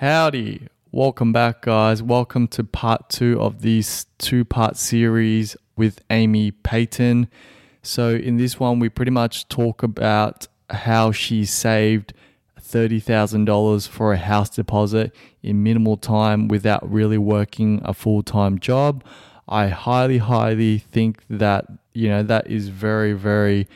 Howdy. 0.00 0.66
Welcome 0.92 1.30
back, 1.30 1.60
guys. 1.60 2.02
Welcome 2.02 2.48
to 2.48 2.64
part 2.64 3.10
two 3.10 3.38
of 3.38 3.60
this 3.60 4.06
two 4.16 4.46
part 4.46 4.78
series 4.78 5.58
with 5.76 6.00
Amy 6.08 6.52
Paton. 6.52 7.28
So, 7.82 8.14
in 8.14 8.38
this 8.38 8.58
one, 8.58 8.78
we 8.78 8.88
pretty 8.88 9.10
much 9.10 9.46
talk 9.48 9.82
about 9.82 10.48
how 10.70 11.12
she 11.12 11.44
saved 11.44 12.14
$30,000 12.58 13.88
for 13.88 14.14
a 14.14 14.16
house 14.16 14.48
deposit 14.48 15.14
in 15.42 15.62
minimal 15.62 15.98
time 15.98 16.48
without 16.48 16.90
really 16.90 17.18
working 17.18 17.82
a 17.84 17.92
full 17.92 18.22
time 18.22 18.58
job. 18.58 19.04
I 19.50 19.68
highly, 19.68 20.16
highly 20.16 20.78
think 20.78 21.24
that, 21.28 21.66
you 21.92 22.08
know, 22.08 22.22
that 22.22 22.46
is 22.46 22.70
very, 22.70 23.12
very 23.12 23.68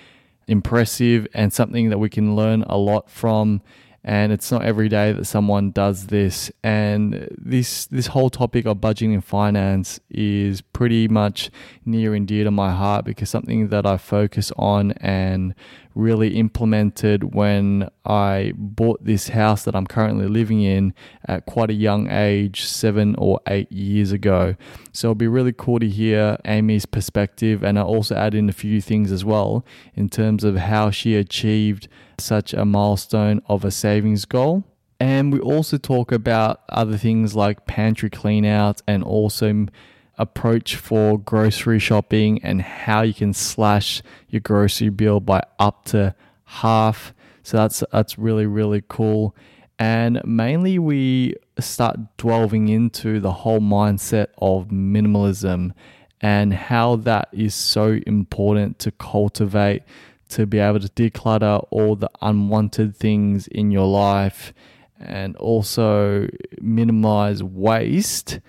impressive 0.49 1.29
and 1.35 1.53
something 1.53 1.91
that 1.91 1.99
we 1.99 2.09
can 2.09 2.35
learn 2.35 2.63
a 2.63 2.79
lot 2.79 3.11
from 3.11 3.61
and 4.05 4.33
it's 4.33 4.53
not 4.53 4.63
every 4.63 4.91
day 4.91 5.13
that 5.13 5.25
someone 5.25 5.71
does 5.71 6.09
this. 6.09 6.53
And 6.63 7.27
this 7.39 7.87
this 7.87 8.09
whole 8.09 8.29
topic 8.29 8.67
of 8.67 8.77
budgeting 8.77 9.15
and 9.15 9.25
finance 9.25 9.99
is 10.11 10.61
pretty 10.61 11.09
much 11.09 11.51
near 11.87 12.15
and 12.15 12.29
dear 12.29 12.45
to 12.45 12.51
my 12.51 12.71
heart 12.71 13.07
because 13.07 13.31
something 13.31 13.69
that 13.69 13.87
I 13.87 13.97
focus 13.97 14.53
on 14.57 14.93
and 14.93 15.55
really 15.95 16.37
implemented 16.37 17.35
when 17.35 17.89
I 18.05 18.53
bought 18.57 19.05
this 19.05 19.29
house 19.29 19.65
that 19.65 19.77
I'm 19.77 19.87
currently 19.87 20.27
living 20.27 20.63
in 20.63 20.95
at 21.27 21.47
quite 21.47 21.71
a 21.71 21.75
young 21.75 22.11
age, 22.11 22.65
seven 22.65 23.15
or 23.17 23.41
eight 23.47 23.71
years 23.71 24.13
ago. 24.13 24.57
So 24.93 25.09
it'll 25.09 25.15
be 25.15 25.29
really 25.29 25.53
cool 25.53 25.79
to 25.79 25.89
hear 25.89 26.39
Amy's 26.45 26.87
perspective, 26.87 27.63
and 27.63 27.79
I 27.79 27.83
also 27.83 28.15
add 28.15 28.35
in 28.35 28.49
a 28.49 28.53
few 28.53 28.81
things 28.81 29.13
as 29.13 29.25
well 29.25 29.65
in 29.95 30.09
terms 30.09 30.45
of 30.45 30.57
how 30.57 30.91
she 30.91 31.15
achieved 31.15 31.89
such 32.19 32.53
a 32.55 32.65
milestone 32.65 33.41
of 33.47 33.65
a 33.65 33.71
savings 33.71 34.25
goal. 34.25 34.65
And 35.01 35.33
we 35.33 35.41
also 35.41 35.77
talk 35.77 36.13
about 36.13 36.63
other 36.69 36.97
things 36.97 37.35
like 37.35 37.67
pantry 37.67 38.11
cleanouts 38.11 38.81
and 38.87 39.03
also 39.03 39.67
approach 40.19 40.77
for 40.77 41.19
grocery 41.19 41.79
shopping 41.79 42.43
and 42.43 42.63
how 42.63 43.03
you 43.03 43.15
can 43.15 43.33
slash 43.35 44.03
your 44.29 44.41
grocery 44.41 44.89
bill 44.89 45.21
by 45.21 45.43
up 45.59 45.85
to 45.87 46.15
half. 46.45 47.15
So 47.43 47.57
that's 47.57 47.83
that's 47.93 48.19
really 48.19 48.47
really 48.47 48.83
cool. 48.89 49.35
And 49.79 50.21
mainly 50.25 50.79
we 50.79 51.35
start 51.59 51.99
delving 52.17 52.69
into 52.69 53.21
the 53.21 53.33
whole 53.33 53.61
mindset 53.61 54.29
of 54.39 54.69
minimalism 54.69 55.73
and 56.21 56.55
how 56.55 56.97
that 56.97 57.29
is 57.33 57.55
so 57.55 57.99
important 58.07 58.79
to 58.81 58.91
cultivate 58.93 59.83
to 60.31 60.47
be 60.47 60.59
able 60.59 60.81
to 60.81 60.89
declutter 60.89 61.67
all 61.71 61.97
the 61.97 62.11
unwanted 62.23 62.97
things 62.97 63.47
in 63.49 63.71
your 63.71 63.87
life 63.87 64.53
and 64.99 65.37
also 65.37 66.27
minimize 66.61 67.43
waste 67.43 68.41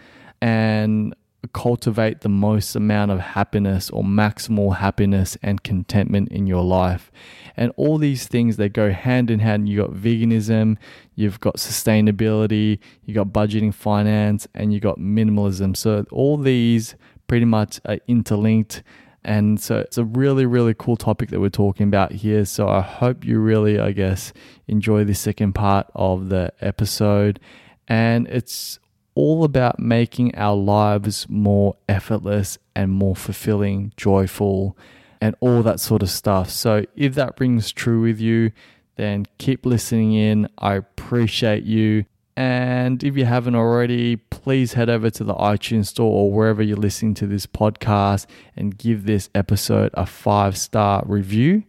and 0.42 1.14
cultivate 1.48 2.22
the 2.22 2.30
most 2.30 2.76
amount 2.76 3.12
of 3.12 3.20
happiness 3.20 3.90
or 3.90 4.04
maximal 4.04 4.78
happiness 4.78 5.38
and 5.42 5.64
contentment 5.64 6.30
in 6.30 6.48
your 6.48 6.64
life. 6.64 7.12
And 7.58 7.72
all 7.78 7.98
these 7.98 8.28
things 8.28 8.58
they 8.58 8.70
go 8.70 8.92
hand 8.92 9.32
in 9.32 9.40
hand. 9.40 9.70
You 9.70 9.78
got 9.78 9.92
veganism, 9.92 10.78
you've 11.16 11.40
got 11.40 11.58
sustainability, 11.58 12.80
you've 13.06 13.16
got 13.16 13.28
budgeting 13.28 13.74
finance, 13.74 14.48
and 14.54 14.74
you've 14.74 14.84
got 14.84 15.00
minimalism. 15.00 15.76
So 15.76 16.06
all 16.12 16.38
these 16.38 16.96
pretty 17.28 17.46
much 17.46 17.80
are 17.86 18.00
interlinked. 18.08 18.84
And 19.24 19.60
so 19.60 19.78
it's 19.78 19.98
a 19.98 20.04
really, 20.04 20.46
really 20.46 20.76
cool 20.78 20.98
topic 20.98 21.30
that 21.30 21.40
we're 21.40 21.50
talking 21.50 21.88
about 21.88 22.12
here. 22.12 22.46
So 22.46 22.68
I 22.70 22.82
hope 22.82 23.26
you 23.26 23.40
really, 23.40 23.80
I 23.80 23.92
guess, 23.92 24.34
enjoy 24.68 25.04
the 25.04 25.16
second 25.16 25.54
part 25.54 25.88
of 25.96 26.30
the 26.30 26.54
episode. 26.62 27.40
And 27.88 28.28
it's 28.28 28.80
all 29.16 29.44
about 29.44 29.80
making 29.80 30.36
our 30.36 30.56
lives 30.56 31.28
more 31.30 31.76
effortless 31.90 32.58
and 32.76 32.92
more 32.92 33.16
fulfilling, 33.16 33.94
joyful, 33.98 34.78
and 35.22 35.36
all 35.40 35.64
that 35.64 35.80
sort 35.80 36.04
of 36.04 36.10
stuff. 36.10 36.50
So, 36.50 36.86
if 36.96 37.16
that 37.16 37.40
rings 37.40 37.72
true 37.72 38.02
with 38.02 38.20
you, 38.20 38.52
then 38.98 39.26
keep 39.38 39.66
listening 39.66 40.14
in. 40.14 40.48
I 40.58 40.76
appreciate 40.76 41.64
you. 41.64 42.06
And 42.38 43.02
if 43.02 43.16
you 43.16 43.24
haven't 43.26 43.56
already, 43.56 44.18
please 44.18 44.74
head 44.74 44.90
over 44.90 45.10
to 45.10 45.24
the 45.24 45.36
iTunes 45.36 45.88
store 45.88 46.12
or 46.12 46.32
wherever 46.32 46.62
you're 46.62 46.76
listening 46.76 47.14
to 47.16 47.28
this 47.28 47.46
podcast 47.46 48.26
and 48.58 48.78
give 48.78 49.06
this 49.06 49.30
episode 49.34 49.92
a 49.94 50.06
five 50.06 50.58
star 50.58 51.04
review. 51.06 51.64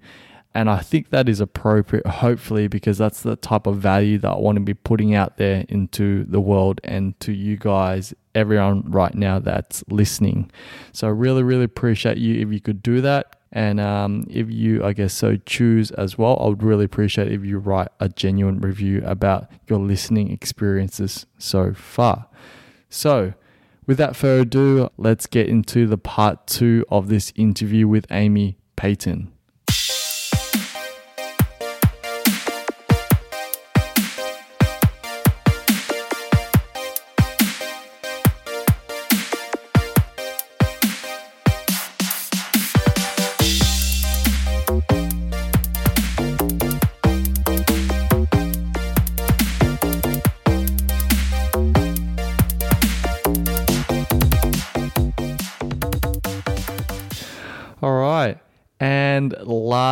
And 0.56 0.70
I 0.70 0.78
think 0.78 1.10
that 1.10 1.28
is 1.28 1.38
appropriate, 1.38 2.06
hopefully, 2.06 2.66
because 2.66 2.96
that's 2.96 3.20
the 3.20 3.36
type 3.36 3.66
of 3.66 3.76
value 3.76 4.16
that 4.16 4.30
I 4.30 4.38
want 4.38 4.56
to 4.56 4.62
be 4.62 4.72
putting 4.72 5.14
out 5.14 5.36
there 5.36 5.66
into 5.68 6.24
the 6.24 6.40
world 6.40 6.80
and 6.82 7.18
to 7.20 7.32
you 7.32 7.58
guys, 7.58 8.14
everyone 8.34 8.90
right 8.90 9.14
now 9.14 9.38
that's 9.38 9.84
listening. 9.90 10.50
So 10.92 11.08
I 11.08 11.10
really, 11.10 11.42
really 11.42 11.64
appreciate 11.64 12.16
you 12.16 12.40
if 12.40 12.54
you 12.54 12.62
could 12.62 12.82
do 12.82 13.02
that. 13.02 13.36
And 13.52 13.78
um, 13.78 14.24
if 14.30 14.50
you, 14.50 14.82
I 14.82 14.94
guess, 14.94 15.12
so 15.12 15.36
choose 15.44 15.90
as 15.90 16.16
well, 16.16 16.38
I 16.40 16.46
would 16.46 16.62
really 16.62 16.86
appreciate 16.86 17.30
if 17.30 17.44
you 17.44 17.58
write 17.58 17.88
a 18.00 18.08
genuine 18.08 18.58
review 18.58 19.02
about 19.04 19.50
your 19.68 19.78
listening 19.78 20.30
experiences 20.30 21.26
so 21.36 21.74
far. 21.74 22.28
So, 22.88 23.34
without 23.86 24.16
further 24.16 24.40
ado, 24.40 24.88
let's 24.96 25.26
get 25.26 25.50
into 25.50 25.86
the 25.86 25.98
part 25.98 26.46
two 26.46 26.86
of 26.88 27.08
this 27.08 27.30
interview 27.36 27.86
with 27.86 28.06
Amy 28.10 28.56
Paton. 28.74 29.35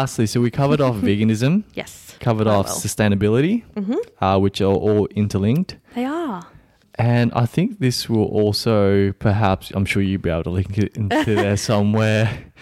Lastly, 0.05 0.27
so 0.27 0.39
we 0.41 0.51
covered 0.51 0.81
off 0.83 0.97
veganism, 1.09 1.65
Yes. 1.73 2.15
covered 2.21 2.47
off 2.47 2.67
well. 2.67 2.75
sustainability, 2.77 3.63
uh, 4.21 4.39
which 4.39 4.61
are 4.61 4.75
all 4.87 5.07
interlinked. 5.17 5.77
They 5.95 6.05
are. 6.05 6.47
And 6.97 7.33
I 7.33 7.47
think 7.47 7.79
this 7.79 8.09
will 8.09 8.27
also, 8.27 9.13
perhaps, 9.13 9.73
I'm 9.75 9.87
sure 9.87 10.03
you'll 10.03 10.21
be 10.21 10.29
able 10.31 10.45
to 10.45 10.51
link 10.51 10.77
it 10.79 10.95
into 10.97 11.35
there 11.43 11.57
somewhere 11.57 12.53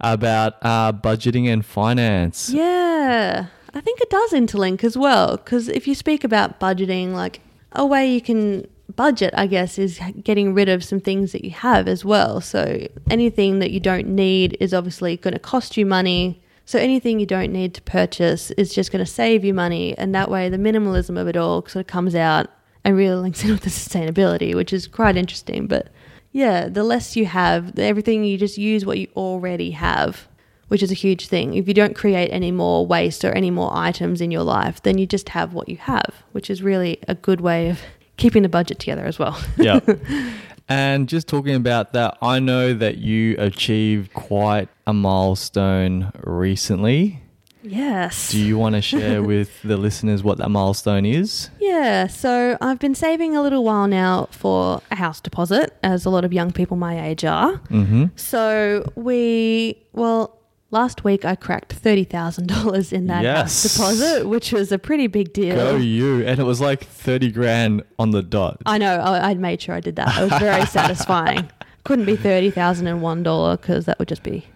about 0.00 0.54
uh, 0.62 0.92
budgeting 0.92 1.50
and 1.52 1.64
finance. 1.64 2.50
Yeah. 2.50 3.46
I 3.72 3.80
think 3.80 4.00
it 4.00 4.10
does 4.10 4.32
interlink 4.32 4.84
as 4.84 4.96
well. 4.98 5.38
Because 5.38 5.68
if 5.68 5.88
you 5.88 5.94
speak 5.94 6.22
about 6.22 6.60
budgeting, 6.60 7.12
like 7.14 7.40
a 7.72 7.86
way 7.86 8.12
you 8.12 8.20
can 8.20 8.66
budget, 8.94 9.32
I 9.36 9.46
guess, 9.46 9.78
is 9.78 9.98
getting 10.22 10.52
rid 10.54 10.68
of 10.68 10.84
some 10.84 11.00
things 11.00 11.32
that 11.32 11.44
you 11.44 11.50
have 11.52 11.88
as 11.88 12.04
well. 12.04 12.40
So 12.40 12.86
anything 13.10 13.58
that 13.60 13.70
you 13.70 13.80
don't 13.80 14.08
need 14.08 14.56
is 14.60 14.74
obviously 14.74 15.16
going 15.16 15.34
to 15.34 15.40
cost 15.40 15.76
you 15.78 15.86
money. 15.86 16.42
So 16.70 16.78
anything 16.78 17.18
you 17.18 17.26
don't 17.26 17.50
need 17.50 17.74
to 17.74 17.82
purchase 17.82 18.52
is 18.52 18.72
just 18.72 18.92
going 18.92 19.04
to 19.04 19.10
save 19.10 19.44
you 19.44 19.52
money. 19.52 19.98
And 19.98 20.14
that 20.14 20.30
way, 20.30 20.48
the 20.48 20.56
minimalism 20.56 21.20
of 21.20 21.26
it 21.26 21.36
all 21.36 21.66
sort 21.66 21.84
of 21.84 21.88
comes 21.88 22.14
out 22.14 22.46
and 22.84 22.96
really 22.96 23.16
links 23.16 23.42
in 23.42 23.50
with 23.50 23.62
the 23.62 23.70
sustainability, 23.70 24.54
which 24.54 24.72
is 24.72 24.86
quite 24.86 25.16
interesting. 25.16 25.66
But 25.66 25.88
yeah, 26.30 26.68
the 26.68 26.84
less 26.84 27.16
you 27.16 27.26
have, 27.26 27.76
everything 27.76 28.22
you 28.22 28.38
just 28.38 28.56
use 28.56 28.86
what 28.86 28.98
you 28.98 29.08
already 29.16 29.72
have, 29.72 30.28
which 30.68 30.80
is 30.80 30.92
a 30.92 30.94
huge 30.94 31.26
thing. 31.26 31.54
If 31.54 31.66
you 31.66 31.74
don't 31.74 31.96
create 31.96 32.28
any 32.28 32.52
more 32.52 32.86
waste 32.86 33.24
or 33.24 33.32
any 33.32 33.50
more 33.50 33.76
items 33.76 34.20
in 34.20 34.30
your 34.30 34.44
life, 34.44 34.80
then 34.80 34.96
you 34.96 35.06
just 35.06 35.30
have 35.30 35.52
what 35.52 35.68
you 35.68 35.76
have, 35.76 36.22
which 36.30 36.48
is 36.48 36.62
really 36.62 37.00
a 37.08 37.16
good 37.16 37.40
way 37.40 37.68
of 37.68 37.80
keeping 38.16 38.44
the 38.44 38.48
budget 38.48 38.78
together 38.78 39.06
as 39.06 39.18
well. 39.18 39.36
yeah. 39.56 39.80
And 40.70 41.08
just 41.08 41.26
talking 41.26 41.56
about 41.56 41.92
that, 41.94 42.16
I 42.22 42.38
know 42.38 42.72
that 42.74 42.98
you 42.98 43.34
achieved 43.38 44.14
quite 44.14 44.68
a 44.86 44.92
milestone 44.94 46.12
recently. 46.22 47.22
yes. 47.62 48.30
Do 48.30 48.38
you 48.38 48.56
want 48.56 48.76
to 48.76 48.80
share 48.80 49.20
with 49.34 49.60
the 49.62 49.76
listeners 49.76 50.22
what 50.22 50.38
that 50.38 50.48
milestone 50.48 51.04
is? 51.04 51.50
Yeah, 51.60 52.06
so 52.06 52.56
I've 52.60 52.78
been 52.78 52.94
saving 52.94 53.34
a 53.36 53.42
little 53.42 53.64
while 53.64 53.88
now 53.88 54.28
for 54.30 54.80
a 54.92 54.96
house 54.96 55.20
deposit, 55.20 55.76
as 55.82 56.04
a 56.04 56.10
lot 56.10 56.24
of 56.24 56.32
young 56.32 56.52
people 56.52 56.76
my 56.76 57.04
age 57.04 57.24
are. 57.24 57.58
Mm-hmm. 57.68 58.06
So 58.16 58.90
we, 58.94 59.76
well, 59.92 60.39
last 60.70 61.04
week 61.04 61.24
I 61.24 61.34
cracked 61.34 61.74
$30,000 61.82 62.92
in 62.92 63.06
that 63.08 63.22
Yes. 63.22 63.62
deposit, 63.62 64.28
which 64.28 64.52
was 64.52 64.70
a 64.72 64.78
pretty 64.78 65.06
big 65.06 65.32
deal. 65.32 65.54
Go 65.56 65.76
you. 65.76 66.24
And 66.26 66.38
it 66.38 66.44
was 66.44 66.60
like 66.60 66.84
30 66.84 67.30
grand 67.32 67.82
on 67.98 68.10
the 68.10 68.22
dot. 68.22 68.60
I 68.66 68.78
know, 68.78 68.96
I, 68.96 69.30
I 69.30 69.34
made 69.34 69.60
sure 69.62 69.74
I 69.74 69.80
did 69.80 69.96
that. 69.96 70.16
It 70.18 70.30
was 70.30 70.40
very 70.40 70.66
satisfying. 70.78 71.50
Couldn't 71.84 72.04
be 72.04 72.16
$30,001 72.16 73.60
because 73.60 73.86
that 73.86 73.98
would 73.98 74.08
just 74.08 74.22
be 74.22 74.46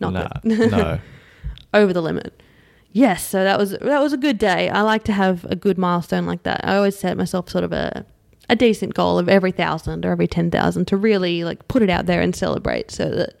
not 0.00 0.12
Nah, 0.12 0.28
good. 0.42 0.70
no. 0.70 0.98
over 1.74 1.92
the 1.92 2.02
limit. 2.02 2.42
Yes, 2.92 3.24
so 3.24 3.44
that 3.44 3.56
was 3.56 3.70
that 3.70 4.00
was 4.02 4.12
a 4.12 4.16
good 4.16 4.36
day. 4.38 4.68
I 4.68 4.80
like 4.82 5.04
to 5.04 5.12
have 5.12 5.44
a 5.44 5.54
good 5.54 5.78
milestone 5.78 6.26
like 6.26 6.42
that. 6.42 6.62
I 6.64 6.74
always 6.76 6.98
set 6.98 7.16
myself 7.16 7.48
sort 7.48 7.62
of 7.62 7.72
a 7.72 8.04
a 8.48 8.56
decent 8.56 8.94
goal 8.94 9.16
of 9.16 9.28
every 9.28 9.52
thousand 9.52 10.04
or 10.04 10.10
every 10.10 10.26
ten 10.26 10.50
thousand 10.50 10.86
to 10.88 10.96
really 10.96 11.44
like 11.44 11.68
put 11.68 11.82
it 11.82 11.90
out 11.90 12.06
there 12.06 12.20
and 12.20 12.34
celebrate, 12.34 12.90
so 12.90 13.08
that 13.10 13.40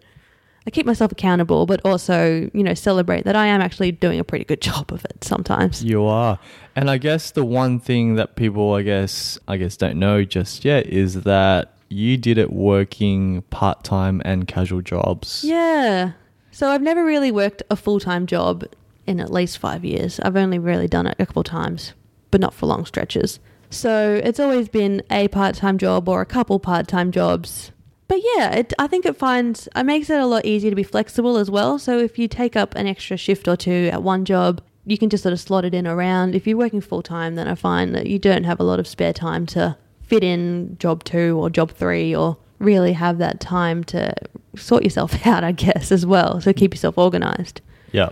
I 0.66 0.70
keep 0.70 0.86
myself 0.86 1.12
accountable, 1.12 1.66
but 1.66 1.80
also 1.84 2.50
you 2.52 2.62
know 2.62 2.74
celebrate 2.74 3.24
that 3.24 3.36
I 3.36 3.46
am 3.46 3.60
actually 3.60 3.92
doing 3.92 4.18
a 4.18 4.24
pretty 4.24 4.44
good 4.44 4.60
job 4.70 4.92
of 4.92 5.04
it 5.04 5.24
sometimes. 5.24 5.82
You 5.84 6.04
are. 6.04 6.38
And 6.76 6.90
I 6.90 6.98
guess 6.98 7.30
the 7.32 7.44
one 7.44 7.80
thing 7.80 8.14
that 8.16 8.36
people 8.36 8.74
I 8.74 8.82
guess 8.82 9.38
I 9.48 9.56
guess 9.56 9.76
don't 9.76 9.98
know 9.98 10.24
just 10.24 10.64
yet 10.64 10.86
is 10.86 11.22
that 11.22 11.74
you 11.88 12.16
did 12.16 12.38
it 12.38 12.52
working 12.52 13.42
part-time 13.50 14.22
and 14.24 14.46
casual 14.46 14.80
jobs. 14.80 15.42
Yeah. 15.44 16.12
So 16.52 16.70
I've 16.70 16.82
never 16.82 17.04
really 17.04 17.32
worked 17.32 17.62
a 17.70 17.76
full 17.76 18.00
time 18.00 18.26
job 18.26 18.64
in 19.06 19.20
at 19.20 19.32
least 19.32 19.58
five 19.58 19.84
years. 19.84 20.20
I've 20.20 20.36
only 20.36 20.58
really 20.58 20.86
done 20.86 21.06
it 21.06 21.16
a 21.18 21.26
couple 21.26 21.42
times, 21.42 21.94
but 22.30 22.40
not 22.40 22.54
for 22.54 22.66
long 22.66 22.86
stretches. 22.86 23.40
So 23.70 24.20
it's 24.22 24.40
always 24.40 24.68
been 24.68 25.02
a 25.10 25.28
part 25.28 25.56
time 25.56 25.78
job 25.78 26.08
or 26.08 26.20
a 26.20 26.26
couple 26.26 26.58
part 26.58 26.88
time 26.88 27.12
jobs. 27.12 27.72
But 28.10 28.22
yeah, 28.34 28.50
it, 28.50 28.72
I 28.76 28.88
think 28.88 29.06
it 29.06 29.16
finds 29.16 29.68
it 29.76 29.84
makes 29.84 30.10
it 30.10 30.18
a 30.18 30.26
lot 30.26 30.44
easier 30.44 30.68
to 30.68 30.74
be 30.74 30.82
flexible 30.82 31.36
as 31.36 31.48
well. 31.48 31.78
So 31.78 31.96
if 31.96 32.18
you 32.18 32.26
take 32.26 32.56
up 32.56 32.74
an 32.74 32.88
extra 32.88 33.16
shift 33.16 33.46
or 33.46 33.56
two 33.56 33.88
at 33.92 34.02
one 34.02 34.24
job, 34.24 34.60
you 34.84 34.98
can 34.98 35.10
just 35.10 35.22
sort 35.22 35.32
of 35.32 35.38
slot 35.38 35.64
it 35.64 35.74
in 35.74 35.86
around. 35.86 36.34
If 36.34 36.44
you're 36.44 36.58
working 36.58 36.80
full 36.80 37.02
time, 37.02 37.36
then 37.36 37.46
I 37.46 37.54
find 37.54 37.94
that 37.94 38.08
you 38.08 38.18
don't 38.18 38.42
have 38.42 38.58
a 38.58 38.64
lot 38.64 38.80
of 38.80 38.88
spare 38.88 39.12
time 39.12 39.46
to 39.54 39.76
fit 40.02 40.24
in 40.24 40.76
job 40.80 41.04
two 41.04 41.38
or 41.38 41.50
job 41.50 41.70
three 41.70 42.12
or 42.12 42.36
really 42.58 42.94
have 42.94 43.18
that 43.18 43.38
time 43.38 43.84
to 43.84 44.12
sort 44.56 44.82
yourself 44.82 45.24
out, 45.24 45.44
I 45.44 45.52
guess, 45.52 45.92
as 45.92 46.04
well. 46.04 46.40
So 46.40 46.52
keep 46.52 46.74
yourself 46.74 46.98
organized. 46.98 47.60
Yeah. 47.92 48.08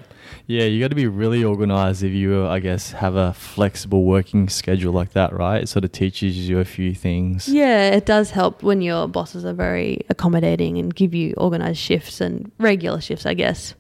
Yeah, 0.49 0.65
you 0.65 0.81
got 0.81 0.89
to 0.89 0.95
be 0.95 1.07
really 1.07 1.45
organized 1.45 2.03
if 2.03 2.13
you, 2.13 2.47
I 2.47 2.59
guess, 2.59 2.93
have 2.93 3.17
a 3.17 3.35
flexible 3.35 4.05
working 4.05 4.49
schedule 4.49 4.95
like 4.95 5.13
that, 5.13 5.35
right? 5.35 5.63
It 5.63 5.69
sort 5.69 5.85
of 5.85 5.93
teaches 5.93 6.49
you 6.49 6.59
a 6.59 6.65
few 6.65 6.95
things. 6.95 7.49
Yeah, 7.49 7.91
it 7.91 8.07
does 8.07 8.31
help 8.31 8.63
when 8.63 8.81
your 8.81 9.09
bosses 9.09 9.45
are 9.45 9.53
very 9.53 10.07
accommodating 10.09 10.79
and 10.79 10.95
give 10.95 11.13
you 11.13 11.35
organized 11.37 11.79
shifts 11.79 12.23
and 12.23 12.51
regular 12.59 12.99
shifts, 12.99 13.27
I 13.27 13.35
guess. 13.35 13.75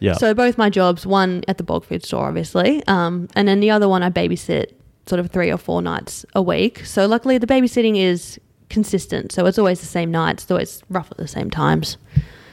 Yeah. 0.00 0.14
So 0.14 0.32
both 0.32 0.56
my 0.56 0.70
jobs, 0.70 1.06
one 1.06 1.44
at 1.46 1.58
the 1.58 1.62
bulk 1.62 1.84
food 1.84 2.02
store, 2.02 2.26
obviously, 2.26 2.82
um, 2.86 3.28
and 3.34 3.46
then 3.46 3.60
the 3.60 3.70
other 3.70 3.86
one 3.86 4.02
I 4.02 4.08
babysit 4.08 4.72
sort 5.04 5.20
of 5.20 5.30
three 5.30 5.52
or 5.52 5.58
four 5.58 5.82
nights 5.82 6.24
a 6.34 6.40
week. 6.40 6.86
So 6.86 7.04
luckily 7.04 7.36
the 7.36 7.46
babysitting 7.46 7.98
is 7.98 8.40
consistent, 8.70 9.30
so 9.30 9.44
it's 9.44 9.58
always 9.58 9.80
the 9.80 9.86
same 9.86 10.10
nights, 10.10 10.46
so 10.46 10.56
it's 10.56 10.82
roughly 10.88 11.16
the 11.18 11.28
same 11.28 11.50
times. 11.50 11.98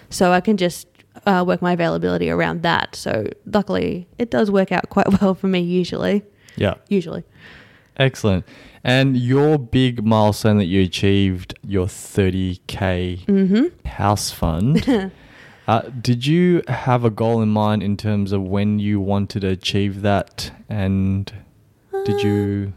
So 0.10 0.34
I 0.34 0.42
can 0.42 0.57
just 0.57 0.88
uh, 1.25 1.44
work 1.47 1.62
my 1.62 1.73
availability 1.73 2.29
around 2.29 2.62
that. 2.63 2.95
So 2.95 3.27
luckily 3.45 4.07
it 4.17 4.29
does 4.31 4.50
work 4.51 4.71
out 4.71 4.89
quite 4.89 5.07
well 5.21 5.35
for 5.35 5.47
me 5.47 5.59
usually. 5.62 6.23
yeah. 6.56 6.75
Usually. 6.89 7.23
Excellent. 7.97 8.45
And 8.83 9.15
your 9.17 9.57
big 9.57 10.06
milestone 10.06 10.57
that 10.57 10.65
you 10.65 10.81
achieved, 10.83 11.57
your 11.65 11.88
30K 11.88 13.25
Mm-hmm. 13.25 13.88
house 13.88 14.31
fund, 14.31 15.12
uh, 15.67 15.81
did 16.01 16.25
you 16.27 16.62
have 16.67 17.03
a 17.06 17.09
goal 17.09 17.41
in 17.41 17.50
mind 17.50 17.81
in 17.83 17.97
terms 17.97 18.31
of 18.31 18.41
when 18.44 18.77
you 18.79 19.00
wanted 19.00 19.41
to 19.41 19.47
achieve 19.47 20.01
that? 20.01 20.51
And 20.69 21.31
did 22.06 22.21
you. 22.21 22.73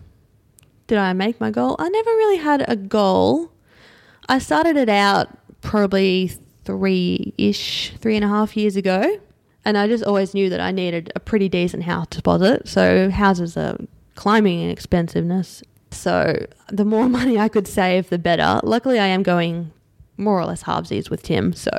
Did 0.86 0.96
I 0.98 1.12
make 1.12 1.38
my 1.40 1.50
goal? 1.50 1.76
I 1.78 1.88
never 1.90 2.10
really 2.10 2.38
had 2.38 2.64
a 2.66 2.76
goal. 2.76 3.52
I 4.28 4.38
started 4.38 4.76
it 4.76 4.88
out 4.88 5.28
probably 5.60 6.32
three 6.68 7.32
ish, 7.38 7.94
three 7.98 8.14
and 8.14 8.22
a 8.22 8.28
half 8.28 8.54
years 8.54 8.76
ago. 8.76 9.18
And 9.64 9.78
I 9.78 9.88
just 9.88 10.04
always 10.04 10.34
knew 10.34 10.50
that 10.50 10.60
I 10.60 10.70
needed 10.70 11.10
a 11.16 11.20
pretty 11.20 11.48
decent 11.48 11.84
house 11.84 12.08
deposit. 12.08 12.68
So 12.68 13.08
houses 13.08 13.56
are 13.56 13.78
climbing 14.16 14.60
in 14.60 14.68
expensiveness. 14.68 15.62
So 15.90 16.44
the 16.70 16.84
more 16.84 17.08
money 17.18 17.38
I 17.38 17.48
could 17.48 17.66
save, 17.66 18.10
the 18.10 18.18
better. 18.18 18.60
Luckily, 18.62 18.98
I 18.98 19.06
am 19.06 19.22
going 19.22 19.72
more 20.18 20.38
or 20.38 20.44
less 20.44 20.64
halvesies 20.64 21.08
with 21.08 21.22
Tim. 21.22 21.54
So 21.54 21.70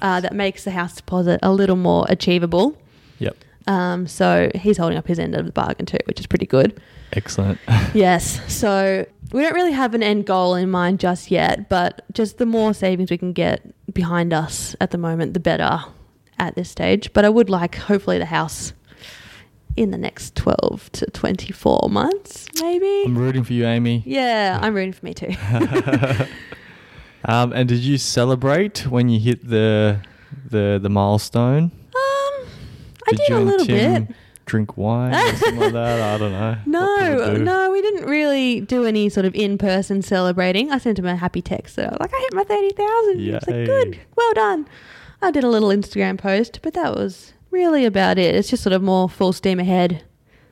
uh, 0.00 0.20
that 0.22 0.34
makes 0.34 0.64
the 0.64 0.70
house 0.70 0.96
deposit 0.96 1.38
a 1.42 1.52
little 1.52 1.76
more 1.76 2.06
achievable. 2.08 2.78
Yep. 3.18 3.36
Um, 3.66 4.06
so 4.06 4.50
he's 4.54 4.78
holding 4.78 4.96
up 4.96 5.06
his 5.08 5.18
end 5.18 5.34
of 5.34 5.44
the 5.44 5.52
bargain 5.52 5.86
too, 5.86 5.98
which 6.04 6.20
is 6.20 6.26
pretty 6.26 6.46
good. 6.46 6.80
Excellent. 7.12 7.58
Yes. 7.94 8.40
So 8.52 9.06
we 9.32 9.42
don't 9.42 9.54
really 9.54 9.72
have 9.72 9.94
an 9.94 10.02
end 10.02 10.26
goal 10.26 10.54
in 10.54 10.70
mind 10.70 11.00
just 11.00 11.30
yet, 11.30 11.68
but 11.68 12.04
just 12.12 12.38
the 12.38 12.46
more 12.46 12.74
savings 12.74 13.10
we 13.10 13.18
can 13.18 13.32
get 13.32 13.62
behind 13.92 14.32
us 14.32 14.76
at 14.80 14.90
the 14.90 14.98
moment, 14.98 15.34
the 15.34 15.40
better 15.40 15.80
at 16.38 16.54
this 16.54 16.68
stage. 16.70 17.12
But 17.12 17.24
I 17.24 17.28
would 17.28 17.48
like, 17.48 17.74
hopefully, 17.76 18.18
the 18.18 18.26
house 18.26 18.72
in 19.76 19.90
the 19.90 19.98
next 19.98 20.34
12 20.36 20.92
to 20.92 21.06
24 21.06 21.88
months, 21.90 22.46
maybe. 22.60 23.04
I'm 23.06 23.16
rooting 23.16 23.44
for 23.44 23.52
you, 23.52 23.66
Amy. 23.66 24.02
Yeah, 24.06 24.58
I'm 24.62 24.74
rooting 24.74 24.92
for 24.92 25.04
me 25.04 25.14
too. 25.14 25.32
Um, 27.28 27.52
and 27.52 27.68
did 27.68 27.80
you 27.80 27.98
celebrate 27.98 28.86
when 28.86 29.08
you 29.08 29.18
hit 29.18 29.48
the 29.48 30.00
the 30.48 30.78
the 30.80 30.88
milestone? 30.88 31.72
I 33.06 33.10
did 33.12 33.28
you 33.28 33.36
a 33.36 33.38
little 33.40 33.66
Tim 33.66 34.04
bit. 34.06 34.16
Drink 34.46 34.76
wine 34.76 35.12
or 35.12 35.36
something 35.36 35.58
like 35.60 35.72
that. 35.72 36.14
I 36.14 36.18
don't 36.18 36.32
know. 36.32 36.56
No, 36.66 37.34
do. 37.34 37.42
no, 37.42 37.70
we 37.72 37.82
didn't 37.82 38.04
really 38.08 38.60
do 38.60 38.84
any 38.84 39.08
sort 39.08 39.26
of 39.26 39.34
in-person 39.34 40.02
celebrating. 40.02 40.70
I 40.70 40.78
sent 40.78 40.98
him 41.00 41.06
a 41.06 41.16
happy 41.16 41.42
text 41.42 41.74
that 41.76 41.86
I 41.88 41.90
was 41.90 41.98
like, 42.00 42.14
I 42.14 42.20
hit 42.20 42.34
my 42.34 42.44
thirty 42.44 42.70
thousand. 42.72 43.18
He 43.20 43.30
was 43.32 43.46
like, 43.46 43.66
good, 43.66 43.98
well 44.16 44.32
done. 44.34 44.68
I 45.20 45.30
did 45.32 45.42
a 45.44 45.48
little 45.48 45.70
Instagram 45.70 46.16
post, 46.18 46.60
but 46.62 46.74
that 46.74 46.94
was 46.94 47.32
really 47.50 47.84
about 47.84 48.18
it. 48.18 48.34
It's 48.34 48.48
just 48.50 48.62
sort 48.62 48.72
of 48.72 48.82
more 48.82 49.08
full 49.08 49.32
steam 49.32 49.58
ahead, 49.58 50.04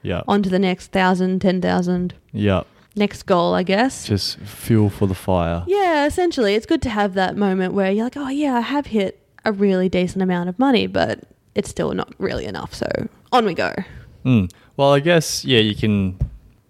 Yeah. 0.02 0.22
on 0.26 0.42
to 0.42 0.48
the 0.50 0.58
next 0.58 0.90
thousand, 0.90 1.40
ten 1.40 1.60
thousand, 1.60 2.14
Yeah. 2.32 2.62
next 2.96 3.24
goal, 3.24 3.54
I 3.54 3.62
guess. 3.62 4.06
Just 4.08 4.38
fuel 4.40 4.90
for 4.90 5.06
the 5.06 5.14
fire. 5.14 5.62
Yeah, 5.68 6.04
essentially, 6.06 6.54
it's 6.56 6.66
good 6.66 6.82
to 6.82 6.90
have 6.90 7.14
that 7.14 7.36
moment 7.36 7.74
where 7.74 7.92
you're 7.92 8.04
like, 8.06 8.16
oh 8.16 8.28
yeah, 8.28 8.54
I 8.56 8.60
have 8.60 8.86
hit 8.86 9.20
a 9.44 9.52
really 9.52 9.88
decent 9.88 10.22
amount 10.22 10.48
of 10.48 10.58
money, 10.58 10.86
but 10.88 11.20
it's 11.54 11.70
still 11.70 11.92
not 11.94 12.12
really 12.18 12.46
enough. 12.46 12.74
So 12.74 12.88
on 13.32 13.44
we 13.44 13.54
go. 13.54 13.74
Mm. 14.24 14.50
Well, 14.76 14.92
I 14.92 15.00
guess 15.00 15.44
yeah, 15.44 15.60
you 15.60 15.74
can 15.74 16.18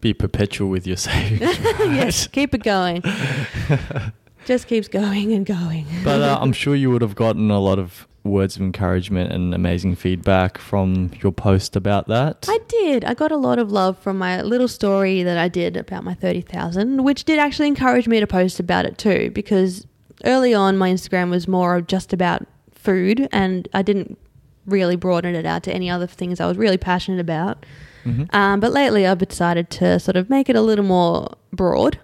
be 0.00 0.12
perpetual 0.14 0.68
with 0.68 0.86
your 0.86 0.96
savings. 1.08 1.40
yes, 1.60 2.26
keep 2.26 2.54
it 2.54 2.62
going. 2.62 3.02
Just 4.44 4.66
keeps 4.66 4.88
going 4.88 5.32
and 5.32 5.46
going. 5.46 5.86
but 6.04 6.20
uh, 6.20 6.38
I'm 6.38 6.52
sure 6.52 6.74
you 6.74 6.90
would 6.90 7.00
have 7.00 7.14
gotten 7.14 7.50
a 7.50 7.58
lot 7.58 7.78
of 7.78 8.06
words 8.24 8.56
of 8.56 8.62
encouragement 8.62 9.32
and 9.32 9.54
amazing 9.54 9.94
feedback 9.94 10.58
from 10.58 11.10
your 11.22 11.32
post 11.32 11.76
about 11.76 12.08
that. 12.08 12.46
I 12.48 12.58
did. 12.68 13.04
I 13.04 13.14
got 13.14 13.32
a 13.32 13.36
lot 13.36 13.58
of 13.58 13.70
love 13.70 13.98
from 13.98 14.18
my 14.18 14.42
little 14.42 14.68
story 14.68 15.22
that 15.22 15.38
I 15.38 15.48
did 15.48 15.76
about 15.76 16.04
my 16.04 16.14
30,000, 16.14 17.04
which 17.04 17.24
did 17.24 17.38
actually 17.38 17.68
encourage 17.68 18.08
me 18.08 18.20
to 18.20 18.26
post 18.26 18.60
about 18.60 18.84
it 18.86 18.98
too, 18.98 19.30
because 19.30 19.86
early 20.24 20.52
on 20.54 20.76
my 20.76 20.90
Instagram 20.90 21.30
was 21.30 21.46
more 21.46 21.76
of 21.76 21.86
just 21.86 22.12
about 22.12 22.46
food 22.72 23.28
and 23.32 23.68
I 23.72 23.82
didn't 23.82 24.18
really 24.66 24.96
broaden 24.96 25.34
it 25.34 25.44
out 25.46 25.62
to 25.64 25.72
any 25.72 25.90
other 25.90 26.06
things 26.06 26.40
I 26.40 26.46
was 26.46 26.56
really 26.56 26.78
passionate 26.78 27.20
about. 27.20 27.64
Mhm. 28.04 28.32
Um, 28.34 28.60
but 28.60 28.72
lately 28.72 29.06
I've 29.06 29.18
decided 29.18 29.70
to 29.70 29.98
sort 29.98 30.16
of 30.16 30.28
make 30.30 30.48
it 30.48 30.56
a 30.56 30.60
little 30.60 30.84
more 30.84 31.28
broad, 31.52 31.98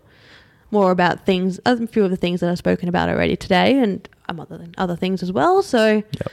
more 0.71 0.91
about 0.91 1.27
things, 1.27 1.61
a 1.67 1.87
few 1.87 2.05
of 2.05 2.11
the 2.11 2.17
things 2.17 2.41
that 2.41 2.51
I've 2.51 2.59
spoken 2.59 2.89
about 2.89 3.09
already 3.09 3.37
today 3.37 3.79
and 3.79 4.09
um, 4.29 4.41
other, 4.41 4.67
other 4.79 4.97
things 4.97 5.23
as 5.23 5.33
well. 5.33 5.63
So, 5.63 5.97
Yep. 5.97 6.33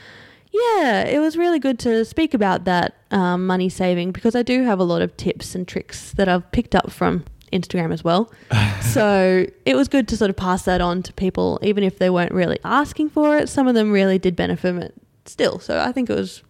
yeah, 0.52 1.02
it 1.02 1.18
was 1.18 1.36
really 1.36 1.58
good 1.58 1.78
to 1.80 2.04
speak 2.04 2.32
about 2.34 2.64
that 2.64 2.94
um, 3.10 3.46
money 3.46 3.68
saving 3.68 4.12
because 4.12 4.34
I 4.34 4.42
do 4.42 4.64
have 4.64 4.78
a 4.78 4.84
lot 4.84 5.02
of 5.02 5.16
tips 5.16 5.54
and 5.54 5.66
tricks 5.68 6.12
that 6.12 6.28
I've 6.28 6.50
picked 6.52 6.74
up 6.74 6.90
from 6.90 7.24
Instagram 7.52 7.92
as 7.92 8.02
well. 8.04 8.30
so 8.80 9.46
it 9.66 9.74
was 9.74 9.88
good 9.88 10.08
to 10.08 10.16
sort 10.16 10.30
of 10.30 10.36
pass 10.36 10.62
that 10.64 10.80
on 10.80 11.02
to 11.02 11.12
people, 11.12 11.58
even 11.62 11.82
if 11.84 11.98
they 11.98 12.08
weren't 12.10 12.32
really 12.32 12.58
asking 12.64 13.10
for 13.10 13.36
it. 13.36 13.48
Some 13.48 13.66
of 13.68 13.74
them 13.74 13.90
really 13.92 14.18
did 14.18 14.36
benefit 14.36 14.94
still. 15.28 15.58
So 15.58 15.80
I 15.80 15.92
think 15.92 16.10
it 16.10 16.14
was 16.14 16.42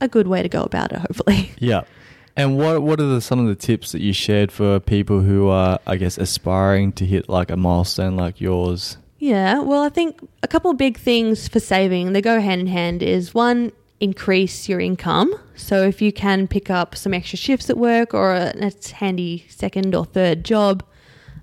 a 0.00 0.08
good 0.08 0.26
way 0.26 0.42
to 0.42 0.48
go 0.48 0.62
about 0.62 0.92
it, 0.92 0.98
hopefully. 0.98 1.52
Yeah. 1.58 1.82
And 2.34 2.56
what 2.56 2.80
what 2.80 2.98
are 2.98 3.06
the, 3.06 3.20
some 3.20 3.40
of 3.40 3.46
the 3.46 3.54
tips 3.54 3.92
that 3.92 4.00
you 4.00 4.14
shared 4.14 4.50
for 4.50 4.80
people 4.80 5.20
who 5.20 5.48
are, 5.48 5.78
I 5.86 5.96
guess, 5.96 6.16
aspiring 6.16 6.92
to 6.92 7.04
hit 7.04 7.28
like 7.28 7.50
a 7.50 7.58
milestone 7.58 8.16
like 8.16 8.40
yours? 8.40 8.96
Yeah, 9.18 9.60
well, 9.60 9.82
I 9.82 9.90
think 9.90 10.26
a 10.42 10.48
couple 10.48 10.70
of 10.70 10.78
big 10.78 10.98
things 10.98 11.46
for 11.46 11.60
saving, 11.60 12.12
they 12.12 12.22
go 12.22 12.40
hand 12.40 12.62
in 12.62 12.66
hand, 12.66 13.02
is 13.02 13.34
one, 13.34 13.70
increase 14.00 14.68
your 14.68 14.80
income. 14.80 15.32
So 15.54 15.84
if 15.84 16.02
you 16.02 16.12
can 16.12 16.48
pick 16.48 16.70
up 16.70 16.96
some 16.96 17.14
extra 17.14 17.36
shifts 17.36 17.70
at 17.70 17.78
work 17.78 18.14
or 18.14 18.32
a, 18.32 18.52
a 18.60 18.72
handy 18.94 19.46
second 19.48 19.94
or 19.94 20.04
third 20.04 20.44
job, 20.44 20.82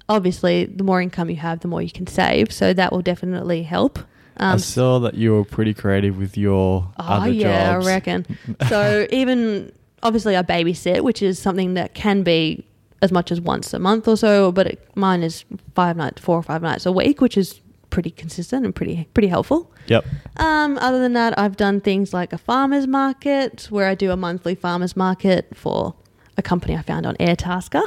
obviously 0.10 0.66
the 0.66 0.84
more 0.84 1.02
income 1.02 1.30
you 1.30 1.38
have, 1.38 1.62
the 1.62 1.70
more 1.70 1.82
you 1.82 1.92
can 1.92 2.06
save. 2.06 2.52
So 2.52 2.74
that 2.74 2.92
will 2.92 3.02
definitely 3.02 3.64
help. 3.64 4.00
I 4.39 4.53
Um, 4.53 4.60
saw 4.60 5.00
that 5.00 5.15
you 5.15 5.34
were 5.34 5.43
pretty 5.43 5.74
creative 5.74 6.17
with 6.17 6.38
your 6.38 6.88
Oh 6.98 7.03
other 7.03 7.29
yeah, 7.31 7.74
jobs. 7.74 7.86
I 7.88 7.89
reckon. 7.89 8.38
so 8.69 9.05
even 9.12 9.72
obviously 10.03 10.38
I 10.38 10.43
babysit, 10.43 11.01
which 11.01 11.22
is 11.22 11.38
something 11.39 11.74
that 11.74 11.93
can 11.93 12.24
be 12.24 12.65
as 13.01 13.12
much 13.12 13.31
as 13.31 13.39
once 13.41 13.74
a 13.74 13.79
month 13.79 14.08
or 14.08 14.17
so, 14.17 14.51
but 14.51 14.67
it, 14.67 14.88
mine 14.96 15.24
is 15.24 15.46
five 15.75 15.96
nights, 15.98 16.22
four 16.22 16.38
or 16.38 16.43
five 16.43 16.62
nights 16.62 16.86
a 16.86 16.91
week, 16.91 17.22
which 17.22 17.38
is 17.38 17.60
pretty 17.89 18.12
consistent 18.12 18.65
and 18.65 18.75
pretty 18.75 19.08
pretty 19.13 19.27
helpful. 19.27 19.72
Yep. 19.88 20.05
Um, 20.38 20.77
other 20.77 21.00
than 21.00 21.13
that, 21.13 21.38
I've 21.39 21.58
done 21.58 21.81
things 21.81 22.13
like 22.13 22.34
a 22.34 22.38
farmers 22.38 22.86
market 22.88 23.67
where 23.72 23.88
I 23.89 23.96
do 23.96 24.12
a 24.12 24.15
monthly 24.17 24.53
farmers 24.55 24.96
market 24.96 25.48
for 25.55 25.96
a 26.39 26.41
company 26.41 26.75
I 26.75 26.81
found 26.81 27.05
on 27.05 27.15
Airtasker. 27.17 27.84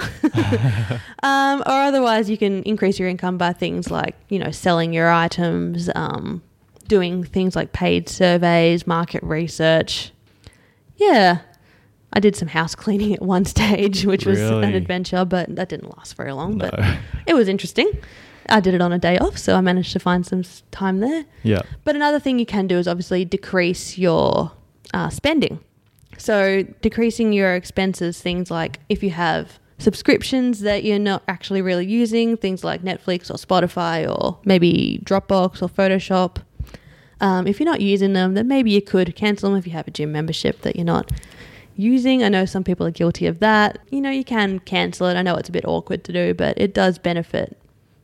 um, 1.22 1.60
or 1.62 1.72
otherwise, 1.72 2.30
you 2.30 2.38
can 2.38 2.62
increase 2.62 2.98
your 2.98 3.08
income 3.08 3.38
by 3.38 3.52
things 3.52 3.90
like 3.90 4.14
you 4.28 4.38
know 4.38 4.52
selling 4.52 4.92
your 4.92 5.10
items, 5.10 5.90
um, 5.96 6.42
doing 6.86 7.24
things 7.24 7.56
like 7.56 7.72
paid 7.72 8.08
surveys, 8.08 8.86
market 8.86 9.22
research. 9.24 10.12
Yeah. 10.96 11.40
I 12.14 12.20
did 12.20 12.36
some 12.36 12.48
house 12.48 12.74
cleaning 12.74 13.14
at 13.14 13.22
one 13.22 13.44
stage, 13.56 14.04
which 14.04 14.26
was 14.26 14.38
an 14.38 14.74
adventure, 14.74 15.24
but 15.24 15.56
that 15.56 15.70
didn't 15.70 15.96
last 15.96 16.14
very 16.14 16.32
long. 16.32 16.58
No. 16.58 16.70
But 16.70 16.98
it 17.26 17.34
was 17.34 17.48
interesting. 17.48 17.90
I 18.50 18.60
did 18.60 18.74
it 18.74 18.82
on 18.82 18.92
a 18.92 18.98
day 18.98 19.16
off, 19.18 19.38
so 19.38 19.56
I 19.56 19.62
managed 19.62 19.92
to 19.94 19.98
find 19.98 20.26
some 20.26 20.42
time 20.70 20.98
there. 21.00 21.24
Yeah. 21.42 21.62
But 21.84 21.96
another 21.96 22.20
thing 22.20 22.38
you 22.38 22.44
can 22.44 22.66
do 22.66 22.76
is 22.76 22.86
obviously 22.86 23.24
decrease 23.24 23.96
your 23.96 24.52
uh, 24.92 25.08
spending. 25.08 25.60
So, 26.18 26.62
decreasing 26.82 27.32
your 27.32 27.54
expenses, 27.54 28.20
things 28.20 28.50
like 28.50 28.80
if 28.88 29.02
you 29.02 29.10
have 29.10 29.58
subscriptions 29.78 30.60
that 30.60 30.84
you're 30.84 30.98
not 30.98 31.22
actually 31.26 31.60
really 31.60 31.86
using, 31.86 32.36
things 32.36 32.62
like 32.62 32.82
Netflix 32.82 33.30
or 33.30 33.34
Spotify 33.34 34.08
or 34.08 34.38
maybe 34.44 35.00
Dropbox 35.04 35.62
or 35.62 35.68
Photoshop. 35.68 36.36
Um, 37.20 37.46
if 37.46 37.60
you're 37.60 37.70
not 37.70 37.80
using 37.80 38.12
them, 38.12 38.34
then 38.34 38.48
maybe 38.48 38.70
you 38.70 38.82
could 38.82 39.14
cancel 39.14 39.50
them 39.50 39.58
if 39.58 39.66
you 39.66 39.72
have 39.72 39.86
a 39.88 39.90
gym 39.90 40.12
membership 40.12 40.62
that 40.62 40.76
you're 40.76 40.84
not 40.84 41.10
using. 41.76 42.22
I 42.22 42.28
know 42.28 42.44
some 42.44 42.64
people 42.64 42.86
are 42.86 42.90
guilty 42.90 43.26
of 43.26 43.40
that. 43.40 43.78
You 43.90 44.00
know, 44.00 44.10
you 44.10 44.24
can 44.24 44.58
cancel 44.60 45.06
it. 45.06 45.14
I 45.14 45.22
know 45.22 45.36
it's 45.36 45.48
a 45.48 45.52
bit 45.52 45.64
awkward 45.64 46.04
to 46.04 46.12
do, 46.12 46.34
but 46.34 46.58
it 46.58 46.74
does 46.74 46.98
benefit 46.98 47.56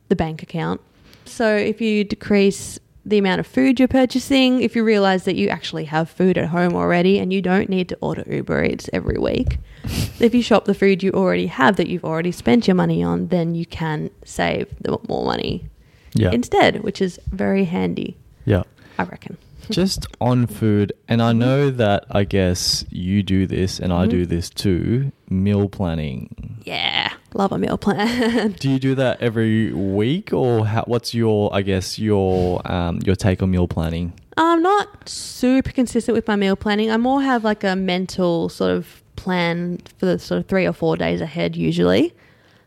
the 0.09 0.15
bank 0.15 0.43
account. 0.43 0.81
So 1.25 1.55
if 1.55 1.79
you 1.79 2.03
decrease 2.03 2.79
the 3.09 3.17
amount 3.17 3.39
of 3.39 3.47
food 3.47 3.79
you're 3.79 3.87
purchasing, 3.87 4.61
if 4.61 4.75
you 4.75 4.83
realize 4.83 5.23
that 5.25 5.35
you 5.35 5.49
actually 5.49 5.85
have 5.85 6.09
food 6.09 6.37
at 6.37 6.49
home 6.49 6.73
already 6.75 7.17
and 7.19 7.33
you 7.33 7.41
don't 7.41 7.69
need 7.69 7.89
to 7.89 7.97
order 8.01 8.23
Uber 8.27 8.63
Eats 8.65 8.89
every 8.93 9.17
week, 9.17 9.57
if 10.19 10.33
you 10.33 10.41
shop 10.41 10.65
the 10.65 10.73
food 10.73 11.01
you 11.03 11.11
already 11.11 11.47
have 11.47 11.75
that 11.77 11.87
you've 11.87 12.05
already 12.05 12.31
spent 12.31 12.67
your 12.67 12.75
money 12.75 13.01
on, 13.03 13.27
then 13.27 13.55
you 13.55 13.65
can 13.65 14.09
save 14.23 14.67
more 15.07 15.25
money 15.25 15.65
Yeah. 16.13 16.31
instead, 16.31 16.83
which 16.83 17.01
is 17.01 17.19
very 17.31 17.65
handy, 17.65 18.17
yeah. 18.45 18.63
I 18.97 19.03
reckon. 19.03 19.37
Just 19.69 20.07
on 20.19 20.47
food, 20.47 20.93
and 21.07 21.21
I 21.21 21.31
know 21.33 21.69
that 21.69 22.05
I 22.11 22.23
guess 22.23 22.83
you 22.89 23.21
do 23.23 23.45
this 23.47 23.79
and 23.79 23.93
I 23.93 24.07
do 24.07 24.25
Mhm. 24.25 24.29
this 24.29 24.49
too 24.49 25.11
meal 25.29 25.69
planning. 25.69 26.57
Yeah, 26.65 27.11
love 27.33 27.51
a 27.51 27.57
meal 27.57 27.77
plan. 27.77 28.51
Do 28.59 28.69
you 28.69 28.79
do 28.79 28.95
that 28.95 29.21
every 29.21 29.71
week, 29.73 30.33
or 30.33 30.65
how, 30.65 30.83
what's 30.87 31.13
your, 31.13 31.53
I 31.53 31.61
guess, 31.61 31.97
your 31.99 32.61
um, 32.71 32.99
your 33.05 33.15
take 33.15 33.41
on 33.43 33.51
meal 33.51 33.67
planning? 33.67 34.13
I'm 34.37 34.61
not 34.61 35.07
super 35.09 35.71
consistent 35.71 36.15
with 36.15 36.27
my 36.27 36.35
meal 36.35 36.55
planning. 36.55 36.89
I 36.91 36.97
more 36.97 37.21
have 37.21 37.43
like 37.43 37.63
a 37.63 37.75
mental 37.75 38.49
sort 38.49 38.71
of 38.71 39.03
plan 39.15 39.79
for 39.97 40.05
the 40.05 40.17
sort 40.19 40.39
of 40.39 40.47
three 40.47 40.65
or 40.65 40.73
four 40.73 40.95
days 40.97 41.21
ahead 41.21 41.55
usually. 41.55 42.13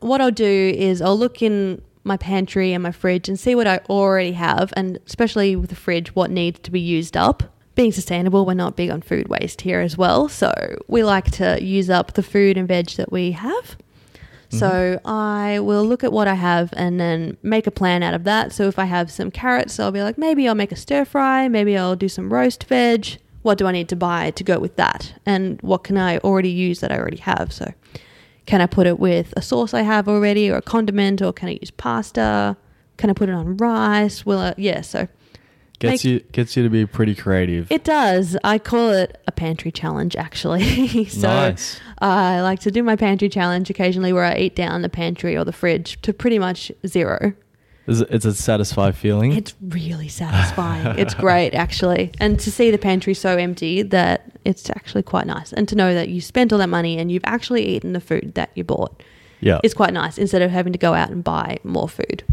What 0.00 0.20
I'll 0.20 0.30
do 0.30 0.74
is 0.76 1.00
I'll 1.02 1.18
look 1.18 1.42
in 1.42 1.80
my 2.04 2.16
pantry 2.16 2.72
and 2.72 2.82
my 2.82 2.92
fridge 2.92 3.28
and 3.28 3.38
see 3.38 3.54
what 3.54 3.66
I 3.66 3.78
already 3.88 4.32
have, 4.32 4.72
and 4.76 4.98
especially 5.06 5.56
with 5.56 5.70
the 5.70 5.76
fridge, 5.76 6.14
what 6.14 6.30
needs 6.30 6.60
to 6.60 6.70
be 6.70 6.80
used 6.80 7.16
up. 7.16 7.42
Being 7.74 7.92
sustainable, 7.92 8.44
we're 8.44 8.54
not 8.54 8.76
big 8.76 8.90
on 8.90 9.00
food 9.00 9.28
waste 9.28 9.62
here 9.62 9.80
as 9.80 9.96
well. 9.96 10.28
So 10.28 10.52
we 10.88 11.02
like 11.04 11.30
to 11.32 11.62
use 11.62 11.88
up 11.88 12.12
the 12.12 12.22
food 12.22 12.58
and 12.58 12.68
veg 12.68 12.90
that 12.96 13.10
we 13.10 13.32
have. 13.32 13.76
Mm-hmm. 14.52 14.58
So 14.58 15.00
I 15.06 15.60
will 15.60 15.84
look 15.84 16.04
at 16.04 16.12
what 16.12 16.28
I 16.28 16.34
have 16.34 16.74
and 16.76 17.00
then 17.00 17.38
make 17.42 17.66
a 17.66 17.70
plan 17.70 18.02
out 18.02 18.12
of 18.12 18.24
that. 18.24 18.52
So 18.52 18.68
if 18.68 18.78
I 18.78 18.84
have 18.84 19.10
some 19.10 19.30
carrots, 19.30 19.80
I'll 19.80 19.90
be 19.90 20.02
like, 20.02 20.18
maybe 20.18 20.46
I'll 20.46 20.54
make 20.54 20.72
a 20.72 20.76
stir 20.76 21.06
fry, 21.06 21.48
maybe 21.48 21.78
I'll 21.78 21.96
do 21.96 22.08
some 22.08 22.30
roast 22.30 22.64
veg. 22.64 23.18
What 23.40 23.58
do 23.58 23.66
I 23.66 23.72
need 23.72 23.88
to 23.88 23.96
buy 23.96 24.30
to 24.32 24.44
go 24.44 24.58
with 24.58 24.76
that? 24.76 25.14
And 25.24 25.60
what 25.62 25.82
can 25.82 25.96
I 25.96 26.18
already 26.18 26.50
use 26.50 26.80
that 26.80 26.92
I 26.92 26.98
already 26.98 27.16
have? 27.16 27.52
So 27.52 27.72
can 28.46 28.60
I 28.60 28.66
put 28.66 28.86
it 28.86 28.98
with 28.98 29.32
a 29.36 29.42
sauce 29.42 29.72
I 29.74 29.82
have 29.82 30.08
already 30.08 30.50
or 30.50 30.56
a 30.56 30.62
condiment 30.62 31.22
or 31.22 31.32
can 31.32 31.48
I 31.48 31.58
use 31.60 31.70
pasta? 31.70 32.56
Can 32.96 33.10
I 33.10 33.12
put 33.12 33.28
it 33.28 33.32
on 33.32 33.56
rice? 33.56 34.26
Will 34.26 34.38
I, 34.38 34.54
yeah, 34.56 34.80
so 34.80 35.08
Gets 35.82 36.04
Make- 36.04 36.12
you 36.12 36.20
gets 36.30 36.56
you 36.56 36.62
to 36.62 36.68
be 36.70 36.86
pretty 36.86 37.12
creative. 37.16 37.66
it 37.72 37.82
does. 37.82 38.36
I 38.44 38.58
call 38.58 38.90
it 38.92 39.20
a 39.26 39.32
pantry 39.32 39.72
challenge 39.72 40.14
actually. 40.14 41.06
so 41.08 41.26
nice. 41.26 41.80
I 41.98 42.40
like 42.40 42.60
to 42.60 42.70
do 42.70 42.84
my 42.84 42.94
pantry 42.94 43.28
challenge 43.28 43.68
occasionally 43.68 44.12
where 44.12 44.22
I 44.22 44.36
eat 44.36 44.54
down 44.54 44.82
the 44.82 44.88
pantry 44.88 45.36
or 45.36 45.44
the 45.44 45.52
fridge 45.52 46.00
to 46.02 46.12
pretty 46.12 46.38
much 46.38 46.70
zero. 46.86 47.32
It's 47.86 48.00
a, 48.00 48.14
it's 48.14 48.24
a 48.24 48.34
satisfied 48.34 48.96
feeling. 48.96 49.32
It's 49.32 49.54
really 49.60 50.08
satisfying. 50.08 50.86
it's 50.98 51.14
great 51.14 51.54
actually. 51.54 52.12
And 52.20 52.38
to 52.40 52.50
see 52.50 52.70
the 52.70 52.78
pantry 52.78 53.14
so 53.14 53.36
empty 53.36 53.82
that 53.82 54.32
it's 54.44 54.70
actually 54.70 55.02
quite 55.02 55.26
nice. 55.26 55.52
And 55.52 55.68
to 55.68 55.74
know 55.74 55.94
that 55.94 56.08
you 56.08 56.20
spent 56.20 56.52
all 56.52 56.58
that 56.58 56.68
money 56.68 56.98
and 56.98 57.10
you've 57.10 57.24
actually 57.24 57.66
eaten 57.66 57.92
the 57.92 58.00
food 58.00 58.34
that 58.34 58.50
you 58.54 58.64
bought 58.64 59.02
yeah. 59.40 59.60
is 59.62 59.74
quite 59.74 59.92
nice 59.92 60.18
instead 60.18 60.42
of 60.42 60.50
having 60.50 60.72
to 60.72 60.78
go 60.78 60.94
out 60.94 61.10
and 61.10 61.24
buy 61.24 61.58
more 61.64 61.88
food. 61.88 62.24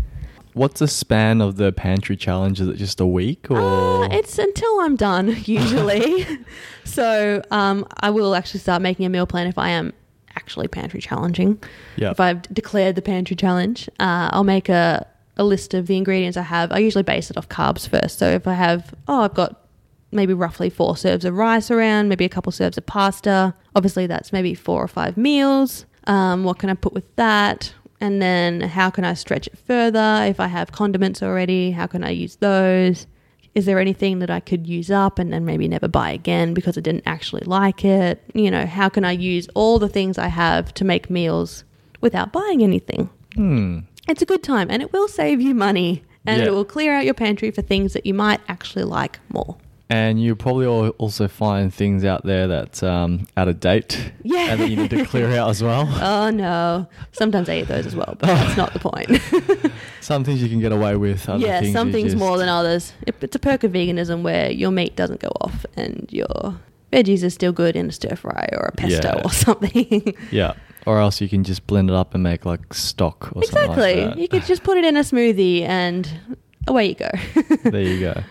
What's 0.53 0.79
the 0.79 0.87
span 0.87 1.41
of 1.41 1.57
the 1.57 1.71
pantry 1.71 2.17
challenge? 2.17 2.59
Is 2.59 2.67
it 2.67 2.75
just 2.75 2.99
a 2.99 3.05
week 3.05 3.49
or? 3.49 4.05
Uh, 4.05 4.09
it's 4.11 4.37
until 4.37 4.79
I'm 4.81 4.95
done 4.95 5.35
usually. 5.45 6.25
so 6.83 7.41
um, 7.51 7.87
I 7.99 8.09
will 8.09 8.35
actually 8.35 8.59
start 8.59 8.81
making 8.81 9.05
a 9.05 9.09
meal 9.09 9.27
plan 9.27 9.47
if 9.47 9.57
I 9.57 9.69
am 9.69 9.93
actually 10.35 10.67
pantry 10.67 11.01
challenging. 11.01 11.61
yeah. 11.95 12.11
If 12.11 12.19
I've 12.19 12.41
declared 12.53 12.95
the 12.95 13.01
pantry 13.01 13.35
challenge, 13.35 13.89
uh, 13.99 14.29
I'll 14.31 14.43
make 14.43 14.69
a, 14.69 15.05
a 15.39 15.43
list 15.43 15.73
of 15.73 15.87
the 15.87 15.97
ingredients 15.97 16.37
I 16.37 16.43
have. 16.43 16.71
I 16.71 16.79
usually 16.79 17.03
base 17.03 17.31
it 17.31 17.37
off 17.37 17.49
carbs 17.49 17.87
first. 17.87 18.19
So 18.19 18.29
if 18.29 18.45
I 18.45 18.53
have, 18.53 18.93
oh, 19.07 19.21
I've 19.21 19.33
got 19.33 19.65
maybe 20.11 20.33
roughly 20.33 20.69
four 20.69 20.97
serves 20.97 21.25
of 21.25 21.33
rice 21.33 21.71
around, 21.71 22.09
maybe 22.09 22.25
a 22.25 22.29
couple 22.29 22.51
serves 22.51 22.77
of 22.77 22.85
pasta. 22.85 23.55
Obviously, 23.75 24.05
that's 24.05 24.33
maybe 24.33 24.53
four 24.53 24.83
or 24.83 24.87
five 24.87 25.17
meals. 25.17 25.85
Um, 26.07 26.43
what 26.43 26.59
can 26.59 26.69
I 26.69 26.73
put 26.73 26.93
with 26.93 27.15
that? 27.15 27.73
And 28.01 28.21
then 28.21 28.61
how 28.61 28.89
can 28.89 29.05
I 29.05 29.13
stretch 29.13 29.47
it 29.47 29.57
further? 29.57 30.25
If 30.27 30.39
I 30.39 30.47
have 30.47 30.71
condiments 30.71 31.23
already, 31.23 31.71
how 31.71 31.87
can 31.87 32.03
I 32.03 32.11
use 32.11 32.35
those? 32.37 33.07
Is 33.55 33.65
there 33.65 33.79
anything 33.79 34.19
that 34.19 34.29
I 34.29 34.39
could 34.41 34.67
use 34.67 34.91
up 34.91 35.19
and 35.19 35.33
then 35.33 35.45
maybe 35.45 35.67
never 35.67 35.87
buy 35.87 36.11
again 36.11 36.53
because 36.53 36.77
I 36.77 36.81
didn't 36.81 37.03
actually 37.05 37.43
like 37.45 37.83
it? 37.83 38.21
You 38.33 38.51
know, 38.51 38.65
how 38.65 38.89
can 38.89 39.05
I 39.05 39.11
use 39.11 39.47
all 39.55 39.79
the 39.79 39.89
things 39.89 40.17
I 40.17 40.27
have 40.27 40.73
to 40.75 40.85
make 40.85 41.09
meals 41.09 41.63
without 42.01 42.31
buying 42.31 42.61
anything? 42.61 43.09
Hmm. 43.35 43.79
It's 44.09 44.21
a 44.21 44.25
good 44.25 44.43
time 44.43 44.67
and 44.69 44.81
it 44.81 44.91
will 44.91 45.07
save 45.07 45.39
you 45.39 45.53
money 45.53 46.03
and 46.25 46.41
Yeah. 46.41 46.47
it 46.47 46.51
will 46.51 46.65
clear 46.65 46.93
out 46.97 47.05
your 47.05 47.13
pantry 47.13 47.51
for 47.51 47.61
things 47.61 47.93
that 47.93 48.05
you 48.05 48.13
might 48.13 48.41
actually 48.47 48.83
like 48.83 49.19
more. 49.31 49.55
And 49.91 50.21
you 50.21 50.35
probably 50.35 50.67
al- 50.67 50.89
also 50.99 51.27
find 51.27 51.73
things 51.73 52.03
out 52.05 52.23
there 52.23 52.47
that's 52.47 52.83
um, 52.83 53.27
out 53.37 53.47
of 53.47 53.59
date. 53.59 54.11
Yeah. 54.21 54.51
And 54.51 54.61
that 54.61 54.69
you 54.69 54.75
need 54.75 54.91
to 54.91 55.03
clear 55.05 55.31
out 55.35 55.49
as 55.49 55.63
well. 55.63 55.87
Oh 56.01 56.29
no. 56.29 56.87
Sometimes 57.11 57.49
I 57.49 57.59
eat 57.59 57.67
those 57.67 57.87
as 57.87 57.95
well, 57.95 58.15
but 58.19 58.27
that's 58.27 58.57
not 58.57 58.73
the 58.73 58.79
point. 58.79 59.71
Some 60.01 60.23
things 60.23 60.41
you 60.43 60.49
can 60.49 60.59
get 60.59 60.71
away 60.71 60.95
with. 60.95 61.27
Yeah, 61.37 61.61
things 61.61 61.73
some 61.73 61.91
things 61.91 62.11
just- 62.13 62.17
more 62.17 62.37
than 62.37 62.49
others. 62.49 62.93
It, 63.07 63.15
it's 63.21 63.35
a 63.35 63.39
perk 63.39 63.63
of 63.63 63.71
veganism 63.71 64.21
where 64.21 64.51
your 64.51 64.69
meat 64.71 64.95
doesn't 64.95 65.21
go 65.21 65.29
off 65.41 65.65
and 65.75 66.07
your 66.11 66.59
veggies 66.93 67.23
are 67.23 67.29
still 67.29 67.51
good 67.51 67.75
in 67.75 67.89
a 67.89 67.91
stir 67.91 68.15
fry 68.15 68.49
or 68.53 68.65
a 68.65 68.71
pesto 68.71 69.13
Yeah. 69.15 69.21
or 69.23 69.31
something. 69.31 70.15
Yeah. 70.31 70.53
Or 70.85 70.99
else 70.99 71.21
you 71.21 71.29
can 71.29 71.43
just 71.43 71.67
blend 71.67 71.89
it 71.89 71.95
up 71.95 72.13
and 72.13 72.23
make 72.23 72.45
like 72.45 72.73
stock 72.73 73.31
or 73.35 73.43
something 73.43 73.71
exactly. 73.71 74.05
like 74.05 74.17
you 74.17 74.27
could 74.27 74.45
just 74.45 74.63
put 74.63 74.77
it 74.77 74.85
in 74.85 74.97
a 74.97 75.01
smoothie 75.01 75.61
and 75.61 76.09
away 76.67 76.89
you 76.89 76.95
go. 76.95 77.09
there 77.69 77.81
you 77.81 77.99
go. 77.99 78.23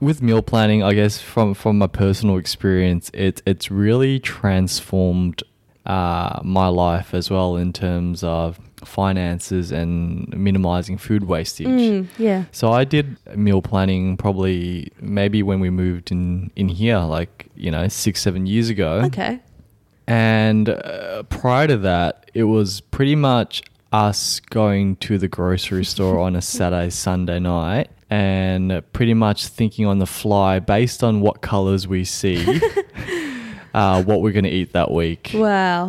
With 0.00 0.22
meal 0.22 0.42
planning, 0.42 0.82
I 0.82 0.94
guess 0.94 1.20
from 1.20 1.54
from 1.54 1.78
my 1.78 1.86
personal 1.86 2.36
experience, 2.36 3.10
it 3.14 3.42
it's 3.46 3.70
really 3.70 4.18
transformed 4.18 5.42
uh, 5.86 6.40
my 6.44 6.68
life 6.68 7.14
as 7.14 7.30
well 7.30 7.56
in 7.56 7.72
terms 7.72 8.22
of 8.22 8.58
finances 8.84 9.70
and 9.72 10.28
minimizing 10.36 10.98
food 10.98 11.24
wastage. 11.24 11.66
Mm, 11.66 12.08
yeah. 12.18 12.44
So 12.52 12.72
I 12.72 12.84
did 12.84 13.16
meal 13.36 13.62
planning 13.62 14.16
probably 14.16 14.92
maybe 15.00 15.42
when 15.42 15.60
we 15.60 15.70
moved 15.70 16.10
in 16.10 16.50
in 16.56 16.68
here, 16.68 16.98
like 16.98 17.48
you 17.54 17.70
know 17.70 17.88
six 17.88 18.20
seven 18.20 18.46
years 18.46 18.68
ago. 18.68 19.02
Okay. 19.06 19.40
And 20.12 20.68
uh, 20.68 21.22
prior 21.22 21.66
to 21.68 21.78
that, 21.78 22.30
it 22.34 22.44
was 22.44 22.82
pretty 22.82 23.16
much 23.16 23.62
us 23.94 24.40
going 24.40 24.96
to 24.96 25.16
the 25.16 25.26
grocery 25.26 25.86
store 25.86 26.18
on 26.18 26.36
a 26.36 26.42
Saturday, 26.42 26.90
Sunday 26.90 27.40
night 27.40 27.88
and 28.10 28.82
pretty 28.92 29.14
much 29.14 29.46
thinking 29.46 29.86
on 29.86 30.00
the 30.00 30.06
fly 30.06 30.58
based 30.58 31.02
on 31.02 31.22
what 31.22 31.40
colors 31.40 31.88
we 31.88 32.04
see, 32.04 32.60
uh, 33.74 34.02
what 34.02 34.20
we're 34.20 34.32
going 34.32 34.44
to 34.44 34.50
eat 34.50 34.74
that 34.74 34.90
week. 34.90 35.30
Wow. 35.32 35.88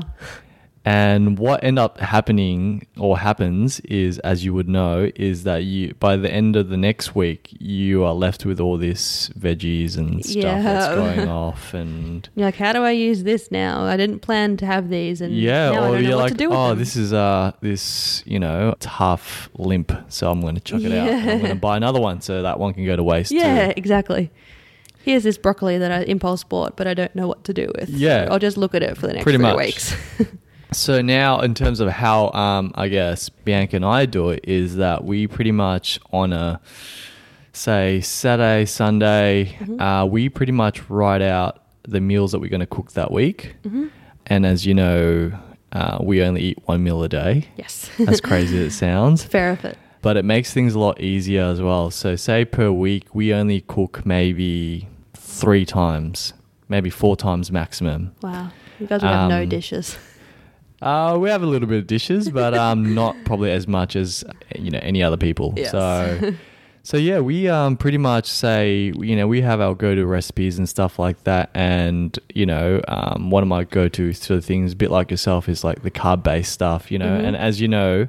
And 0.85 1.39
what 1.39 1.63
end 1.63 1.79
up 1.79 1.97
happening 1.99 2.85
or 2.97 3.17
happens 3.17 3.79
is, 3.81 4.19
as 4.19 4.43
you 4.43 4.53
would 4.53 4.67
know, 4.67 5.09
is 5.15 5.43
that 5.43 5.63
you 5.63 5.93
by 5.97 6.17
the 6.17 6.29
end 6.29 6.57
of 6.57 6.67
the 6.67 6.75
next 6.75 7.15
week 7.15 7.47
you 7.57 8.03
are 8.03 8.13
left 8.13 8.45
with 8.45 8.59
all 8.59 8.77
this 8.77 9.29
veggies 9.29 9.95
and 9.97 10.25
stuff 10.25 10.43
that's 10.61 10.87
Yeah. 10.89 10.95
going 10.95 11.29
off, 11.43 11.73
and 11.73 12.27
You're 12.35 12.47
like, 12.47 12.55
how 12.57 12.73
do 12.73 12.83
I 12.83 12.91
use 12.91 13.23
this 13.23 13.49
now? 13.49 13.85
I 13.85 13.95
didn't 13.95 14.19
plan 14.19 14.57
to 14.57 14.65
have 14.65 14.89
these, 14.89 15.21
and 15.21 15.33
yeah, 15.33 15.71
now 15.71 15.75
I 15.75 15.77
or 15.77 15.81
don't 15.93 16.03
know 16.03 16.09
you're 16.09 16.17
what 16.17 16.23
like, 16.23 16.31
to 16.33 16.37
do 16.37 16.49
with 16.49 16.57
oh, 16.57 16.69
them. 16.69 16.79
this 16.79 16.97
is 16.97 17.13
uh 17.13 17.53
this 17.61 18.21
you 18.25 18.39
know 18.39 18.71
it's 18.71 18.85
half 18.85 19.49
limp, 19.57 19.93
so 20.09 20.29
I'm 20.29 20.41
going 20.41 20.55
to 20.55 20.61
chuck 20.61 20.81
it 20.81 20.91
out. 20.91 21.07
and 21.07 21.31
I'm 21.31 21.37
going 21.39 21.49
to 21.51 21.55
buy 21.55 21.77
another 21.77 22.01
one, 22.01 22.19
so 22.19 22.41
that 22.41 22.59
one 22.59 22.73
can 22.73 22.85
go 22.85 22.97
to 22.97 23.03
waste. 23.03 23.31
yeah, 23.31 23.67
too. 23.67 23.73
exactly. 23.77 24.31
Here's 25.01 25.23
this 25.23 25.37
broccoli 25.37 25.77
that 25.77 25.91
I 25.91 26.01
impulse 26.03 26.43
bought, 26.43 26.75
but 26.77 26.87
I 26.87 26.93
don't 26.93 27.13
know 27.15 27.27
what 27.27 27.43
to 27.45 27.53
do 27.53 27.69
with. 27.77 27.89
Yeah. 27.89 28.27
I'll 28.31 28.39
just 28.39 28.55
look 28.57 28.73
at 28.75 28.81
it 28.83 28.97
for 28.97 29.07
the 29.07 29.13
next 29.13 29.23
Pretty 29.23 29.37
three 29.37 29.43
much. 29.43 29.57
weeks. 29.57 29.95
So 30.73 31.01
now, 31.01 31.39
in 31.39 31.53
terms 31.53 31.79
of 31.79 31.89
how 31.89 32.29
um, 32.31 32.71
I 32.75 32.87
guess 32.89 33.29
Bianca 33.29 33.75
and 33.77 33.85
I 33.85 34.05
do 34.05 34.29
it, 34.29 34.41
is 34.43 34.75
that 34.77 35.03
we 35.03 35.27
pretty 35.27 35.51
much 35.51 35.99
on 36.11 36.33
a 36.33 36.59
say 37.53 38.01
Saturday, 38.01 38.65
Sunday, 38.65 39.55
Mm-hmm. 39.59 39.79
uh, 39.79 40.05
we 40.05 40.29
pretty 40.29 40.51
much 40.51 40.89
write 40.89 41.21
out 41.21 41.63
the 41.83 42.01
meals 42.01 42.31
that 42.31 42.39
we're 42.39 42.49
going 42.49 42.59
to 42.61 42.65
cook 42.65 42.93
that 42.93 43.11
week. 43.11 43.55
Mm-hmm. 43.63 43.87
And 44.25 44.45
as 44.45 44.65
you 44.65 44.73
know, 44.73 45.31
uh, 45.73 45.97
we 46.01 46.23
only 46.23 46.41
eat 46.41 46.59
one 46.65 46.83
meal 46.83 47.03
a 47.03 47.09
day. 47.09 47.47
yes, 47.57 47.89
As 48.07 48.21
crazy 48.21 48.57
as 48.57 48.73
it 48.73 48.77
sounds, 48.77 49.23
fair 49.37 49.51
of 49.51 49.65
it. 49.65 49.77
but 50.01 50.17
it 50.17 50.25
makes 50.25 50.53
things 50.53 50.75
a 50.75 50.79
lot 50.79 50.99
easier 51.01 51.43
as 51.43 51.61
well. 51.61 51.91
So, 51.91 52.15
say 52.15 52.45
per 52.45 52.71
week, 52.71 53.13
we 53.13 53.33
only 53.33 53.61
cook 53.61 54.05
maybe 54.05 54.87
three 55.13 55.65
times, 55.65 56.33
maybe 56.69 56.89
four 56.89 57.15
times 57.17 57.51
maximum. 57.51 58.13
Wow, 58.21 58.51
you 58.79 58.87
guys 58.87 59.01
would 59.01 59.09
have 59.11 59.29
no 59.29 59.43
Um, 59.43 59.49
dishes. 59.49 59.97
Uh, 60.83 61.17
we 61.17 61.29
have 61.29 61.41
a 61.43 61.45
little 61.45 61.67
bit 61.67 61.79
of 61.79 61.87
dishes, 61.87 62.29
but 62.29 62.53
um, 62.65 62.93
not 62.93 63.15
probably 63.25 63.51
as 63.51 63.67
much 63.67 63.95
as 63.95 64.23
you 64.57 64.69
know 64.69 64.79
any 64.81 65.01
other 65.01 65.17
people. 65.17 65.53
Yes. 65.55 65.71
So, 65.71 66.33
so 66.83 66.97
yeah, 66.97 67.19
we 67.19 67.47
um 67.47 67.77
pretty 67.77 67.97
much 67.97 68.27
say 68.27 68.91
you 68.99 69.15
know 69.15 69.27
we 69.27 69.41
have 69.41 69.61
our 69.61 69.73
go-to 69.75 70.05
recipes 70.05 70.57
and 70.57 70.67
stuff 70.67 70.99
like 70.99 71.23
that, 71.23 71.49
and 71.53 72.17
you 72.33 72.45
know 72.45 72.81
um 72.87 73.29
one 73.29 73.41
of 73.43 73.47
my 73.49 73.63
go-to 73.63 74.11
sort 74.13 74.37
of 74.39 74.45
things, 74.45 74.73
a 74.73 74.75
bit 74.75 74.91
like 74.91 75.09
yourself, 75.11 75.47
is 75.47 75.63
like 75.63 75.83
the 75.83 75.91
carb-based 75.91 76.51
stuff. 76.51 76.91
You 76.91 76.99
know, 76.99 77.17
Mhm. 77.17 77.25
and 77.27 77.35
as 77.37 77.61
you 77.61 77.67
know, 77.69 78.07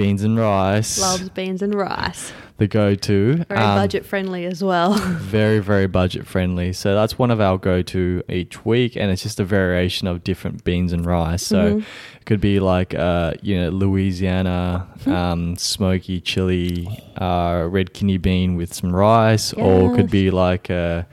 beans 0.00 0.22
and 0.22 0.38
rice, 0.38 0.98
Loves 0.98 1.28
beans 1.30 1.62
and 1.62 1.74
rice. 1.74 2.32
the 2.58 2.66
go-to. 2.66 3.44
Very 3.48 3.60
Um, 3.60 3.74
budget 3.74 4.04
friendly 4.04 4.44
as 4.44 4.62
well. 4.62 4.92
very 5.38 5.60
very 5.60 5.86
budget 5.86 6.26
friendly 6.26 6.72
so 6.74 6.94
that's 6.94 7.18
one 7.18 7.30
of 7.30 7.40
our 7.40 7.56
go-to 7.56 8.22
each 8.28 8.64
week 8.66 8.96
and 8.96 9.10
it's 9.10 9.22
just 9.22 9.40
a 9.40 9.44
variation 9.44 10.06
of 10.06 10.22
different 10.22 10.62
beans 10.64 10.92
and 10.92 11.06
rice 11.06 11.42
so 11.42 11.60
Mhm. 11.74 11.78
it 12.20 12.24
could 12.26 12.40
be 12.40 12.60
like 12.60 12.92
uh 12.94 13.32
you 13.40 13.58
know 13.58 13.70
louisiana 13.70 14.86
um 15.06 15.56
smoky 15.56 16.20
chili 16.20 16.86
uh 17.16 17.66
red 17.70 17.94
kidney 17.94 18.18
bean 18.18 18.56
with 18.56 18.74
some 18.74 18.94
rice 18.94 19.52
or 19.54 19.86
it 19.92 19.96
could 19.96 20.10
be 20.10 20.30
like 20.30 20.68
a 20.68 21.06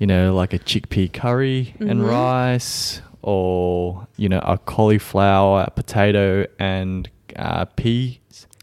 you 0.00 0.06
know 0.08 0.34
like 0.34 0.52
a 0.52 0.58
chickpea 0.58 1.12
curry 1.12 1.74
and 1.78 2.00
Mhm. 2.00 2.08
rice 2.08 3.00
or 3.22 4.06
you 4.16 4.28
know 4.28 4.40
a 4.42 4.58
cauliflower 4.58 5.64
a 5.66 5.70
potato 5.70 6.44
and 6.58 7.08
uh, 7.36 7.64
peas 7.64 8.18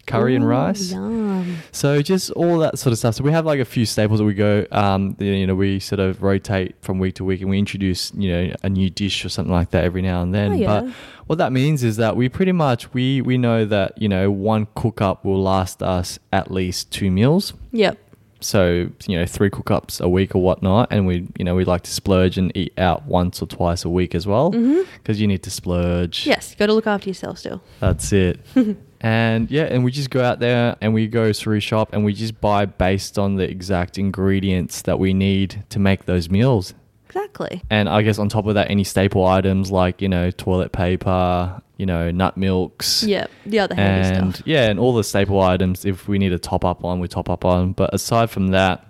curry 0.09 0.35
and 0.35 0.47
rice 0.47 0.91
Yum. 0.91 1.57
so 1.71 2.01
just 2.01 2.31
all 2.31 2.57
that 2.59 2.79
sort 2.79 2.91
of 2.91 2.97
stuff. 2.97 3.15
So 3.15 3.23
we 3.23 3.31
have 3.31 3.45
like 3.45 3.59
a 3.59 3.65
few 3.65 3.85
staples 3.85 4.19
that 4.19 4.25
we 4.25 4.33
go, 4.33 4.65
um, 4.71 5.15
you 5.19 5.45
know, 5.45 5.55
we 5.55 5.79
sort 5.79 5.99
of 5.99 6.23
rotate 6.23 6.75
from 6.81 6.99
week 6.99 7.15
to 7.15 7.23
week, 7.23 7.41
and 7.41 7.49
we 7.49 7.59
introduce, 7.59 8.11
you 8.13 8.31
know, 8.31 8.55
a 8.63 8.69
new 8.69 8.89
dish 8.89 9.23
or 9.23 9.29
something 9.29 9.53
like 9.53 9.71
that 9.71 9.83
every 9.83 10.01
now 10.01 10.21
and 10.21 10.33
then. 10.33 10.53
Oh, 10.53 10.55
yeah. 10.55 10.81
But 10.81 10.93
what 11.27 11.38
that 11.38 11.51
means 11.51 11.83
is 11.83 11.97
that 11.97 12.15
we 12.15 12.27
pretty 12.27 12.51
much 12.51 12.93
we 12.93 13.21
we 13.21 13.38
know 13.38 13.65
that 13.65 14.01
you 14.01 14.09
know 14.09 14.31
one 14.31 14.67
cook 14.75 15.01
up 15.01 15.23
will 15.23 15.41
last 15.41 15.83
us 15.83 16.19
at 16.33 16.51
least 16.51 16.91
two 16.91 17.11
meals. 17.11 17.53
Yep. 17.71 17.97
So 18.41 18.89
you 19.08 19.19
know, 19.19 19.25
three 19.25 19.50
cook 19.50 19.69
ups 19.72 20.00
a 20.00 20.08
week 20.08 20.34
or 20.36 20.41
whatnot, 20.41 20.88
and 20.91 21.05
we 21.05 21.27
you 21.38 21.46
know 21.46 21.55
we 21.55 21.65
like 21.65 21.81
to 21.84 21.91
splurge 21.91 22.38
and 22.38 22.55
eat 22.55 22.74
out 22.77 23.05
once 23.05 23.41
or 23.41 23.46
twice 23.48 23.84
a 23.86 23.89
week 23.89 24.15
as 24.15 24.25
well, 24.25 24.50
because 24.51 25.17
Mhm. 25.17 25.19
you 25.19 25.27
need 25.27 25.43
to 25.43 25.50
splurge. 25.51 26.25
Yes, 26.25 26.55
got 26.55 26.67
to 26.67 26.74
look 26.74 26.88
after 26.88 27.10
yourself 27.10 27.39
still. 27.39 27.62
That's 27.79 28.13
it. 28.13 28.39
and 29.01 29.50
yeah, 29.51 29.63
and 29.63 29.84
we 29.84 29.91
just 29.91 30.10
go 30.10 30.22
out 30.24 30.39
there 30.39 30.75
and 30.81 30.93
we 30.93 31.08
go 31.08 31.31
through 31.34 31.60
shop 31.62 31.89
and 31.93 32.03
we 32.05 32.13
just 32.13 32.39
buy 32.41 32.65
based 32.65 33.17
on 33.19 33.36
the 33.36 33.50
exact 33.50 33.98
ingredients 33.98 34.81
that 34.84 35.00
we 35.00 35.13
need 35.13 35.63
to 35.69 35.79
make 35.79 36.05
those 36.05 36.29
meals. 36.29 36.74
Exactly. 37.09 37.61
And 37.69 37.89
I 37.89 38.01
guess 38.03 38.19
on 38.19 38.29
top 38.29 38.45
of 38.45 38.53
that, 38.53 38.69
any 38.69 38.83
staple 38.83 39.25
items 39.25 39.71
like, 39.71 40.01
you 40.01 40.07
know, 40.07 40.29
toilet 40.31 40.71
paper, 40.71 41.61
you 41.77 41.85
know, 41.85 42.11
nut 42.11 42.37
milks. 42.37 43.03
Yep. 43.03 43.31
The 43.47 43.59
other 43.59 43.75
handy 43.75 44.15
And 44.15 44.35
stuff. 44.35 44.47
yeah, 44.47 44.69
and 44.69 44.79
all 44.79 44.93
the 44.93 45.03
staple 45.03 45.41
items, 45.41 45.85
if 45.85 46.07
we 46.07 46.19
need 46.19 46.29
to 46.29 46.39
top 46.39 46.63
up 46.63 46.83
on, 46.85 46.99
we 46.99 47.07
top 47.07 47.29
up 47.29 47.43
on. 47.45 47.71
But 47.73 47.93
aside 47.93 48.29
from 48.29 48.49
that, 48.49 48.85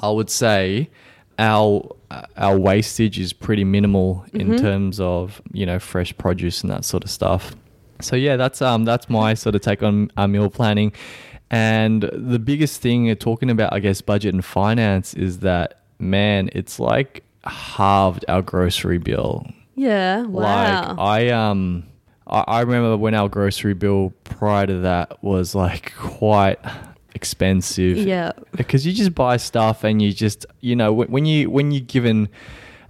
I 0.00 0.10
would 0.10 0.28
say 0.30 0.90
our 1.38 1.88
our 2.36 2.56
wastage 2.56 3.18
is 3.18 3.32
pretty 3.32 3.64
minimal 3.64 4.24
in 4.32 4.50
Mhm. 4.50 4.60
terms 4.60 5.00
of 5.00 5.42
you 5.52 5.66
know 5.66 5.80
fresh 5.80 6.16
produce 6.16 6.62
and 6.62 6.70
that 6.70 6.84
sort 6.84 7.02
of 7.02 7.10
stuff. 7.10 7.56
So 8.00 8.14
yeah, 8.14 8.36
that's 8.36 8.62
um 8.62 8.84
that's 8.84 9.08
my 9.10 9.34
sort 9.34 9.54
of 9.56 9.62
take 9.62 9.82
on 9.82 10.10
uh, 10.16 10.28
meal 10.28 10.48
planning. 10.50 10.92
And 11.50 12.08
the 12.12 12.38
biggest 12.38 12.80
thing 12.80 13.10
uh, 13.10 13.14
talking 13.16 13.50
about, 13.50 13.72
I 13.72 13.80
guess, 13.80 14.00
budget 14.00 14.32
and 14.34 14.44
finance 14.44 15.14
is 15.14 15.40
that 15.40 15.80
man, 15.98 16.50
it's 16.52 16.78
like 16.78 17.23
halved 17.46 18.24
our 18.28 18.42
grocery 18.42 18.98
bill. 18.98 19.46
Yeah. 19.74 20.22
Wow. 20.22 20.88
Like 20.90 20.98
I 20.98 21.28
um 21.30 21.84
I, 22.26 22.40
I 22.46 22.60
remember 22.60 22.96
when 22.96 23.14
our 23.14 23.28
grocery 23.28 23.74
bill 23.74 24.12
prior 24.24 24.66
to 24.66 24.78
that 24.80 25.22
was 25.22 25.54
like 25.54 25.94
quite 25.96 26.58
expensive. 27.14 27.98
yeah. 27.98 28.32
Because 28.56 28.86
you 28.86 28.92
just 28.92 29.14
buy 29.14 29.36
stuff 29.36 29.84
and 29.84 30.00
you 30.02 30.12
just 30.12 30.46
you 30.60 30.76
know 30.76 30.92
when, 30.92 31.08
when 31.08 31.26
you 31.26 31.50
when 31.50 31.70
you're 31.70 31.80
given 31.80 32.28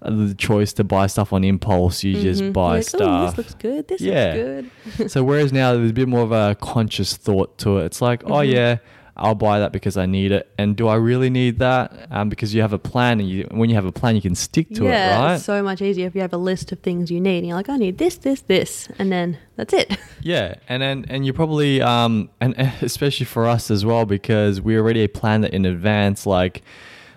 the 0.03 0.35
choice 0.37 0.75
to 0.75 0.85
buy 0.85 1.07
stuff 1.07 1.33
on 1.33 1.45
impulse, 1.45 2.05
you 2.05 2.15
Mhm. 2.17 2.23
just 2.23 2.53
buy 2.53 2.69
Like, 2.77 2.79
"Ooh, 2.81 2.83
stuff. 2.83 3.37
this 3.37 3.39
looks 3.39 3.55
good. 3.55 3.89
This 3.89 4.01
Yeah. 4.03 4.35
looks 4.37 4.97
good. 4.99 5.11
so 5.11 5.25
whereas 5.25 5.53
now 5.53 5.73
there's 5.75 5.91
a 5.91 5.95
bit 5.95 6.09
more 6.09 6.21
of 6.23 6.33
a 6.33 6.55
conscious 6.61 7.17
thought 7.17 7.57
to 7.59 7.79
it. 7.79 7.87
It's 7.87 8.03
like, 8.03 8.23
oh 8.27 8.41
Mhm. 8.43 8.53
yeah, 8.53 8.77
I'll 9.17 9.37
buy 9.37 9.61
that 9.61 9.73
because 9.73 9.97
I 9.97 10.07
need 10.07 10.33
it. 10.33 10.53
And 10.59 10.77
do 10.77 10.89
I 10.89 10.97
really 10.97 11.31
need 11.31 11.61
that? 11.61 12.09
Um, 12.11 12.29
because 12.29 12.53
you 12.53 12.63
have 12.63 12.73
a 12.73 12.79
plan, 12.79 13.21
and 13.21 13.29
you, 13.29 13.47
when 13.53 13.71
you 13.71 13.77
have 13.77 13.85
a 13.85 13.93
plan, 13.93 14.17
you 14.17 14.23
can 14.23 14.35
stick 14.35 14.69
to 14.75 14.85
yeah, 14.85 14.91
it, 14.91 15.23
right? 15.23 15.35
it's 15.35 15.45
so 15.45 15.63
much 15.63 15.81
easier 15.81 16.07
if 16.07 16.15
you 16.15 16.21
have 16.21 16.33
a 16.33 16.39
list 16.39 16.73
of 16.73 16.81
things 16.81 17.11
you 17.11 17.21
need 17.21 17.39
and 17.39 17.47
you're 17.47 17.57
like, 17.57 17.69
I 17.69 17.77
need 17.77 17.99
this, 17.99 18.17
this, 18.17 18.41
this, 18.43 18.89
and 18.99 19.13
then 19.13 19.39
that's 19.57 19.73
it. 19.73 19.97
Yeah, 20.21 20.55
and 20.71 20.83
then 20.83 21.05
and 21.11 21.27
you 21.27 21.35
probably 21.35 21.83
um 21.83 22.31
and 22.41 22.55
especially 22.81 23.27
for 23.27 23.47
us 23.47 23.71
as 23.71 23.85
well 23.85 24.07
because 24.07 24.59
we 24.59 24.75
already 24.79 25.07
planned 25.07 25.45
it 25.45 25.53
in 25.53 25.67
advance. 25.67 26.25
Like 26.25 26.63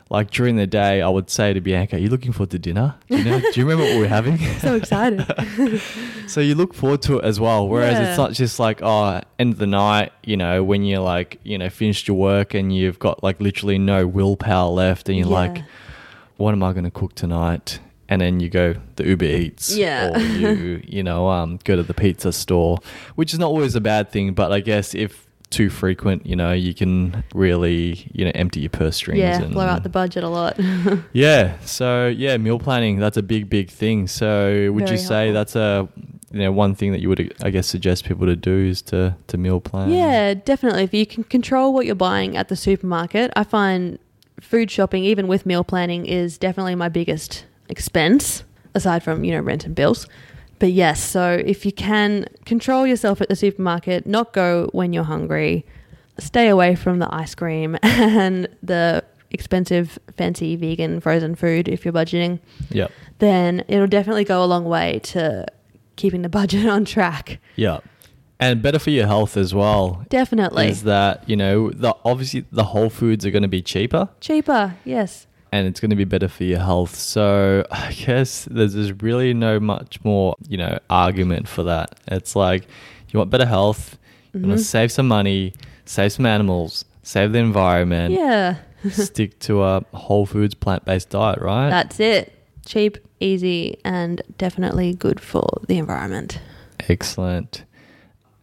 like 0.10 0.32
during 0.32 0.56
the 0.56 0.68
day, 0.68 1.02
I 1.02 1.10
would 1.10 1.30
say 1.30 1.54
to 1.54 1.62
Bianca, 1.62 1.96
"Are 1.96 2.00
you 2.00 2.10
looking 2.10 2.32
forward 2.32 2.52
to 2.52 2.60
dinner? 2.60 2.96
Do 3.10 3.18
you 3.18 3.24
know? 3.24 3.40
do 3.40 3.52
you 3.60 3.66
remember 3.68 3.84
what 3.92 4.00
we're 4.00 4.08
having?" 4.08 4.38
so 4.60 4.76
excited. 4.76 5.26
so 6.28 6.42
you 6.42 6.56
look 6.56 6.74
forward 6.74 7.02
to 7.04 7.20
it 7.20 7.26
as 7.26 7.40
well. 7.40 7.68
Whereas 7.68 7.94
Yeah. 7.94 8.10
it's 8.10 8.18
not 8.18 8.34
just 8.34 8.60
like 8.60 8.82
oh, 8.82 9.22
end 9.40 9.54
of 9.54 9.60
the 9.60 9.68
night, 9.68 10.12
you 10.24 10.38
know, 10.38 10.64
when 10.64 10.84
you're 10.84 11.02
like 11.02 11.40
you 11.44 11.58
know 11.58 11.70
finished 11.70 12.08
your 12.08 12.18
work 12.18 12.54
and 12.54 12.76
you've 12.76 13.00
got 13.00 13.24
like 13.24 13.40
literally 13.42 13.78
no 13.78 14.08
willpower 14.08 14.70
left, 14.72 15.10
and 15.10 15.18
you're 15.18 15.28
like, 15.28 15.64
what 16.38 16.52
am 16.54 16.64
I 16.64 16.72
going 16.74 16.86
to 16.86 16.92
cook 16.92 17.16
tonight? 17.16 17.80
And 18.10 18.22
then 18.22 18.40
you 18.40 18.50
go 18.50 18.76
the 18.96 19.06
Uber 19.06 19.26
Eats, 19.26 19.76
Yeah. 19.76 20.16
or 20.16 20.20
you 20.20 20.82
you 20.88 21.04
know 21.04 21.28
um, 21.28 21.60
go 21.66 21.76
to 21.76 21.84
the 21.84 21.94
pizza 21.94 22.32
store, 22.32 22.78
which 23.16 23.34
is 23.34 23.40
not 23.40 23.48
always 23.48 23.76
a 23.76 23.82
bad 23.82 24.12
thing, 24.12 24.34
but 24.34 24.54
I 24.54 24.62
guess 24.62 24.96
if 24.96 25.27
too 25.50 25.70
frequent, 25.70 26.26
you 26.26 26.36
know, 26.36 26.52
you 26.52 26.74
can 26.74 27.24
really 27.34 28.10
you 28.14 28.26
know 28.26 28.32
empty 28.36 28.62
your 28.62 28.70
purse 28.70 28.96
strings. 28.96 29.20
yeah, 29.20 29.42
and, 29.42 29.54
blow 29.54 29.66
out 29.66 29.84
the 29.84 29.90
budget 29.90 30.24
a 30.24 30.30
lot. 30.30 30.60
yeah. 31.14 31.58
So 31.62 32.08
yeah, 32.08 32.38
meal 32.38 32.60
planning 32.60 33.00
that's 33.00 33.18
a 33.18 33.24
big 33.24 33.50
big 33.50 33.70
thing. 33.70 34.08
So 34.08 34.72
would 34.74 34.86
Very 34.86 34.98
you 34.98 34.98
say 34.98 35.32
helpful. 35.32 35.34
that's 35.34 35.56
a 35.56 35.90
you 36.32 36.40
know 36.40 36.52
one 36.52 36.76
thing 36.76 36.92
that 36.92 37.00
you 37.00 37.10
would 37.10 37.34
I 37.42 37.50
guess 37.50 37.68
suggest 37.68 38.06
people 38.06 38.26
to 38.26 38.36
do 38.36 38.58
is 38.58 38.82
to 38.84 39.16
to 39.28 39.38
meal 39.38 39.62
plan? 39.62 39.92
Yeah, 39.92 40.34
definitely. 40.34 40.84
If 40.84 40.94
you 40.94 41.06
can 41.06 41.24
control 41.24 41.74
what 41.74 41.86
you're 41.86 41.96
buying 41.96 42.36
at 42.36 42.50
the 42.50 42.56
supermarket, 42.56 43.32
I 43.36 43.44
find 43.44 44.00
food 44.40 44.70
shopping, 44.70 45.04
even 45.04 45.28
with 45.28 45.46
meal 45.46 45.64
planning, 45.64 46.06
is 46.06 46.38
definitely 46.38 46.76
my 46.76 46.90
biggest 46.90 47.46
expense, 47.70 48.44
aside 48.74 49.04
from, 49.04 49.24
you 49.24 49.32
know, 49.32 49.42
rent 49.42 49.66
and 49.66 49.76
bills. 49.76 50.08
But 50.60 50.72
yes, 50.72 51.04
so 51.04 51.34
if 51.46 51.66
you 51.66 51.72
can 51.72 52.26
control 52.46 52.88
yourself 52.88 53.22
at 53.22 53.30
the 53.30 53.36
supermarket, 53.36 54.08
not 54.08 54.34
go 54.34 54.70
when 54.74 54.92
you're 54.94 55.04
hungry, 55.04 55.66
stay 56.20 56.48
away 56.48 56.76
from 56.76 56.98
the 57.00 57.14
ice 57.14 57.36
cream 57.36 57.78
and 57.84 58.48
the 58.64 59.04
expensive, 59.30 60.00
fancy 60.18 60.56
vegan 60.56 61.00
frozen 61.00 61.36
food 61.36 61.68
if 61.68 61.86
you're 61.86 61.94
budgeting, 61.94 62.40
Yep. 62.72 62.92
then 63.20 63.64
it'll 63.68 63.86
definitely 63.88 64.24
go 64.24 64.44
a 64.44 64.46
long 64.48 64.66
way 64.66 65.00
to 65.04 65.46
keeping 65.96 66.24
the 66.24 66.30
budget 66.40 66.66
on 66.66 66.86
track. 66.86 67.40
Yeah. 67.56 67.80
And 68.40 68.62
better 68.62 68.80
for 68.80 68.90
your 68.92 69.06
health 69.08 69.36
as 69.38 69.54
well. 69.54 70.06
Definitely. 70.10 70.68
Is 70.70 70.84
that, 70.84 71.28
you 71.30 71.36
know, 71.36 71.70
the 71.72 71.96
obviously 72.06 72.46
the 72.52 72.64
whole 72.66 72.90
foods 72.90 73.26
are 73.26 73.32
going 73.32 73.42
to 73.44 73.48
be 73.48 73.62
cheaper. 73.62 74.10
Cheaper, 74.22 74.76
yes. 74.86 75.27
And 75.52 75.68
it's 75.68 75.80
going 75.80 75.90
to 75.90 75.96
be 75.96 76.04
better 76.04 76.28
for 76.28 76.44
your 76.44 76.60
health. 76.60 76.96
So 76.96 77.66
I 77.72 77.94
guess 77.94 78.46
there's, 78.46 78.74
there's 78.74 79.02
really 79.02 79.34
no 79.34 79.60
much 79.60 80.04
more, 80.04 80.36
you 80.48 80.58
know, 80.58 80.80
argument 80.90 81.48
for 81.48 81.64
that. 81.64 82.00
It's 82.08 82.36
like 82.36 82.68
you 83.10 83.20
want 83.20 83.30
better 83.30 83.46
health, 83.46 83.98
you 84.34 84.42
want 84.42 84.52
to 84.52 84.56
mm-hmm. 84.56 84.62
save 84.62 84.92
some 84.92 85.08
money, 85.08 85.54
save 85.86 86.12
some 86.14 86.26
animals, 86.26 86.86
save 87.04 87.32
the 87.32 87.40
environment, 87.40 88.14
Yeah. 88.14 88.58
stick 88.92 89.40
to 89.40 89.64
a 89.64 89.84
whole 89.94 90.26
foods 90.26 90.54
plant 90.54 90.86
based 90.86 91.10
diet, 91.10 91.40
right? 91.40 91.70
That's 91.70 92.00
it. 92.00 92.34
Cheap, 92.66 92.98
easy, 93.20 93.80
and 93.84 94.22
definitely 94.38 94.94
good 94.94 95.20
for 95.20 95.48
the 95.68 95.78
environment. 95.78 96.40
Excellent. 96.88 97.64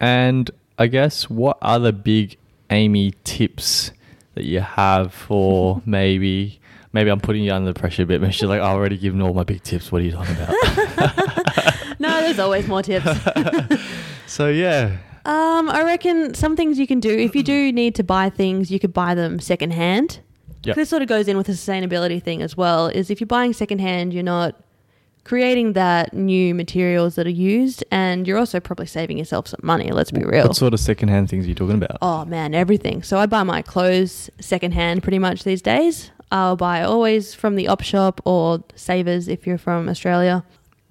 And 0.00 0.50
I 0.78 0.86
guess 0.86 1.30
what 1.30 1.58
other 1.62 1.92
big 1.92 2.36
Amy 2.70 3.14
tips 3.22 3.92
that 4.34 4.44
you 4.44 4.60
have 4.60 5.12
for 5.12 5.82
maybe 5.86 6.60
maybe 6.94 7.10
I'm 7.10 7.20
putting 7.20 7.44
you 7.44 7.52
under 7.52 7.70
the 7.72 7.78
pressure 7.78 8.04
a 8.04 8.06
bit, 8.06 8.22
but 8.22 8.32
she's 8.32 8.48
like, 8.48 8.60
I 8.62 8.70
already 8.70 8.96
given 8.96 9.20
all 9.20 9.34
my 9.34 9.44
big 9.44 9.62
tips. 9.62 9.92
What 9.92 10.00
are 10.00 10.04
you 10.04 10.12
talking 10.12 10.36
about? 10.36 10.54
No, 12.00 12.20
there's 12.20 12.40
always 12.40 12.66
more 12.66 12.82
tips. 12.82 13.06
so 14.26 14.48
yeah. 14.48 14.96
Um, 15.24 15.70
I 15.70 15.82
reckon 15.84 16.34
some 16.34 16.56
things 16.56 16.78
you 16.78 16.86
can 16.86 17.00
do 17.00 17.08
if 17.08 17.34
you 17.34 17.42
do 17.42 17.72
need 17.72 17.94
to 17.94 18.02
buy 18.02 18.30
things, 18.30 18.70
you 18.70 18.78
could 18.78 18.92
buy 18.92 19.14
them 19.14 19.38
secondhand. 19.38 20.20
Yep. 20.64 20.76
This 20.76 20.88
sort 20.88 21.02
of 21.02 21.08
goes 21.08 21.28
in 21.28 21.36
with 21.36 21.46
the 21.46 21.52
sustainability 21.52 22.22
thing 22.22 22.42
as 22.42 22.56
well. 22.56 22.88
Is 22.88 23.10
if 23.10 23.20
you're 23.20 23.26
buying 23.26 23.52
secondhand, 23.52 24.12
you're 24.12 24.22
not 24.22 24.60
creating 25.24 25.74
that 25.74 26.12
new 26.12 26.54
materials 26.54 27.14
that 27.14 27.26
are 27.26 27.30
used, 27.30 27.84
and 27.90 28.26
you're 28.26 28.38
also 28.38 28.60
probably 28.60 28.86
saving 28.86 29.16
yourself 29.16 29.48
some 29.48 29.60
money. 29.62 29.90
Let's 29.92 30.10
be 30.10 30.24
real. 30.24 30.48
What 30.48 30.56
sort 30.56 30.74
of 30.74 30.80
secondhand 30.80 31.30
things 31.30 31.46
are 31.46 31.48
you 31.48 31.54
talking 31.54 31.76
about? 31.76 31.98
Oh 32.02 32.24
man, 32.24 32.54
everything. 32.54 33.02
So 33.02 33.18
I 33.18 33.26
buy 33.26 33.44
my 33.44 33.62
clothes 33.62 34.30
secondhand 34.40 35.02
pretty 35.02 35.18
much 35.18 35.44
these 35.44 35.62
days. 35.62 36.10
I'll 36.32 36.56
buy 36.56 36.82
always 36.82 37.34
from 37.34 37.56
the 37.56 37.68
op 37.68 37.82
shop 37.82 38.20
or 38.24 38.64
Savers 38.74 39.28
if 39.28 39.46
you're 39.46 39.58
from 39.58 39.88
Australia. 39.88 40.44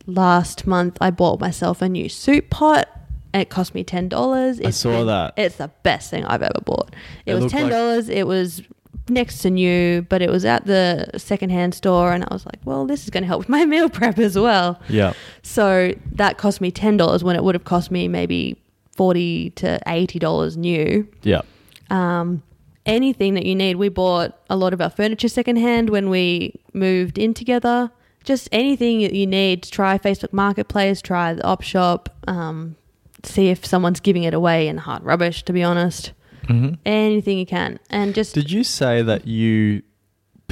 Last 0.06 0.68
month 0.68 0.98
I 1.02 1.12
bought 1.12 1.40
myself 1.40 1.82
a 1.82 1.90
new 1.90 2.10
soup 2.10 2.50
pot. 2.50 2.90
And 3.34 3.42
it 3.42 3.50
cost 3.50 3.74
me 3.74 3.84
ten 3.84 4.10
dollars. 4.10 4.62
I 4.62 4.70
saw 4.70 5.06
that. 5.06 5.34
It's 5.38 5.56
the 5.56 5.70
best 5.82 6.12
thing 6.12 6.24
I've 6.26 6.44
ever 6.44 6.62
bought. 6.64 6.94
It, 7.26 7.32
It 7.34 7.42
was 7.42 7.52
ten 7.52 7.68
dollars. 7.70 8.08
it 8.10 8.28
was 8.28 8.62
next 9.10 9.40
to 9.40 9.50
new, 9.50 10.04
but 10.04 10.22
it 10.22 10.30
was 10.30 10.46
at 10.46 10.66
the 10.68 11.10
secondhand 11.18 11.74
store, 11.74 12.14
and 12.14 12.24
I 12.24 12.28
was 12.32 12.46
like, 12.46 12.60
"Well, 12.64 12.86
this 12.86 13.04
is 13.06 13.10
going 13.10 13.24
to 13.24 13.28
help 13.28 13.40
with 13.40 13.50
my 13.50 13.66
meal 13.74 13.90
prep 13.90 14.20
as 14.20 14.38
well." 14.38 14.80
Yeah. 14.88 15.14
So 15.42 15.94
that 16.12 16.38
cost 16.38 16.62
me 16.62 16.70
ten 16.70 16.96
dollars 16.96 17.24
when 17.24 17.36
it 17.36 17.44
would 17.44 17.56
have 17.56 17.64
cost 17.64 17.90
me 17.90 18.08
maybe 18.08 18.62
forty 18.96 19.50
to 19.52 19.80
eighty 19.88 20.20
dollars 20.20 20.56
new. 20.56 21.08
Yeah. 21.24 21.42
Um, 21.90 22.44
anything 22.86 23.34
that 23.36 23.46
you 23.46 23.56
need, 23.56 23.76
we 23.76 23.90
bought 23.90 24.38
a 24.50 24.56
lot 24.56 24.74
of 24.74 24.82
our 24.82 24.90
furniture 24.90 25.28
secondhand 25.28 25.90
when 25.90 26.10
we 26.10 26.60
moved 26.74 27.18
in 27.18 27.34
together. 27.34 27.92
Just 28.24 28.48
anything 28.52 29.02
that 29.02 29.14
you 29.14 29.28
need, 29.28 29.64
try 29.64 29.98
Facebook 29.98 30.32
Marketplace, 30.32 31.02
try 31.02 31.34
the 31.34 31.44
op 31.44 31.62
shop, 31.62 32.10
um, 32.28 32.76
see 33.24 33.50
if 33.50 33.66
someone's 33.66 34.00
giving 34.00 34.24
it 34.24 34.34
away 34.34 34.68
in 34.68 34.78
hard 34.78 35.04
rubbish. 35.04 35.44
To 35.44 35.54
be 35.54 35.64
honest, 35.64 36.14
hmm 36.48 36.74
anything 36.86 37.38
you 37.38 37.46
can, 37.46 37.80
and 37.90 38.16
just 38.16 38.34
Did 38.34 38.52
you 38.52 38.64
say 38.64 39.02
that 39.02 39.28
you 39.28 39.84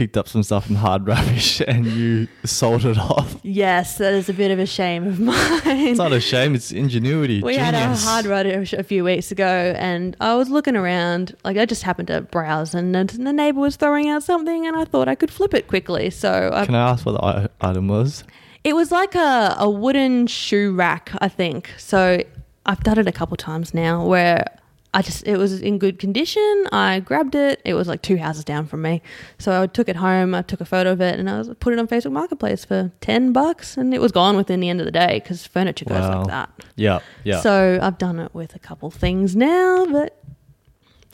picked 0.02 0.18
up 0.18 0.28
some 0.28 0.42
stuff 0.42 0.68
in 0.68 0.76
hard 0.76 1.06
rubbish 1.14 1.62
and 1.68 1.86
you 1.86 2.28
sold 2.44 2.86
it 2.86 2.98
off? 2.98 3.40
yes, 3.44 4.00
that 4.00 4.16
is 4.16 4.30
a 4.30 4.34
bit 4.34 4.50
of 4.50 4.58
a 4.58 4.66
shame 4.66 5.06
of 5.06 5.20
mine. 5.30 5.38
It's 5.66 6.00
not 6.00 6.12
a 6.12 6.20
shame. 6.20 6.56
It's 6.56 6.72
ingenuity. 6.72 7.44
We 7.44 7.56
had 7.56 7.76
a 7.76 7.96
hard 7.96 8.26
rubbish 8.26 8.74
a 8.74 8.82
few 8.82 9.04
weeks 9.04 9.32
ago, 9.32 9.76
and 9.78 10.18
I 10.20 10.34
was 10.34 10.50
looking 10.50 10.76
around. 10.76 11.36
Like 11.44 11.58
I 11.58 11.66
just 11.68 11.84
happened 11.84 12.08
to 12.08 12.22
browse, 12.22 12.74
and 12.74 12.96
the 12.96 13.04
the 13.06 13.32
neighbor 13.32 13.60
was 13.60 13.76
throwing 13.76 14.10
out 14.10 14.24
something, 14.24 14.66
and 14.66 14.76
I 14.76 14.86
thought 14.86 15.08
I 15.08 15.14
could 15.14 15.30
flip 15.30 15.54
it 15.54 15.68
quickly. 15.68 16.10
So 16.10 16.50
I 16.52 16.66
Can 16.66 16.74
I 16.74 16.90
ask 16.90 17.06
what 17.06 17.14
the 17.22 17.52
item 17.62 17.88
was? 17.88 18.24
It 18.64 18.74
was 18.74 18.92
like 18.92 19.14
a, 19.14 19.56
a 19.60 19.70
wooden 19.70 20.26
shoe 20.26 20.74
rack, 20.74 21.12
I 21.20 21.28
think. 21.28 21.70
So 21.78 22.24
I've 22.66 22.82
done 22.82 22.98
it 22.98 23.08
a 23.08 23.12
couple 23.12 23.38
times 23.38 23.72
now 23.76 24.04
where 24.04 24.46
I 24.94 25.02
just, 25.02 25.26
it 25.26 25.38
was 25.38 25.62
in 25.62 25.78
good 25.78 26.00
condition. 26.00 26.68
I 26.74 27.00
grabbed 27.00 27.34
it. 27.36 27.62
It 27.64 27.76
was 27.76 27.88
like 27.88 28.02
two 28.02 28.18
houses 28.18 28.44
down 28.44 28.66
from 28.68 28.82
me. 28.82 29.02
So 29.38 29.62
I 29.62 29.68
took 29.68 29.88
it 29.88 29.96
home. 29.96 30.36
I 30.36 30.42
took 30.42 30.60
a 30.60 30.66
photo 30.66 30.92
of 30.92 31.00
it 31.00 31.18
and 31.18 31.30
I 31.30 31.38
was 31.38 31.50
put 31.62 31.72
it 31.72 31.80
on 31.80 31.88
Facebook 31.88 32.12
Marketplace 32.12 32.66
for 32.66 32.92
10 33.00 33.32
bucks 33.32 33.78
and 33.78 33.94
it 33.94 34.02
was 34.02 34.12
gone 34.12 34.36
within 34.36 34.60
the 34.60 34.68
end 34.68 34.82
of 34.82 34.86
the 34.86 34.92
day 34.92 35.22
because 35.24 35.48
furniture 35.48 35.86
goes 35.86 36.02
Wow. 36.02 36.20
like 36.20 36.28
that. 36.28 36.50
Yeah. 36.76 37.00
Yeah. 37.24 37.40
So 37.40 37.80
I've 37.82 37.98
done 37.98 38.20
it 38.20 38.34
with 38.36 38.54
a 38.54 38.60
couple 38.60 38.92
things 38.92 39.34
now, 39.34 39.86
but 39.86 40.18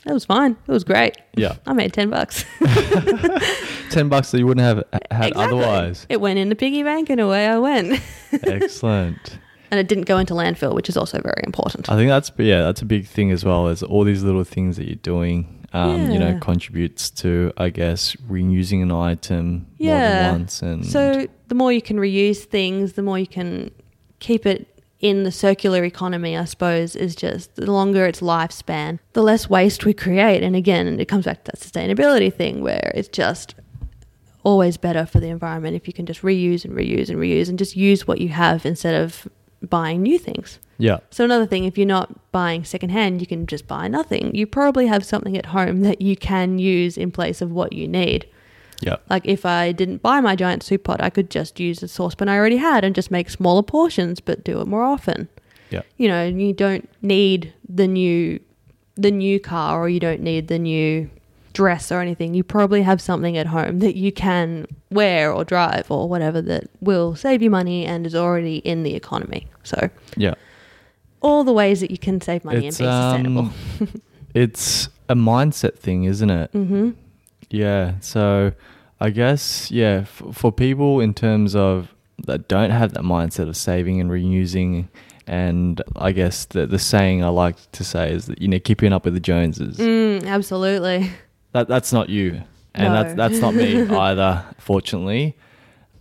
it 0.04 0.12
was 0.12 0.24
fine. 0.24 0.56
It 0.66 0.72
was 0.72 0.82
great. 0.82 1.16
yeah. 1.36 1.54
I 1.66 1.72
made 1.72 1.92
10 1.92 2.10
bucks. 2.10 2.44
Ten 3.90 4.08
bucks 4.08 4.30
that 4.32 4.38
you 4.38 4.46
wouldn't 4.46 4.64
have 4.66 4.84
had 5.10 5.28
Exactly. 5.28 5.44
otherwise. 5.44 6.04
It 6.08 6.20
went 6.20 6.38
in 6.38 6.48
the 6.48 6.56
piggy 6.56 6.82
bank 6.82 7.10
and 7.10 7.20
away 7.20 7.46
I 7.46 7.58
went. 7.58 8.00
Excellent. 8.32 9.38
And 9.70 9.78
it 9.80 9.88
didn't 9.88 10.04
go 10.04 10.18
into 10.18 10.34
landfill, 10.34 10.74
which 10.74 10.88
is 10.88 10.96
also 10.96 11.20
very 11.20 11.42
important. 11.46 11.90
I 11.90 11.96
think 11.96 12.08
that's 12.08 12.30
yeah, 12.38 12.62
that's 12.62 12.82
a 12.82 12.86
big 12.86 13.06
thing 13.06 13.30
as 13.30 13.44
well. 13.44 13.68
Is 13.68 13.82
all 13.82 14.04
these 14.04 14.22
little 14.22 14.44
things 14.44 14.76
that 14.76 14.86
you're 14.86 14.96
doing, 14.96 15.66
um, 15.72 16.10
you 16.10 16.18
know, 16.18 16.38
contributes 16.40 17.10
to 17.22 17.52
I 17.56 17.70
guess 17.70 18.14
reusing 18.28 18.82
an 18.82 18.90
item 18.92 19.66
more 19.78 19.96
Yeah. 19.96 20.20
than 20.22 20.32
once. 20.32 20.62
And 20.62 20.84
So 20.86 21.26
the 21.48 21.54
more 21.54 21.72
you 21.72 21.82
can 21.82 21.96
reuse 21.98 22.38
things, 22.44 22.94
the 22.94 23.02
more 23.02 23.18
you 23.18 23.26
can 23.26 23.70
keep 24.20 24.46
it 24.46 24.66
in 25.00 25.22
the 25.22 25.30
circular 25.30 25.84
economy, 25.84 26.36
I 26.36 26.44
suppose, 26.44 26.96
is 26.96 27.14
just 27.14 27.54
the 27.54 27.70
longer 27.70 28.04
its 28.04 28.20
lifespan, 28.20 28.98
the 29.12 29.22
less 29.22 29.48
waste 29.48 29.84
we 29.84 29.94
create. 29.94 30.42
And 30.42 30.56
again, 30.56 30.98
it 30.98 31.06
comes 31.06 31.24
back 31.24 31.44
to 31.44 31.52
that 31.52 31.60
sustainability 31.60 32.34
thing 32.34 32.62
where 32.62 32.90
it's 32.96 33.06
just 33.08 33.54
always 34.42 34.76
better 34.76 35.04
for 35.06 35.20
the 35.20 35.28
environment 35.28 35.76
if 35.76 35.86
you 35.86 35.92
can 35.92 36.06
just 36.06 36.22
reuse 36.22 36.64
and 36.64 36.74
reuse 36.74 37.08
and 37.10 37.18
reuse 37.18 37.48
and 37.48 37.58
just 37.58 37.76
use 37.76 38.06
what 38.08 38.20
you 38.20 38.28
have 38.30 38.64
instead 38.66 38.94
of 39.00 39.28
buying 39.62 40.02
new 40.02 40.18
things. 40.18 40.58
yeah, 40.78 40.98
So 41.10 41.24
another 41.24 41.46
thing, 41.46 41.64
if 41.64 41.76
you're 41.76 41.86
not 41.86 42.30
buying 42.32 42.64
secondhand, 42.64 43.20
you 43.20 43.26
can 43.26 43.46
just 43.46 43.66
buy 43.66 43.88
nothing. 43.88 44.34
You 44.34 44.46
probably 44.46 44.86
have 44.86 45.04
something 45.04 45.36
at 45.36 45.46
home 45.46 45.80
that 45.80 46.00
you 46.00 46.16
can 46.16 46.58
use 46.58 46.96
in 46.96 47.10
place 47.10 47.40
of 47.42 47.50
what 47.50 47.72
you 47.72 47.88
need. 47.88 48.26
yeah, 48.80 48.96
Like 49.10 49.26
if 49.26 49.44
I 49.44 49.72
didn't 49.72 50.02
buy 50.02 50.20
my 50.20 50.36
giant 50.36 50.62
soup 50.62 50.84
pot, 50.84 51.02
I 51.02 51.10
could 51.10 51.30
just 51.30 51.58
use 51.58 51.80
the 51.80 51.88
saucepan 51.88 52.28
I 52.28 52.36
already 52.36 52.58
had 52.58 52.84
and 52.84 52.94
just 52.94 53.10
make 53.10 53.28
smaller 53.30 53.62
portions, 53.62 54.20
but 54.20 54.44
do 54.44 54.60
it 54.60 54.68
more 54.68 54.84
often. 54.84 55.28
yeah, 55.70 55.82
You 55.96 56.06
know, 56.08 56.24
you 56.26 56.52
don't 56.52 56.88
need 57.02 57.52
the 57.68 57.86
new 57.88 58.38
the 58.94 59.10
new 59.12 59.38
car 59.38 59.80
or 59.80 59.88
you 59.88 60.00
don't 60.00 60.20
need 60.20 60.48
the 60.48 60.58
new 60.58 61.08
dress 61.58 61.90
or 61.90 62.00
anything. 62.00 62.34
You 62.34 62.44
probably 62.44 62.82
have 62.82 63.00
something 63.00 63.36
at 63.36 63.46
home 63.48 63.80
that 63.80 63.96
you 63.96 64.12
can 64.12 64.66
wear 64.90 65.32
or 65.32 65.44
drive 65.44 65.90
or 65.90 66.08
whatever 66.08 66.40
that 66.42 66.70
will 66.80 67.16
save 67.16 67.42
you 67.42 67.50
money 67.50 67.84
and 67.84 68.06
is 68.06 68.14
already 68.14 68.58
in 68.58 68.84
the 68.84 68.94
economy. 68.94 69.48
So 69.64 69.90
yeah. 70.16 70.34
all 71.20 71.42
the 71.42 71.52
ways 71.52 71.80
that 71.80 71.90
you 71.90 71.98
can 71.98 72.20
save 72.20 72.44
money 72.44 72.68
It's, 72.68 72.78
and 72.78 72.86
be 72.86 72.92
sustainable. 72.92 73.42
um, 73.80 74.02
it's 74.34 74.88
a 75.08 75.16
mindset 75.16 75.76
thing, 75.76 76.04
isn't 76.04 76.30
it? 76.30 76.50
hmm 76.52 76.90
Yeah. 77.50 77.94
So 78.00 78.52
I 79.00 79.10
guess, 79.10 79.68
yeah, 79.72 80.02
f- 80.02 80.22
for 80.32 80.52
people 80.52 81.00
in 81.00 81.12
terms 81.12 81.56
of 81.56 81.92
that 82.26 82.46
don't 82.46 82.70
have 82.70 82.92
that 82.94 83.02
mindset 83.02 83.48
of 83.48 83.56
saving 83.56 84.00
and 84.00 84.10
reusing, 84.12 84.86
and 85.26 85.82
I 85.96 86.12
guess 86.12 86.44
the, 86.46 86.66
the 86.68 86.78
saying 86.78 87.24
I 87.24 87.28
like 87.30 87.56
to 87.72 87.82
say 87.84 88.12
is 88.12 88.26
that, 88.26 88.40
you 88.40 88.46
know, 88.48 88.60
keeping 88.60 88.92
up 88.92 89.04
with 89.04 89.14
the 89.14 89.20
Joneses. 89.20 89.76
Mm, 89.78 90.24
absolutely. 90.24 91.10
That, 91.52 91.68
that's 91.68 91.92
not 91.92 92.08
you. 92.08 92.42
And 92.74 92.92
No. 92.92 93.02
that's, 93.02 93.14
that's 93.14 93.40
not 93.40 93.54
me 93.54 93.80
either, 93.90 94.44
fortunately. 94.58 95.36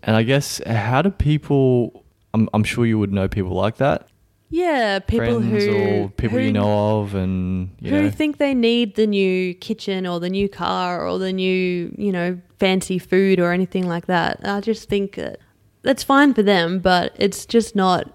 And 0.03 0.15
I 0.15 0.23
guess, 0.23 0.61
how 0.65 1.01
do 1.01 1.09
people, 1.09 2.03
I'm, 2.33 2.49
I'm 2.53 2.63
sure 2.63 2.85
you 2.85 2.99
would 2.99 3.11
know 3.11 3.27
people 3.27 3.51
like 3.53 3.77
that. 3.77 4.07
Yeah, 4.49 4.99
people 4.99 5.41
friends 5.41 5.65
who 5.65 6.09
people 6.15 6.37
who 6.37 6.45
you 6.45 6.53
know 6.53 7.01
of, 7.01 7.15
and, 7.15 7.75
you 7.81 7.91
who 7.91 8.03
know. 8.03 8.09
think 8.09 8.37
they 8.37 8.53
need 8.53 8.95
the 8.95 9.05
new 9.05 9.53
kitchen 9.55 10.07
or 10.07 10.21
the 10.21 10.29
new 10.29 10.47
car 10.47 11.05
or 11.05 11.19
the 11.19 11.33
new, 11.33 11.93
you 11.97 12.13
know, 12.13 12.39
fancy 12.57 12.97
food 12.97 13.41
or 13.41 13.51
anything 13.51 13.89
like 13.89 14.05
that. 14.05 14.39
I 14.45 14.61
just 14.61 14.87
think 14.87 15.15
that 15.15 15.39
that's 15.81 16.01
fine 16.01 16.33
for 16.33 16.43
them, 16.43 16.79
but 16.79 17.13
it's 17.17 17.45
just 17.45 17.75
not 17.75 18.09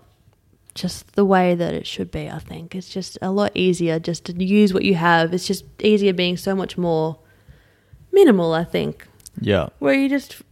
just 0.74 1.12
the 1.14 1.24
way 1.24 1.54
that 1.54 1.74
it 1.74 1.86
should 1.86 2.10
be, 2.10 2.28
I 2.30 2.38
think. 2.38 2.74
It's 2.74 2.88
just 2.88 3.18
a 3.22 3.30
lot 3.30 3.52
easier 3.54 3.98
just 3.98 4.24
to 4.26 4.44
use 4.44 4.72
what 4.72 4.84
you 4.84 4.94
have. 4.94 5.32
It's 5.34 5.46
just 5.46 5.64
easier 5.82 6.12
being 6.12 6.36
so 6.36 6.54
much 6.54 6.78
more 6.78 7.18
minimal, 8.12 8.52
I 8.52 8.64
think, 8.64 9.06
yeah. 9.40 9.68
where 9.78 9.94
you 9.94 10.08
just 10.08 10.42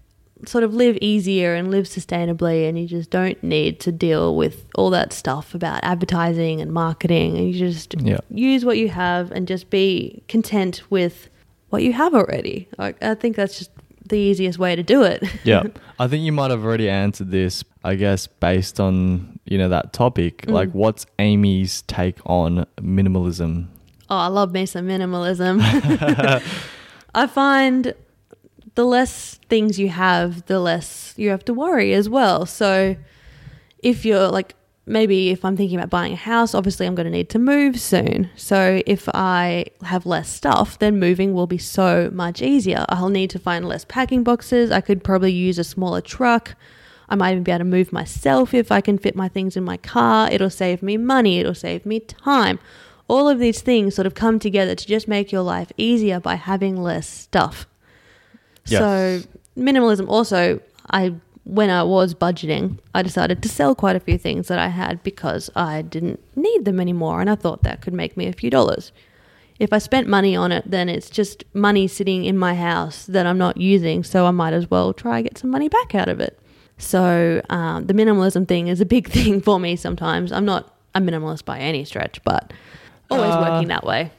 sort 0.47 0.65
of 0.65 0.73
live 0.73 0.97
easier 1.03 1.55
and 1.55 1.71
live 1.71 1.85
sustainably 1.85 2.67
and 2.69 2.79
you 2.79 2.87
just 2.87 3.11
don't 3.11 3.43
need 3.43 3.79
to 3.81 3.93
deal 3.93 4.35
with 4.37 4.65
all 4.75 4.89
that 4.89 5.13
stuff 5.13 5.55
about 5.55 5.81
advertising 5.85 6.63
and 6.63 6.73
marketing 6.73 7.37
and 7.37 7.53
you 7.53 7.59
just 7.59 7.95
Yeah. 8.01 8.21
use 8.31 8.65
what 8.65 8.79
you 8.79 8.89
have 8.89 9.31
and 9.33 9.47
just 9.47 9.69
be 9.69 10.23
content 10.29 10.83
with 10.91 11.29
what 11.69 11.83
you 11.83 11.93
have 11.93 12.15
already. 12.15 12.69
I, 12.79 12.95
I 13.03 13.15
think 13.15 13.37
that's 13.37 13.59
just 13.59 13.71
the 14.11 14.19
easiest 14.19 14.59
way 14.59 14.77
to 14.77 14.83
do 14.83 15.03
it. 15.03 15.23
yeah 15.45 15.63
i 15.99 16.07
think 16.07 16.23
you 16.23 16.33
might 16.33 16.51
have 16.51 16.63
already 16.65 16.89
answered 16.91 17.31
this 17.31 17.65
i 17.85 17.95
guess 17.95 18.27
based 18.27 18.79
on 18.79 19.39
you 19.47 19.57
know 19.57 19.69
that 19.71 19.93
topic 19.93 20.43
Mm. 20.47 20.53
like 20.53 20.71
what's 20.73 21.07
amy's 21.19 21.83
take 21.83 22.19
on 22.27 22.67
minimalism 22.81 23.69
Oh, 24.13 24.17
I 24.17 24.27
love 24.27 24.51
me 24.51 24.67
some 24.67 24.89
minimalism. 24.89 25.61
I 27.15 27.27
find 27.29 27.95
the 28.75 28.85
less 28.85 29.39
things 29.49 29.79
you 29.79 29.89
have, 29.89 30.47
the 30.47 30.59
less 30.59 31.15
you 31.17 31.31
have 31.31 31.45
to 31.45 31.55
worry 31.55 31.93
as 31.95 32.09
well. 32.09 32.45
So 32.45 32.97
if 33.85 34.05
you're 34.05 34.27
like 34.29 34.57
maybe 34.91 35.31
if 35.31 35.45
I'm 35.45 35.57
thinking 35.57 35.79
about 35.79 35.89
buying 35.89 36.13
a 36.13 36.17
house, 36.17 36.55
obviously 36.55 36.87
I'm 36.87 36.95
going 36.95 37.07
to 37.07 37.13
need 37.13 37.31
to 37.31 37.39
move 37.39 37.81
soon. 37.81 38.29
So 38.35 38.83
if 38.87 39.09
I 39.15 39.67
have 39.83 40.05
less 40.05 40.29
stuff, 40.29 40.79
then 40.81 40.99
moving 40.99 41.33
will 41.33 41.47
be 41.47 41.59
so 41.59 42.11
much 42.13 42.43
easier. 42.43 42.85
I'll 42.89 43.09
need 43.09 43.31
to 43.31 43.39
find 43.39 43.67
less 43.67 43.85
packing 43.85 44.25
boxes. 44.25 44.71
I 44.71 44.81
could 44.81 45.05
probably 45.05 45.33
use 45.33 45.59
a 45.59 45.65
smaller 45.65 46.01
truck. 46.01 46.57
I 47.09 47.15
might 47.15 47.33
even 47.33 47.45
be 47.45 47.53
able 47.53 47.61
to 47.61 47.65
move 47.65 47.93
myself 47.93 48.53
if 48.53 48.73
I 48.73 48.81
can 48.81 48.99
fit 48.99 49.15
my 49.15 49.29
things 49.29 49.57
in 49.57 49.65
my 49.65 49.77
car. 49.77 50.29
It'll 50.31 50.51
save 50.51 50.83
me 50.83 50.97
money, 50.97 51.39
it'll 51.39 51.55
save 51.55 51.87
me 51.87 52.01
time. 52.01 52.59
All 53.07 53.29
of 53.29 53.39
these 53.39 53.61
things 53.61 53.95
sort 53.95 54.07
of 54.07 54.15
come 54.15 54.39
together 54.39 54.75
to 54.75 54.87
just 54.87 55.09
make 55.09 55.33
your 55.33 55.43
life 55.43 55.73
easier 55.77 56.21
by 56.21 56.35
having 56.35 56.77
less 56.77 57.09
stuff. 57.09 57.67
Yes. 58.67 58.81
So, 58.81 59.29
minimalism 59.57 60.09
also, 60.09 60.61
I 60.91 61.15
when 61.51 61.69
I 61.69 61.83
was 61.83 62.15
budgeting, 62.15 62.79
I 62.95 63.03
decided 63.03 63.43
to 63.43 63.49
sell 63.49 63.75
quite 63.75 63.97
a 63.97 64.01
few 64.01 64.17
things 64.17 64.47
that 64.49 64.61
I 64.61 64.69
had 64.69 65.03
because 65.03 65.51
I 65.57 65.83
didn't 65.83 66.21
need 66.37 66.65
them 66.65 66.79
anymore 66.79 67.21
and 67.21 67.29
I 67.29 67.35
thought 67.35 67.65
that 67.65 67.81
could 67.81 67.93
make 67.93 68.17
me 68.17 68.29
a 68.29 68.33
few 68.33 68.51
dollars. 68.51 68.93
If 69.59 69.73
I 69.73 69.79
spent 69.79 70.07
money 70.07 70.37
on 70.37 70.53
it, 70.53 70.65
then 70.71 70.89
it's 70.89 71.11
just 71.11 71.45
money 71.53 71.89
sitting 71.89 72.25
in 72.25 72.39
my 72.39 72.55
house 72.55 73.05
that 73.07 73.27
I'm 73.27 73.37
not 73.37 73.57
using, 73.57 74.05
so 74.05 74.27
I 74.27 74.31
might 74.31 74.53
as 74.55 74.71
well 74.71 74.93
try 74.95 75.21
get 75.23 75.39
some 75.39 75.51
money 75.51 75.69
back 75.69 75.95
out 75.95 76.09
of 76.09 76.21
it. 76.21 76.39
So 76.79 77.43
um, 77.51 77.87
the 77.87 77.95
minimalism 77.95 78.47
thing 78.47 78.69
is 78.69 78.81
a 78.81 78.87
big 78.87 79.09
thing 79.17 79.41
for 79.41 79.59
me 79.59 79.75
sometimes. 79.77 80.31
I'm 80.33 80.45
not 80.47 80.75
a 80.95 81.01
minimalist 81.01 81.45
by 81.45 81.59
any 81.59 81.85
stretch, 81.85 82.23
but 82.25 82.53
always 83.11 83.35
Uh, 83.35 83.47
working 83.51 83.69
that 83.69 83.85
way. 83.85 84.13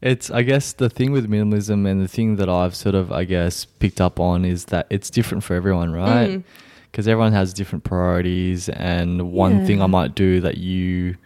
It's, 0.00 0.30
I 0.30 0.42
guess, 0.42 0.72
the 0.72 0.88
thing 0.88 1.12
with 1.12 1.28
minimalism 1.28 1.86
and 1.86 2.00
the 2.00 2.08
thing 2.08 2.36
that 2.36 2.48
I've 2.48 2.74
sort 2.74 2.94
of, 2.94 3.12
I 3.12 3.24
guess, 3.24 3.64
picked 3.66 4.00
up 4.00 4.18
on 4.18 4.44
is 4.44 4.66
that 4.66 4.86
it's 4.90 5.10
different 5.10 5.44
for 5.44 5.54
everyone, 5.54 5.92
right? 5.92 6.30
Mm. 6.30 6.44
Because 6.90 7.06
everyone 7.06 7.32
has 7.32 7.52
different 7.52 7.84
priorities, 7.84 8.68
and 8.70 9.32
one 9.32 9.66
thing 9.66 9.82
I 9.82 9.86
might 9.86 10.14
do 10.14 10.40
that 10.40 10.56
you 10.56 11.16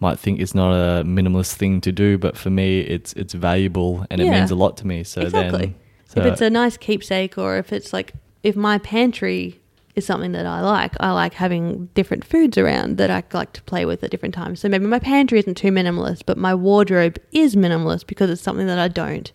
might 0.00 0.18
think 0.18 0.40
is 0.40 0.54
not 0.54 0.72
a 0.72 1.04
minimalist 1.04 1.54
thing 1.54 1.80
to 1.82 1.92
do, 1.92 2.18
but 2.18 2.36
for 2.36 2.50
me, 2.50 2.80
it's 2.80 3.12
it's 3.12 3.34
valuable 3.34 4.06
and 4.10 4.20
it 4.20 4.30
means 4.30 4.50
a 4.50 4.54
lot 4.54 4.76
to 4.78 4.86
me. 4.86 5.04
So 5.04 5.20
exactly. 5.20 5.66
then, 5.66 5.74
so 6.06 6.20
if 6.20 6.26
it's 6.26 6.40
a 6.40 6.50
nice 6.50 6.76
keepsake, 6.76 7.38
or 7.38 7.58
if 7.58 7.72
it's 7.72 7.92
like 7.92 8.14
if 8.42 8.56
my 8.56 8.78
pantry 8.78 9.60
is 9.94 10.06
something 10.06 10.32
that 10.32 10.46
I 10.46 10.60
like, 10.62 10.94
I 11.00 11.10
like 11.10 11.34
having 11.34 11.86
different 11.94 12.24
foods 12.24 12.56
around 12.56 12.96
that 12.96 13.10
I 13.10 13.22
like 13.32 13.52
to 13.54 13.62
play 13.62 13.84
with 13.84 14.02
at 14.02 14.10
different 14.10 14.34
times. 14.34 14.60
So 14.60 14.68
maybe 14.68 14.86
my 14.86 14.98
pantry 14.98 15.38
isn't 15.40 15.56
too 15.56 15.70
minimalist, 15.70 16.22
but 16.26 16.38
my 16.38 16.54
wardrobe 16.54 17.18
is 17.32 17.56
minimalist 17.56 18.06
because 18.06 18.30
it's 18.30 18.42
something 18.42 18.66
that 18.66 18.78
I 18.78 18.88
don't 18.88 19.30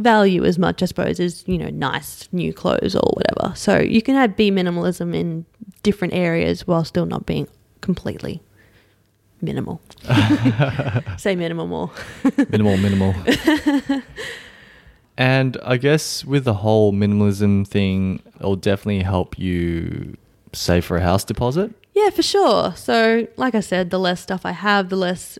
value 0.00 0.44
as 0.44 0.58
much, 0.58 0.82
I 0.82 0.86
suppose, 0.86 1.20
as 1.20 1.44
you 1.46 1.58
know, 1.58 1.68
nice 1.68 2.28
new 2.32 2.52
clothes 2.52 2.96
or 2.96 3.12
whatever. 3.14 3.54
So 3.54 3.78
you 3.78 4.02
can 4.02 4.14
have 4.14 4.36
be 4.36 4.50
minimalism 4.50 5.14
in 5.14 5.46
different 5.82 6.14
areas 6.14 6.66
while 6.66 6.84
still 6.84 7.06
not 7.06 7.26
being 7.26 7.46
completely 7.80 8.42
minimal. 9.40 9.80
Say 11.16 11.36
minimal 11.36 11.66
more. 11.66 11.90
minimal, 12.48 12.76
minimal. 12.76 13.14
and 15.16 15.56
I 15.62 15.76
guess 15.76 16.24
with 16.24 16.44
the 16.44 16.54
whole 16.54 16.92
minimalism 16.92 17.66
thing, 17.66 18.22
it'll 18.36 18.56
definitely 18.56 19.02
help 19.02 19.38
you 19.38 20.16
save 20.52 20.84
for 20.84 20.96
a 20.96 21.02
house 21.02 21.24
deposit. 21.24 21.72
Yeah, 21.94 22.10
for 22.10 22.22
sure. 22.22 22.74
So, 22.76 23.26
like 23.36 23.54
I 23.54 23.60
said, 23.60 23.90
the 23.90 23.98
less 23.98 24.20
stuff 24.20 24.46
I 24.46 24.52
have, 24.52 24.88
the 24.88 24.96
less 24.96 25.38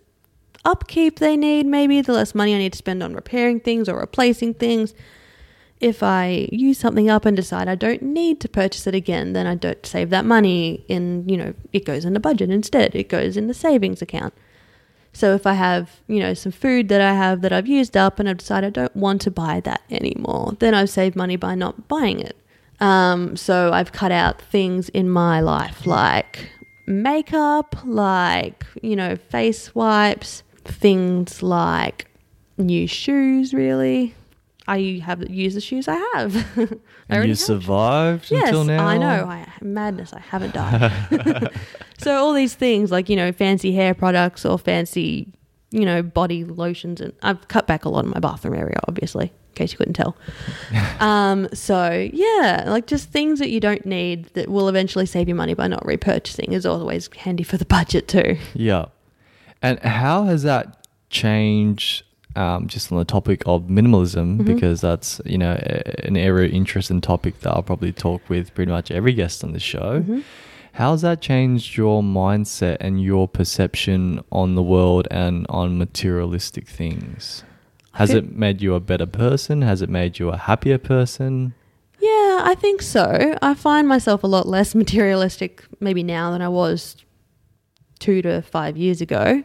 upkeep 0.65 1.19
they 1.19 1.37
need, 1.37 1.67
maybe, 1.67 2.01
the 2.01 2.13
less 2.13 2.35
money 2.35 2.55
I 2.55 2.59
need 2.59 2.73
to 2.73 2.79
spend 2.79 3.03
on 3.03 3.15
repairing 3.15 3.61
things 3.61 3.89
or 3.89 3.99
replacing 3.99 4.55
things. 4.55 4.95
If 5.81 6.03
I 6.03 6.49
use 6.53 6.79
something 6.79 7.09
up 7.09 7.25
and 7.25 7.35
decide 7.35 7.67
I 7.67 7.75
don't 7.75 8.03
need 8.03 8.41
to 8.41 8.49
purchase 8.49 8.87
it 8.87 8.95
again, 8.95 9.33
then 9.33 9.47
I 9.47 9.55
don't 9.55 9.85
save 9.87 10.11
that 10.11 10.27
money 10.27 10.85
in, 10.89 11.27
you 11.29 11.39
know, 11.39 11.55
it 11.73 11.87
goes 11.87 12.05
in 12.05 12.13
the 12.13 12.21
budget 12.21 12.51
instead. 12.51 12.95
It 12.95 13.09
goes 13.09 13.37
in 13.37 13.47
the 13.47 13.55
savings 13.55 14.03
account. 14.03 14.35
So 15.13 15.35
if 15.35 15.47
I 15.47 15.55
have, 15.55 16.01
you 16.07 16.21
know, 16.21 16.35
some 16.35 16.53
food 16.53 16.89
that 16.89 17.01
I 17.01 17.15
have 17.15 17.41
that 17.41 17.53
I've 17.53 17.67
used 17.67 17.97
up 17.97 18.19
and 18.19 18.29
I've 18.29 18.39
decided 18.39 18.79
I 18.79 18.83
don't 18.83 18.97
want 18.97 19.23
to 19.23 19.31
buy 19.31 19.61
that 19.61 19.83
anymore, 19.91 20.57
then 20.61 20.75
I've 20.75 20.91
saved 20.91 21.17
money 21.17 21.37
by 21.37 21.55
not 21.55 21.89
buying 21.89 22.21
it. 22.21 22.37
Um, 22.79 23.37
so 23.37 23.73
I've 23.73 23.93
cut 23.93 24.13
out 24.13 24.41
things 24.41 24.89
in 24.91 25.09
my 25.09 25.41
life 25.41 25.87
like 25.87 26.51
makeup, 26.87 27.77
like, 27.85 28.65
you 28.83 28.97
know, 28.97 29.17
face 29.17 29.75
wipes, 29.75 30.43
things 30.65 31.43
like 31.43 32.11
new 32.59 32.87
shoes, 32.87 33.53
really. 33.53 34.15
I 34.69 35.03
have 35.05 35.29
used 35.29 35.57
the 35.57 35.61
shoes 35.61 35.89
I 35.89 35.97
have. 36.15 36.37
I 37.11 37.17
And 37.17 37.29
you 37.29 37.35
survived 37.35 38.31
Yes, 38.31 38.49
until 38.49 38.65
now. 38.65 38.87
I 38.87 38.99
know. 38.99 39.25
I, 39.25 39.49
madness. 39.61 40.13
I 40.13 40.21
haven't 40.21 40.55
died. 40.55 41.51
so 41.99 42.15
all 42.15 42.33
these 42.33 42.55
things, 42.55 42.93
like 42.93 43.09
you 43.09 43.17
know, 43.17 43.33
fancy 43.33 43.73
hair 43.73 43.95
products 43.95 44.45
or 44.45 44.59
fancy, 44.59 45.33
you 45.73 45.85
know, 45.85 46.03
body 46.03 46.45
lotions, 46.45 47.01
and 47.01 47.13
I've 47.23 47.49
cut 47.49 47.67
back 47.67 47.85
a 47.85 47.89
lot 47.89 48.05
in 48.05 48.11
my 48.11 48.21
bathroom 48.21 48.55
area, 48.55 48.79
obviously, 48.87 49.27
in 49.27 49.55
case 49.55 49.73
you 49.73 49.79
couldn't 49.79 49.95
tell. 49.95 50.17
um, 51.01 51.49
so 51.53 52.09
yeah, 52.13 52.65
like 52.69 52.87
just 52.87 53.11
things 53.11 53.41
that 53.41 53.51
you 53.51 53.59
don't 53.59 53.85
need 53.85 54.27
that 54.35 54.49
will 54.49 54.69
eventually 54.69 55.07
save 55.07 55.29
you 55.29 55.35
money 55.35 55.55
by 55.55 55.67
not 55.67 55.83
repurchasing 55.83 56.53
is 56.53 56.65
always 56.65 57.09
handy 57.17 57.43
for 57.43 57.57
the 57.57 57.65
budget 57.65 58.07
too. 58.07 58.39
Yeah. 58.55 58.87
And 59.63 59.79
how 59.81 60.25
has 60.25 60.43
that 60.45 60.87
changed? 61.11 62.05
Um, 62.37 62.69
just 62.69 62.93
on 62.93 62.99
the 62.99 63.05
topic 63.05 63.43
of 63.45 63.63
minimalism, 63.65 64.37
Mm-hmm. 64.39 64.45
because 64.55 64.81
that's 64.81 65.21
you 65.27 65.37
know 65.37 65.51
a- 65.61 66.07
an 66.07 66.17
area 66.17 66.47
of 66.49 66.55
interest 66.55 66.89
and 66.89 67.03
topic 67.03 67.41
that 67.41 67.51
I'll 67.51 67.65
probably 67.65 67.93
talk 67.93 68.23
with 68.29 68.55
pretty 68.55 68.71
much 68.71 68.93
every 68.93 69.13
guest 69.15 69.43
on 69.43 69.51
the 69.53 69.59
show. 69.59 70.01
Mm-hmm. 70.01 70.21
How's 70.75 71.03
that 71.03 71.21
changed 71.21 71.77
your 71.77 72.03
mindset 72.05 72.77
and 72.81 73.03
your 73.03 73.27
perception 73.27 74.23
on 74.31 74.55
the 74.55 74.63
world 74.63 75.09
and 75.11 75.45
on 75.49 75.77
materialistic 75.77 76.69
things? 76.69 77.43
Has 77.95 78.11
it 78.15 78.37
made 78.37 78.63
you 78.63 78.75
a 78.75 78.81
better 78.81 79.07
person? 79.07 79.63
Has 79.63 79.83
it 79.83 79.91
made 79.91 80.21
you 80.21 80.29
a 80.29 80.37
happier 80.37 80.79
person? 80.79 81.55
Yeah, 81.99 82.43
I 82.45 82.55
think 82.57 82.81
so. 82.81 83.37
I 83.43 83.55
find 83.55 83.89
myself 83.89 84.23
a 84.23 84.29
lot 84.29 84.47
less 84.47 84.73
materialistic 84.85 85.65
maybe 85.81 86.05
now 86.05 86.31
than 86.31 86.41
I 86.43 86.49
was 86.49 86.97
two 87.99 88.23
to 88.23 88.41
five 88.43 88.77
years 88.77 89.01
ago. 89.01 89.43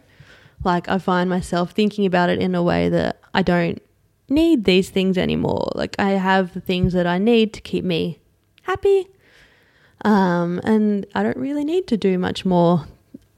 Like, 0.65 0.89
I 0.89 0.97
find 0.97 1.29
myself 1.29 1.71
thinking 1.71 2.05
about 2.05 2.29
it 2.29 2.39
in 2.39 2.55
a 2.55 2.63
way 2.63 2.89
that 2.89 3.21
I 3.33 3.41
don't 3.41 3.81
need 4.27 4.65
these 4.65 4.89
things 4.89 5.17
anymore. 5.17 5.71
Like, 5.75 5.95
I 5.99 6.11
have 6.11 6.53
the 6.53 6.61
things 6.61 6.93
that 6.93 7.07
I 7.07 7.17
need 7.17 7.53
to 7.53 7.61
keep 7.61 7.85
me 7.85 8.19
happy. 8.63 9.07
Um, 10.03 10.59
and 10.63 11.05
I 11.15 11.23
don't 11.23 11.37
really 11.37 11.63
need 11.63 11.87
to 11.87 11.97
do 11.97 12.19
much 12.19 12.45
more 12.45 12.85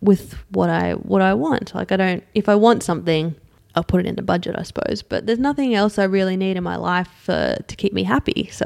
with 0.01 0.33
what 0.49 0.69
I 0.69 0.93
what 0.93 1.21
I 1.21 1.33
want. 1.33 1.73
Like 1.73 1.91
I 1.91 1.97
don't 1.97 2.23
if 2.33 2.49
I 2.49 2.55
want 2.55 2.83
something, 2.83 3.35
I'll 3.75 3.83
put 3.83 4.01
it 4.01 4.07
in 4.07 4.15
the 4.15 4.21
budget, 4.21 4.55
I 4.57 4.63
suppose. 4.63 5.01
But 5.01 5.25
there's 5.25 5.39
nothing 5.39 5.73
else 5.75 5.97
I 5.97 6.03
really 6.03 6.37
need 6.37 6.57
in 6.57 6.63
my 6.63 6.75
life 6.75 7.09
for, 7.23 7.57
to 7.65 7.75
keep 7.75 7.93
me 7.93 8.03
happy. 8.03 8.49
So 8.51 8.65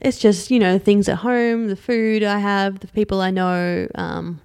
it's 0.00 0.18
just 0.18 0.50
you 0.50 0.58
know 0.58 0.78
things 0.78 1.08
at 1.08 1.18
home, 1.18 1.68
the 1.68 1.76
food 1.76 2.22
I 2.22 2.38
have, 2.38 2.80
the 2.80 2.88
people 2.88 3.20
I 3.20 3.30
know, 3.30 3.88
um, 3.94 4.40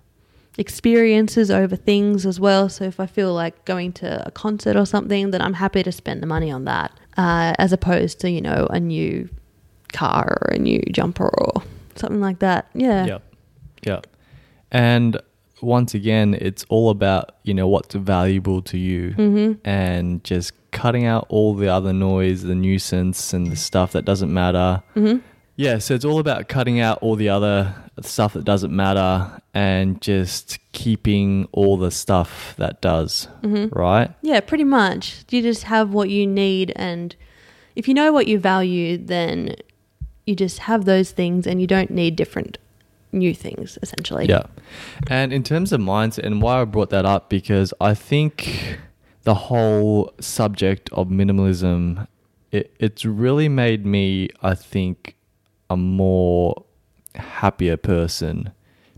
experiences 0.58 1.50
over 1.52 1.76
things 1.76 2.26
as 2.26 2.40
well. 2.40 2.70
So 2.70 2.84
if 2.86 3.00
I 3.00 3.06
feel 3.08 3.34
like 3.34 3.66
going 3.66 3.92
to 3.94 4.26
a 4.28 4.32
concert 4.32 4.76
or 4.76 4.86
something, 4.86 5.32
then 5.32 5.42
I'm 5.42 5.54
happy 5.54 5.84
to 5.84 5.92
spend 5.92 6.22
the 6.22 6.28
money 6.28 6.52
on 6.52 6.66
that, 6.66 6.92
uh, 7.18 7.54
as 7.58 7.74
opposed 7.74 8.20
to 8.22 8.30
you 8.30 8.42
know 8.42 8.68
a 8.70 8.80
new 8.80 9.30
car 9.92 10.38
or 10.42 10.54
a 10.56 10.60
new 10.60 10.82
jumper 10.92 11.30
or 11.30 11.64
something 11.96 12.22
like 12.22 12.40
that. 12.40 12.68
Yeah. 12.74 13.06
Yeah. 13.06 13.18
Yeah. 13.86 14.02
And 14.72 15.20
once 15.62 15.94
again, 15.94 16.34
it's 16.42 16.66
all 16.68 16.90
about, 16.90 17.36
you 17.44 17.54
know, 17.54 17.68
what's 17.68 17.94
valuable 17.96 18.62
to 18.64 18.78
you 18.78 19.12
Mm-hmm. 19.12 19.68
and 19.68 20.24
just 20.24 20.52
cutting 20.72 21.06
out 21.06 21.26
all 21.30 21.54
the 21.54 21.68
other 21.70 21.94
noise, 21.94 22.42
the 22.42 22.56
nuisance, 22.56 23.34
and 23.34 23.48
the 23.52 23.56
stuff 23.56 23.92
that 23.92 24.04
doesn't 24.04 24.34
matter. 24.34 24.82
Mm-hmm. 24.96 25.20
Yeah, 25.56 25.78
so 25.78 25.94
it's 25.94 26.04
all 26.04 26.18
about 26.20 26.48
cutting 26.50 26.80
out 26.80 26.98
all 27.04 27.16
the 27.16 27.30
other 27.30 27.76
stuff 28.02 28.34
that 28.34 28.44
doesn't 28.44 28.76
matter 28.76 29.40
and 29.54 30.02
just 30.02 30.58
keeping 30.72 31.48
all 31.52 31.78
the 31.78 31.92
stuff 31.92 32.56
that 32.58 32.82
does, 32.82 33.28
Mm-hmm. 33.44 33.78
right? 33.78 34.12
Yeah, 34.22 34.40
pretty 34.40 34.64
much. 34.64 35.26
You 35.30 35.42
just 35.42 35.64
have 35.64 35.94
what 35.94 36.10
you 36.10 36.26
need, 36.26 36.72
and 36.76 37.16
if 37.76 37.88
you 37.88 37.94
know 37.94 38.12
what 38.12 38.28
you 38.28 38.40
value, 38.40 38.98
then 38.98 39.56
you 40.26 40.36
just 40.36 40.60
have 40.60 40.86
those 40.86 41.12
things, 41.12 41.46
and 41.46 41.62
you 41.62 41.68
don't 41.68 41.92
need 41.92 42.16
different 42.16 42.58
new 43.12 43.36
things, 43.36 43.78
essentially. 43.84 44.26
Yeah. 44.28 44.44
And 45.08 45.32
in 45.32 45.44
terms 45.44 45.72
of 45.72 45.80
mindset, 45.80 46.26
and 46.26 46.42
why 46.42 46.62
I 46.62 46.66
brought 46.66 46.90
that 46.90 47.06
up, 47.06 47.30
because 47.30 47.74
I 47.80 47.94
think 47.94 48.80
the 49.22 49.36
whole 49.36 50.12
subject 50.20 50.90
of 50.94 51.10
minimalism, 51.10 52.08
it, 52.52 52.74
it's 52.80 53.06
really 53.06 53.48
made 53.50 53.86
me, 53.86 54.30
I 54.42 54.56
think, 54.56 55.16
a 55.70 55.78
more 55.78 56.64
happier 57.16 57.78
person 57.78 58.52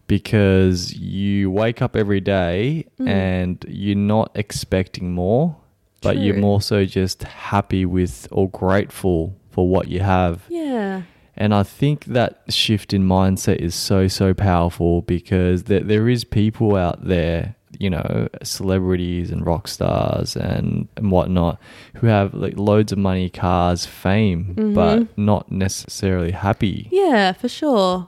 because 0.07 0.93
you 0.95 1.49
wake 1.49 1.81
up 1.81 1.95
every 1.95 2.21
day 2.21 2.85
Mm. 2.99 3.07
and 3.07 3.65
you're 3.67 3.95
not 3.95 4.31
expecting 4.35 5.13
more, 5.13 5.55
but 6.01 6.17
you're 6.17 6.37
more 6.37 6.61
so 6.61 6.85
just 6.85 7.23
happy 7.23 7.85
with 7.85 8.27
or 8.31 8.49
grateful 8.49 9.35
for 9.49 9.67
what 9.67 9.87
you 9.87 10.01
have. 10.01 10.43
Yeah. 10.49 11.01
And 11.37 11.53
I 11.53 11.63
think 11.63 12.05
that 12.05 12.43
shift 12.49 12.93
in 12.93 13.03
mindset 13.07 13.57
is 13.57 13.75
so, 13.75 14.07
so 14.07 14.33
powerful 14.33 15.01
because 15.01 15.63
there, 15.63 15.81
there 15.81 16.07
is 16.07 16.23
people 16.23 16.75
out 16.75 17.05
there, 17.07 17.55
you 17.79 17.89
know, 17.89 18.27
celebrities 18.43 19.31
and 19.31 19.45
rock 19.45 19.67
stars 19.67 20.35
and, 20.35 20.87
and 20.95 21.11
whatnot 21.11 21.59
who 21.95 22.07
have 22.07 22.33
like 22.33 22.57
loads 22.57 22.91
of 22.91 22.97
money, 22.97 23.29
cars, 23.29 23.85
fame, 23.85 24.53
but 24.73 24.99
mm-hmm. 24.99 25.25
not 25.25 25.51
necessarily 25.51 26.31
happy. 26.31 26.87
Yeah, 26.91 27.33
for 27.33 27.49
sure. 27.49 28.07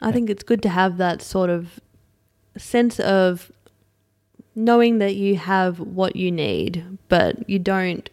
I 0.00 0.12
think 0.12 0.28
it's 0.30 0.42
good 0.42 0.62
to 0.62 0.68
have 0.68 0.96
that 0.98 1.22
sort 1.22 1.50
of 1.50 1.80
sense 2.56 2.98
of 3.00 3.52
knowing 4.54 4.98
that 4.98 5.14
you 5.14 5.36
have 5.36 5.78
what 5.78 6.16
you 6.16 6.30
need, 6.30 6.98
but 7.08 7.48
you 7.48 7.58
don't 7.58 8.08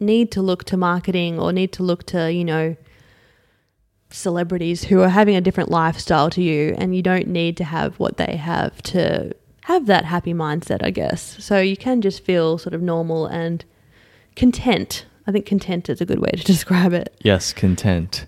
need 0.00 0.30
to 0.32 0.42
look 0.42 0.64
to 0.64 0.76
marketing 0.76 1.38
or 1.38 1.52
need 1.52 1.72
to 1.72 1.82
look 1.82 2.04
to, 2.06 2.32
you 2.32 2.44
know, 2.44 2.76
celebrities 4.10 4.84
who 4.84 5.00
are 5.00 5.08
having 5.08 5.36
a 5.36 5.40
different 5.40 5.70
lifestyle 5.70 6.30
to 6.30 6.42
you 6.42 6.74
and 6.78 6.94
you 6.94 7.02
don't 7.02 7.26
need 7.26 7.56
to 7.56 7.64
have 7.64 7.98
what 7.98 8.16
they 8.16 8.36
have 8.36 8.82
to 8.82 9.32
have 9.62 9.86
that 9.86 10.04
happy 10.04 10.34
mindset, 10.34 10.82
I 10.82 10.90
guess. 10.90 11.36
So 11.42 11.60
you 11.60 11.76
can 11.76 12.00
just 12.00 12.24
feel 12.24 12.58
sort 12.58 12.74
of 12.74 12.82
normal 12.82 13.26
and 13.26 13.64
content. 14.36 15.06
I 15.26 15.32
think 15.32 15.46
content 15.46 15.88
is 15.88 16.00
a 16.00 16.06
good 16.06 16.18
way 16.18 16.30
to 16.30 16.44
describe 16.44 16.92
it. 16.92 17.14
Yes, 17.22 17.52
content. 17.52 18.26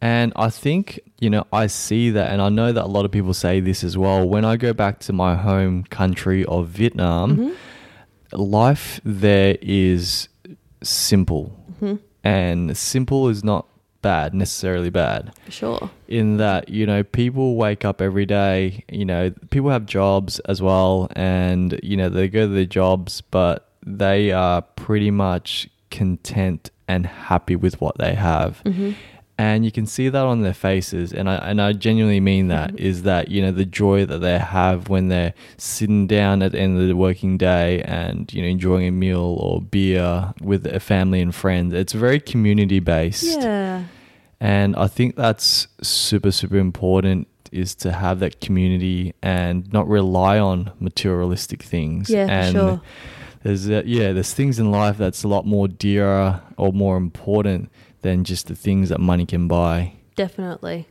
And 0.00 0.32
I 0.34 0.50
think, 0.50 0.98
you 1.20 1.30
know, 1.30 1.46
I 1.52 1.68
see 1.68 2.10
that, 2.10 2.32
and 2.32 2.42
I 2.42 2.48
know 2.48 2.72
that 2.72 2.84
a 2.84 2.88
lot 2.88 3.04
of 3.04 3.12
people 3.12 3.34
say 3.34 3.60
this 3.60 3.84
as 3.84 3.96
well. 3.96 4.28
When 4.28 4.44
I 4.44 4.56
go 4.56 4.72
back 4.72 4.98
to 5.00 5.12
my 5.12 5.36
home 5.36 5.84
country 5.84 6.44
of 6.46 6.68
Vietnam, 6.68 7.36
mm-hmm. 7.36 8.36
life 8.36 9.00
there 9.04 9.56
is 9.62 10.28
simple. 10.82 11.56
Mm-hmm. 11.74 11.96
And 12.24 12.76
simple 12.76 13.28
is 13.28 13.44
not 13.44 13.68
bad, 14.02 14.34
necessarily 14.34 14.90
bad. 14.90 15.32
Sure. 15.48 15.90
in 16.08 16.36
that 16.36 16.68
you 16.68 16.84
know 16.84 17.02
people 17.02 17.56
wake 17.56 17.84
up 17.84 18.02
every 18.02 18.26
day 18.26 18.84
you 18.90 19.04
know 19.04 19.30
people 19.50 19.70
have 19.70 19.86
jobs 19.86 20.40
as 20.40 20.60
well 20.60 21.08
and 21.16 21.78
you 21.82 21.96
know 21.96 22.08
they 22.08 22.28
go 22.28 22.46
to 22.46 22.52
their 22.52 22.66
jobs 22.66 23.20
but 23.20 23.68
they 23.84 24.30
are 24.30 24.62
pretty 24.62 25.10
much 25.10 25.68
content 25.90 26.70
and 26.88 27.06
happy 27.06 27.56
with 27.56 27.80
what 27.80 27.98
they 27.98 28.14
have. 28.14 28.62
Mm-hmm. 28.64 28.92
And 29.38 29.64
you 29.64 29.72
can 29.72 29.86
see 29.86 30.08
that 30.08 30.24
on 30.24 30.42
their 30.42 30.54
faces 30.54 31.12
and 31.12 31.28
I 31.28 31.36
and 31.36 31.60
I 31.60 31.72
genuinely 31.72 32.20
mean 32.20 32.48
that 32.48 32.70
mm-hmm. 32.70 32.86
is 32.86 33.02
that 33.02 33.28
you 33.28 33.42
know 33.42 33.50
the 33.50 33.64
joy 33.64 34.04
that 34.04 34.18
they 34.18 34.38
have 34.38 34.88
when 34.88 35.08
they're 35.08 35.34
sitting 35.56 36.06
down 36.06 36.42
at 36.42 36.52
the 36.52 36.60
end 36.60 36.80
of 36.80 36.86
the 36.86 36.94
working 36.94 37.38
day 37.38 37.82
and 37.82 38.32
you 38.32 38.42
know 38.42 38.48
enjoying 38.48 38.86
a 38.86 38.92
meal 38.92 39.36
or 39.40 39.60
beer 39.60 40.32
with 40.40 40.66
a 40.66 40.78
family 40.78 41.20
and 41.20 41.34
friends. 41.34 41.72
It's 41.72 41.92
very 41.92 42.20
community 42.20 42.78
based 42.78 43.24
Yeah. 43.24 43.84
And 44.42 44.74
I 44.74 44.88
think 44.88 45.14
that's 45.14 45.68
super, 45.82 46.32
super 46.32 46.56
important 46.56 47.28
is 47.52 47.76
to 47.76 47.92
have 47.92 48.18
that 48.18 48.40
community 48.40 49.14
and 49.22 49.72
not 49.72 49.86
rely 49.86 50.40
on 50.40 50.72
materialistic 50.80 51.62
things. 51.62 52.10
Yeah, 52.10 52.26
for 52.26 52.32
and 52.32 52.52
sure. 52.52 52.82
There's 53.44 53.70
uh, 53.70 53.82
yeah, 53.86 54.12
there's 54.12 54.34
things 54.34 54.58
in 54.58 54.72
life 54.72 54.98
that's 54.98 55.22
a 55.22 55.28
lot 55.28 55.46
more 55.46 55.68
dearer 55.68 56.42
or 56.56 56.72
more 56.72 56.96
important 56.96 57.70
than 58.00 58.24
just 58.24 58.48
the 58.48 58.56
things 58.56 58.88
that 58.88 58.98
money 58.98 59.26
can 59.26 59.46
buy. 59.46 59.92
Definitely. 60.16 60.88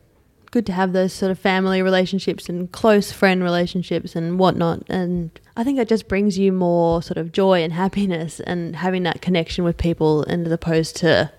Good 0.50 0.64
to 0.66 0.72
have 0.72 0.94
those 0.94 1.12
sort 1.12 1.30
of 1.30 1.38
family 1.38 1.82
relationships 1.82 2.48
and 2.48 2.72
close 2.72 3.12
friend 3.12 3.42
relationships 3.42 4.16
and 4.16 4.38
whatnot. 4.38 4.82
And 4.88 5.38
I 5.58 5.64
think 5.64 5.78
it 5.78 5.88
just 5.88 6.08
brings 6.08 6.38
you 6.38 6.52
more 6.52 7.02
sort 7.02 7.18
of 7.18 7.32
joy 7.32 7.62
and 7.62 7.74
happiness 7.74 8.40
and 8.40 8.76
having 8.76 9.02
that 9.02 9.20
connection 9.20 9.62
with 9.62 9.76
people 9.76 10.24
and 10.24 10.46
as 10.46 10.52
opposed 10.52 10.96
to, 10.96 11.30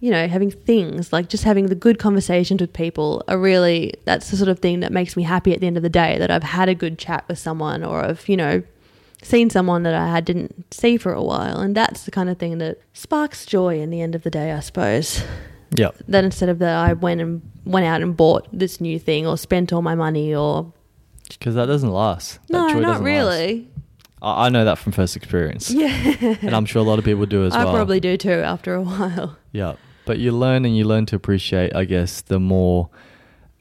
you 0.00 0.10
know, 0.10 0.26
having 0.28 0.50
things 0.50 1.12
like 1.12 1.28
just 1.28 1.44
having 1.44 1.66
the 1.66 1.74
good 1.74 1.98
conversations 1.98 2.60
with 2.60 2.72
people 2.72 3.22
are 3.28 3.38
really, 3.38 3.92
that's 4.06 4.30
the 4.30 4.36
sort 4.36 4.48
of 4.48 4.58
thing 4.58 4.80
that 4.80 4.90
makes 4.92 5.16
me 5.16 5.22
happy 5.22 5.52
at 5.52 5.60
the 5.60 5.66
end 5.66 5.76
of 5.76 5.82
the 5.82 5.88
day 5.90 6.16
that 6.18 6.30
I've 6.30 6.42
had 6.42 6.68
a 6.68 6.74
good 6.74 6.98
chat 6.98 7.24
with 7.28 7.38
someone 7.38 7.84
or 7.84 8.02
I've, 8.04 8.28
you 8.28 8.36
know, 8.36 8.62
seen 9.22 9.50
someone 9.50 9.82
that 9.82 9.94
I 9.94 10.20
didn't 10.20 10.72
see 10.72 10.96
for 10.96 11.12
a 11.12 11.22
while. 11.22 11.60
And 11.60 11.74
that's 11.76 12.04
the 12.04 12.10
kind 12.10 12.30
of 12.30 12.38
thing 12.38 12.56
that 12.58 12.80
sparks 12.94 13.44
joy 13.44 13.78
in 13.80 13.90
the 13.90 14.00
end 14.00 14.14
of 14.14 14.22
the 14.22 14.30
day, 14.30 14.52
I 14.52 14.60
suppose 14.60 15.22
Yeah. 15.72 15.90
that 16.08 16.24
instead 16.24 16.48
of 16.48 16.58
that 16.60 16.74
I 16.88 16.94
went 16.94 17.20
and 17.20 17.42
went 17.66 17.84
out 17.84 18.00
and 18.00 18.16
bought 18.16 18.48
this 18.52 18.80
new 18.80 18.98
thing 18.98 19.26
or 19.26 19.36
spent 19.36 19.70
all 19.72 19.82
my 19.82 19.94
money 19.94 20.34
or 20.34 20.72
Because 21.28 21.54
that 21.56 21.66
doesn't 21.66 21.90
last. 21.92 22.38
That 22.48 22.52
no, 22.54 22.72
joy 22.72 22.80
not 22.80 23.02
really. 23.02 23.54
last. 23.56 23.66
I, 24.22 24.46
I 24.46 24.48
know 24.48 24.64
that 24.64 24.78
from 24.78 24.92
first 24.92 25.14
experience. 25.16 25.70
Yeah, 25.74 26.36
And 26.40 26.56
I'm 26.56 26.64
sure 26.64 26.80
a 26.80 26.84
lot 26.88 26.98
of 26.98 27.04
people 27.04 27.26
do 27.26 27.44
as 27.44 27.52
I 27.54 27.64
well. 27.64 27.74
I 27.74 27.76
probably 27.76 28.00
do 28.00 28.16
too 28.16 28.30
after 28.30 28.74
a 28.74 28.80
while. 28.90 29.36
Yeah, 29.52 29.74
but 30.10 30.18
you 30.18 30.32
learn 30.32 30.64
and 30.64 30.76
you 30.76 30.82
learn 30.84 31.06
to 31.06 31.14
appreciate, 31.14 31.72
I 31.72 31.84
guess, 31.84 32.20
the 32.22 32.40
more 32.40 32.88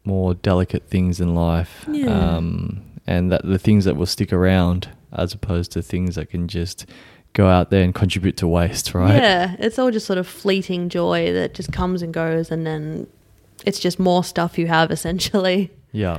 more 0.04 0.34
delicate 0.34 0.84
things 0.90 1.20
in 1.22 1.36
life, 1.36 1.86
Yeah. 1.92 2.08
um, 2.08 2.82
and 3.06 3.32
that 3.32 3.46
the 3.46 3.60
things 3.60 3.86
that 3.86 3.96
will 3.96 4.08
stick 4.08 4.34
around, 4.34 4.90
as 5.14 5.32
opposed 5.36 5.72
to 5.74 5.84
things 5.84 6.16
that 6.16 6.32
can 6.32 6.48
just 6.48 6.88
go 7.34 7.48
out 7.48 7.70
there 7.70 7.84
and 7.84 7.94
contribute 7.94 8.36
to 8.38 8.48
waste, 8.48 8.94
right? 8.96 9.14
Yeah, 9.22 9.56
it's 9.60 9.78
all 9.78 9.92
just 9.92 10.08
sort 10.08 10.18
of 10.18 10.26
fleeting 10.26 10.90
joy 10.90 11.32
that 11.34 11.54
just 11.54 11.72
comes 11.72 12.02
and 12.02 12.12
goes, 12.12 12.50
and 12.50 12.66
then 12.66 13.06
it's 13.64 13.80
just 13.80 14.00
more 14.00 14.24
stuff 14.24 14.58
you 14.58 14.66
have 14.66 14.90
essentially. 14.90 15.70
Yeah. 15.92 16.18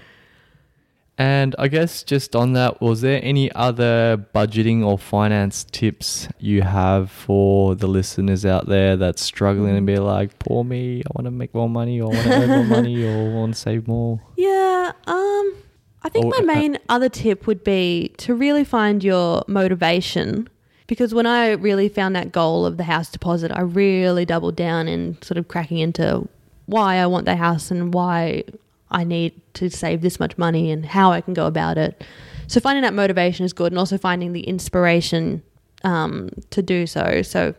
And 1.20 1.54
I 1.58 1.68
guess 1.68 2.02
just 2.02 2.34
on 2.34 2.54
that, 2.54 2.80
was 2.80 3.02
there 3.02 3.20
any 3.22 3.52
other 3.52 4.26
budgeting 4.34 4.82
or 4.82 4.96
finance 4.96 5.64
tips 5.64 6.28
you 6.38 6.62
have 6.62 7.10
for 7.10 7.74
the 7.74 7.86
listeners 7.86 8.46
out 8.46 8.68
there 8.68 8.96
that's 8.96 9.20
struggling 9.20 9.76
and 9.76 9.86
be 9.86 9.98
like, 9.98 10.38
poor 10.38 10.64
me, 10.64 11.02
I 11.02 11.10
want 11.14 11.26
to 11.26 11.30
make 11.30 11.52
more 11.52 11.68
money, 11.68 12.00
or 12.00 12.10
I 12.10 12.16
want 12.16 12.26
to 12.26 12.32
earn 12.32 12.48
more 12.48 12.64
money, 12.64 13.04
or 13.04 13.34
want 13.34 13.52
to 13.52 13.60
save 13.60 13.86
more? 13.86 14.18
Yeah, 14.38 14.92
um, 15.06 15.56
I 16.02 16.08
think 16.08 16.24
Or, 16.24 16.42
my 16.42 16.54
uh, 16.54 16.56
main 16.56 16.78
other 16.88 17.10
tip 17.10 17.46
would 17.46 17.62
be 17.64 18.14
to 18.16 18.34
really 18.34 18.64
find 18.64 19.04
your 19.04 19.44
motivation. 19.46 20.48
Because 20.86 21.12
when 21.12 21.26
I 21.26 21.50
really 21.50 21.90
found 21.90 22.16
that 22.16 22.32
goal 22.32 22.64
of 22.64 22.78
the 22.78 22.84
house 22.84 23.10
deposit, 23.10 23.52
I 23.52 23.60
really 23.60 24.24
doubled 24.24 24.56
down 24.56 24.88
in 24.88 25.20
sort 25.20 25.36
of 25.36 25.48
cracking 25.48 25.80
into 25.80 26.26
why 26.64 26.96
I 26.96 27.04
want 27.04 27.26
the 27.26 27.36
house 27.36 27.70
and 27.70 27.92
why 27.92 28.44
I 28.90 29.04
need 29.04 29.40
to 29.54 29.70
save 29.70 30.02
this 30.02 30.18
much 30.18 30.36
money 30.38 30.70
and 30.70 30.84
how 30.84 31.12
I 31.12 31.20
can 31.20 31.34
go 31.34 31.46
about 31.46 31.78
it. 31.78 32.04
So 32.46 32.60
finding 32.60 32.82
that 32.82 32.94
motivation 32.94 33.44
is 33.44 33.52
good, 33.52 33.72
and 33.72 33.78
also 33.78 33.96
finding 33.96 34.32
the 34.32 34.40
inspiration 34.40 35.42
um, 35.84 36.30
to 36.50 36.62
do 36.62 36.86
so. 36.86 37.22
So 37.22 37.54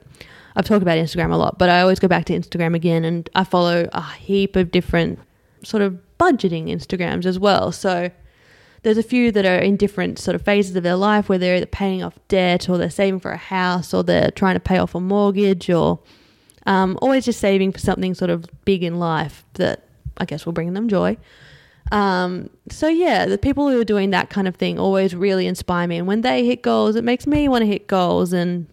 I've 0.56 0.66
talked 0.66 0.82
about 0.82 0.98
Instagram 0.98 1.32
a 1.32 1.38
lot, 1.38 1.58
but 1.58 1.70
I 1.70 1.82
always 1.82 2.00
go 2.00 2.08
back 2.08 2.26
to 2.26 2.34
Instagram 2.34 2.76
again, 2.76 3.06
and 3.06 3.30
I 3.34 3.46
follow 3.46 3.88
a 3.94 4.02
heap 4.14 4.56
of 4.56 4.72
different 4.72 5.20
sort 5.64 5.82
of 5.82 5.98
budgeting 6.20 6.68
Instagrams 6.68 7.26
as 7.26 7.40
well. 7.40 7.72
So 7.72 8.12
there's 8.84 8.98
a 8.98 9.04
few 9.04 9.32
that 9.32 9.46
are 9.46 9.60
in 9.60 9.78
different 9.78 10.20
sort 10.20 10.36
of 10.36 10.42
phases 10.42 10.76
of 10.76 10.84
their 10.84 10.96
life 10.96 11.30
where 11.30 11.38
they're 11.38 11.66
paying 11.66 12.04
off 12.04 12.18
debt 12.28 12.68
or 12.68 12.78
they're 12.78 12.90
saving 12.90 13.20
for 13.20 13.32
a 13.32 13.38
house 13.38 13.94
or 13.94 14.04
they're 14.04 14.32
trying 14.32 14.56
to 14.56 14.60
pay 14.60 14.78
off 14.78 14.96
a 14.96 15.00
mortgage 15.00 15.70
or 15.70 16.00
um, 16.66 16.98
always 17.02 17.26
just 17.26 17.40
saving 17.40 17.72
for 17.72 17.80
something 17.80 18.14
sort 18.14 18.30
of 18.30 18.46
big 18.66 18.84
in 18.84 19.00
life 19.00 19.46
that 19.54 19.88
I 20.18 20.26
guess 20.26 20.46
will 20.46 20.54
bring 20.54 20.74
them 20.74 20.88
joy. 20.88 21.18
Um, 21.92 22.50
so 22.70 22.88
yeah, 22.88 23.26
the 23.26 23.38
people 23.38 23.70
who 23.70 23.80
are 23.80 23.86
doing 23.86 24.12
that 24.12 24.30
kind 24.30 24.48
of 24.48 24.56
thing 24.56 24.80
always 24.80 25.16
really 25.16 25.48
inspire 25.48 25.88
me. 25.88 25.98
And 25.98 26.08
when 26.08 26.22
they 26.22 26.46
hit 26.46 26.62
goals, 26.62 26.96
it 26.96 27.04
makes 27.04 27.28
me 27.28 27.48
want 27.48 27.64
to 27.64 27.66
hit 27.66 27.88
goals. 27.88 28.34
And 28.34 28.68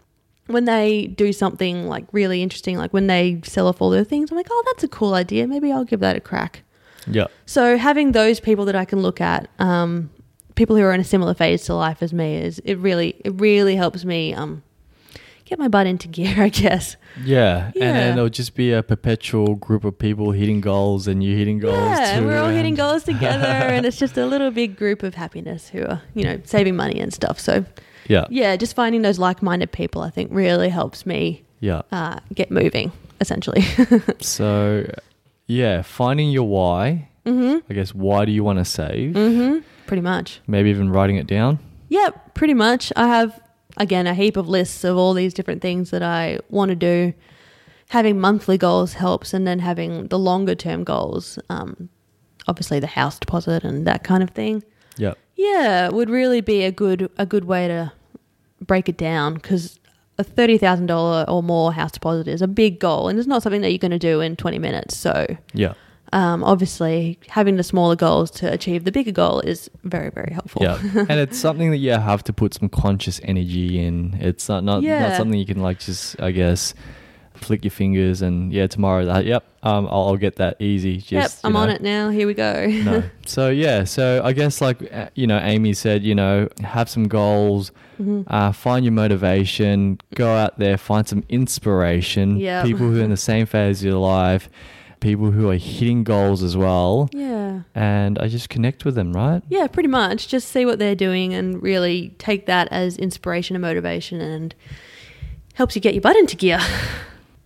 when 0.47 0.65
they 0.65 1.07
do 1.07 1.33
something 1.33 1.87
like 1.87 2.05
really 2.11 2.41
interesting, 2.41 2.77
like 2.77 2.93
when 2.93 3.07
they 3.07 3.41
sell 3.43 3.67
off 3.67 3.81
all 3.81 3.89
their 3.89 4.03
things, 4.03 4.31
I'm 4.31 4.37
like, 4.37 4.47
oh, 4.49 4.63
that's 4.67 4.83
a 4.83 4.87
cool 4.87 5.13
idea. 5.13 5.47
Maybe 5.47 5.71
I'll 5.71 5.85
give 5.85 5.99
that 5.99 6.15
a 6.15 6.21
crack. 6.21 6.63
Yeah. 7.07 7.27
So 7.45 7.77
having 7.77 8.11
those 8.11 8.39
people 8.39 8.65
that 8.65 8.75
I 8.75 8.85
can 8.85 9.01
look 9.01 9.19
at, 9.19 9.49
um, 9.59 10.09
people 10.55 10.75
who 10.75 10.83
are 10.83 10.93
in 10.93 11.01
a 11.01 11.05
similar 11.05 11.33
phase 11.33 11.63
to 11.65 11.73
life 11.73 12.03
as 12.03 12.13
me, 12.13 12.35
is 12.35 12.59
it 12.59 12.77
really 12.77 13.15
it 13.25 13.33
really 13.39 13.75
helps 13.75 14.05
me 14.05 14.33
um, 14.33 14.63
get 15.49 15.59
my 15.59 15.67
butt 15.67 15.87
into 15.87 16.07
gear, 16.07 16.35
I 16.43 16.49
guess. 16.49 16.95
Yeah, 17.23 17.71
and 17.73 17.81
then 17.81 18.17
it'll 18.17 18.29
just 18.29 18.55
be 18.55 18.71
a 18.71 18.83
perpetual 18.83 19.55
group 19.55 19.83
of 19.83 19.97
people 19.97 20.31
hitting 20.31 20.61
goals, 20.61 21.07
and 21.07 21.23
you 21.23 21.35
hitting 21.35 21.59
goals 21.59 21.75
yeah, 21.75 21.95
too. 21.95 22.17
and 22.19 22.25
we're 22.27 22.37
all 22.39 22.49
hitting 22.49 22.75
goals 22.75 23.03
together, 23.13 23.45
and 23.45 23.85
it's 23.85 23.97
just 23.97 24.17
a 24.17 24.25
little 24.25 24.51
big 24.51 24.77
group 24.77 25.03
of 25.03 25.15
happiness 25.15 25.69
who 25.69 25.83
are 25.83 26.01
you 26.13 26.23
know 26.23 26.39
saving 26.45 26.75
money 26.75 26.99
and 26.99 27.13
stuff. 27.13 27.39
So 27.39 27.65
Yeah, 28.07 28.25
yeah, 28.29 28.55
just 28.55 28.75
finding 28.75 29.01
those 29.01 29.19
like-minded 29.19 29.71
people, 29.71 30.01
I 30.01 30.09
think, 30.11 30.29
really 30.31 30.69
helps 30.69 31.05
me 31.05 31.43
yeah. 31.59 31.81
uh, 31.91 32.19
get 32.33 32.51
moving. 32.51 32.91
Essentially, 33.21 33.63
So, 34.21 34.89
yeah, 35.45 35.81
finding 35.81 36.29
your 36.31 36.47
why. 36.47 37.09
mm-hmm. 37.25 37.57
I 37.69 37.73
guess 37.73 37.93
why 37.93 38.23
do 38.23 38.31
you 38.31 38.45
want 38.45 38.59
to 38.59 38.65
save? 38.65 39.13
Mm-hmm. 39.13 39.57
pretty 39.87 40.01
much. 40.01 40.39
Maybe 40.47 40.69
even 40.69 40.89
writing 40.89 41.17
it 41.17 41.27
down. 41.27 41.59
Yeah, 41.89 42.11
pretty 42.33 42.53
much. 42.53 42.93
I 42.95 43.07
have 43.07 43.37
again 43.79 44.05
a 44.05 44.13
heap 44.13 44.37
of 44.37 44.47
lists 44.47 44.83
of 44.83 44.97
all 44.97 45.13
these 45.13 45.33
different 45.33 45.61
things 45.61 45.89
that 45.91 46.03
I 46.03 46.39
want 46.49 46.69
to 46.69 46.75
do. 46.75 47.13
Having 47.89 48.19
monthly 48.19 48.57
goals 48.57 48.93
helps, 48.93 49.33
and 49.33 49.47
then 49.47 49.59
having 49.59 50.09
the 50.09 50.19
longer 50.19 50.53
term 50.53 50.83
goals, 50.83 51.39
um, 51.49 51.89
obviously 52.47 52.79
the 52.79 52.85
house 52.87 53.17
deposit 53.17 53.63
and 53.63 53.87
that 53.87 54.03
kind 54.03 54.21
of 54.21 54.29
thing. 54.29 54.63
Yeah, 54.97 55.13
Yeah, 55.35 55.89
would 55.89 56.09
really 56.09 56.41
be 56.41 56.63
a 56.65 56.71
good 56.71 57.09
a 57.17 57.25
good 57.25 57.45
way 57.45 57.67
to 57.67 57.91
break 58.61 58.89
it 58.89 58.97
down 58.97 59.35
because 59.35 59.79
a 60.19 60.23
thirty 60.23 60.59
thousand 60.59 60.85
dollar 60.85 61.25
or 61.27 61.41
more 61.41 61.73
house 61.73 61.91
deposit 61.93 62.27
is 62.27 62.43
a 62.43 62.47
big 62.47 62.79
goal, 62.79 63.07
and 63.07 63.17
it's 63.17 63.27
not 63.27 63.41
something 63.41 63.61
that 63.61 63.71
you're 63.71 63.79
going 63.79 63.89
to 63.89 63.97
do 63.97 64.21
in 64.21 64.35
twenty 64.35 64.59
minutes. 64.59 64.95
So 64.95 65.25
yeah, 65.53 65.73
um, 66.13 66.43
obviously 66.43 67.19
having 67.29 67.55
the 67.57 67.63
smaller 67.63 67.95
goals 67.95 68.31
to 68.31 68.51
achieve 68.51 68.83
the 68.83 68.91
bigger 68.91 69.11
goal 69.11 69.39
is 69.41 69.69
very, 69.83 70.09
very 70.09 70.31
helpful. 70.33 70.61
Yeah, 70.63 70.79
and 71.09 71.11
it's 71.11 71.37
something 71.39 71.71
that 71.71 71.77
you 71.77 71.91
have 71.91 72.23
to 72.25 72.33
put 72.33 72.53
some 72.53 72.69
conscious 72.69 73.19
energy 73.23 73.79
in. 73.85 74.17
It's 74.19 74.49
not 74.49 74.63
not, 74.63 74.81
Yeah. 74.83 75.07
not 75.09 75.17
something 75.17 75.37
you 75.39 75.45
can 75.45 75.61
like 75.61 75.79
just 75.79 76.19
I 76.21 76.31
guess 76.31 76.73
flick 77.35 77.63
your 77.63 77.71
fingers 77.71 78.21
and 78.21 78.51
yeah 78.51 78.67
tomorrow 78.67 79.05
that 79.05 79.23
yep 79.23 79.45
um 79.63 79.85
I'll, 79.89 80.07
I'll 80.09 80.17
get 80.17 80.35
that 80.37 80.61
easy. 80.61 80.97
Just, 80.97 81.11
yep, 81.11 81.31
I'm 81.45 81.55
on 81.55 81.69
it 81.69 81.81
now. 81.81 82.09
Here 82.09 82.27
we 82.27 82.33
go. 82.33 82.65
no. 82.67 83.03
So 83.25 83.49
yeah, 83.49 83.83
so 83.83 84.21
I 84.23 84.33
guess 84.33 84.59
like 84.61 84.91
uh, 84.91 85.09
you 85.15 85.27
know, 85.27 85.37
Amy 85.39 85.73
said, 85.73 86.03
you 86.03 86.15
know, 86.15 86.47
have 86.63 86.89
some 86.89 87.07
goals, 87.07 87.71
Mm-hmm. 88.01 88.33
uh, 88.33 88.53
find 88.53 88.85
your 88.85 88.93
motivation, 88.93 89.99
go 90.15 90.33
out 90.33 90.57
there, 90.57 90.77
find 90.77 91.05
some 91.05 91.21
inspiration. 91.27 92.37
Yep. 92.37 92.65
People 92.65 92.87
who 92.87 93.01
are 93.01 93.03
in 93.03 93.09
the 93.09 93.17
same 93.17 93.45
phase 93.45 93.81
of 93.81 93.87
your 93.87 93.95
life, 93.99 94.49
people 94.99 95.31
who 95.31 95.49
are 95.49 95.55
hitting 95.55 96.03
goals 96.03 96.43
as 96.43 96.57
well, 96.57 97.09
yeah. 97.13 97.61
and 97.75 98.19
I 98.19 98.27
just 98.27 98.49
connect 98.49 98.85
with 98.85 98.95
them, 98.95 99.13
right? 99.13 99.41
Yeah, 99.49 99.67
pretty 99.67 99.89
much. 99.89 100.27
Just 100.27 100.49
see 100.49 100.65
what 100.65 100.79
they're 100.79 100.95
doing 100.95 101.33
and 101.33 101.61
really 101.61 102.15
take 102.17 102.45
that 102.45 102.67
as 102.71 102.97
inspiration 102.97 103.55
and 103.55 103.61
motivation 103.61 104.21
and 104.21 104.53
helps 105.55 105.75
you 105.75 105.81
get 105.81 105.93
your 105.93 106.01
butt 106.01 106.15
into 106.15 106.35
gear. 106.35 106.59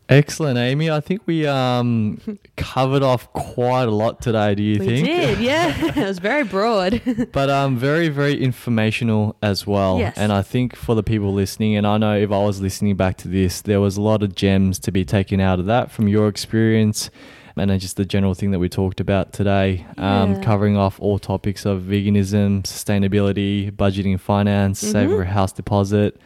Excellent, 0.09 0.57
Amy. 0.59 0.91
I 0.91 0.99
think 0.99 1.21
we 1.25 1.47
um 1.47 2.19
covered 2.57 3.03
off 3.03 3.31
quite 3.33 3.87
a 3.87 3.91
lot 3.91 4.21
today. 4.21 4.53
Do 4.53 4.61
you 4.61 4.79
we 4.79 4.85
think? 4.85 5.07
We 5.07 5.13
did, 5.13 5.39
yeah. 5.39 5.95
it 5.95 6.07
was 6.07 6.19
very 6.19 6.43
broad. 6.43 7.01
but 7.31 7.49
um, 7.49 7.77
very, 7.77 8.09
very 8.09 8.41
informational 8.41 9.35
as 9.41 9.65
well. 9.65 9.99
Yes. 9.99 10.17
And 10.17 10.31
I 10.31 10.41
think 10.41 10.75
for 10.75 10.93
the 10.93 11.03
people 11.03 11.33
listening, 11.33 11.75
and 11.75 11.87
I 11.87 11.97
know 11.97 12.17
if 12.17 12.31
I 12.31 12.43
was 12.43 12.61
listening 12.61 12.95
back 12.97 13.17
to 13.19 13.27
this, 13.27 13.61
there 13.61 13.79
was 13.79 13.95
a 13.95 14.01
lot 14.01 14.23
of 14.23 14.35
gems 14.35 14.77
to 14.79 14.91
be 14.91 15.05
taken 15.05 15.39
out 15.39 15.59
of 15.59 15.65
that 15.67 15.89
from 15.89 16.07
your 16.07 16.27
experience. 16.27 17.09
And 17.55 17.69
then 17.69 17.77
just 17.79 17.97
the 17.97 18.05
general 18.05 18.33
thing 18.33 18.51
that 18.51 18.59
we 18.59 18.67
talked 18.69 18.99
about 18.99 19.31
today, 19.33 19.85
um, 19.97 20.33
Yeah. 20.33 20.41
covering 20.41 20.75
off 20.75 20.99
all 20.99 21.19
topics 21.19 21.65
of 21.65 21.81
veganism, 21.83 22.63
sustainability, 22.63 23.71
budgeting, 23.71 24.19
finance, 24.19 24.79
save 24.79 25.09
Mhm. 25.09 25.15
for 25.15 25.21
a 25.21 25.27
house 25.27 25.51
deposit, 25.51 26.19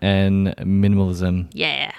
and 0.00 0.54
minimalism. 0.58 1.46
yeah. 1.52 1.92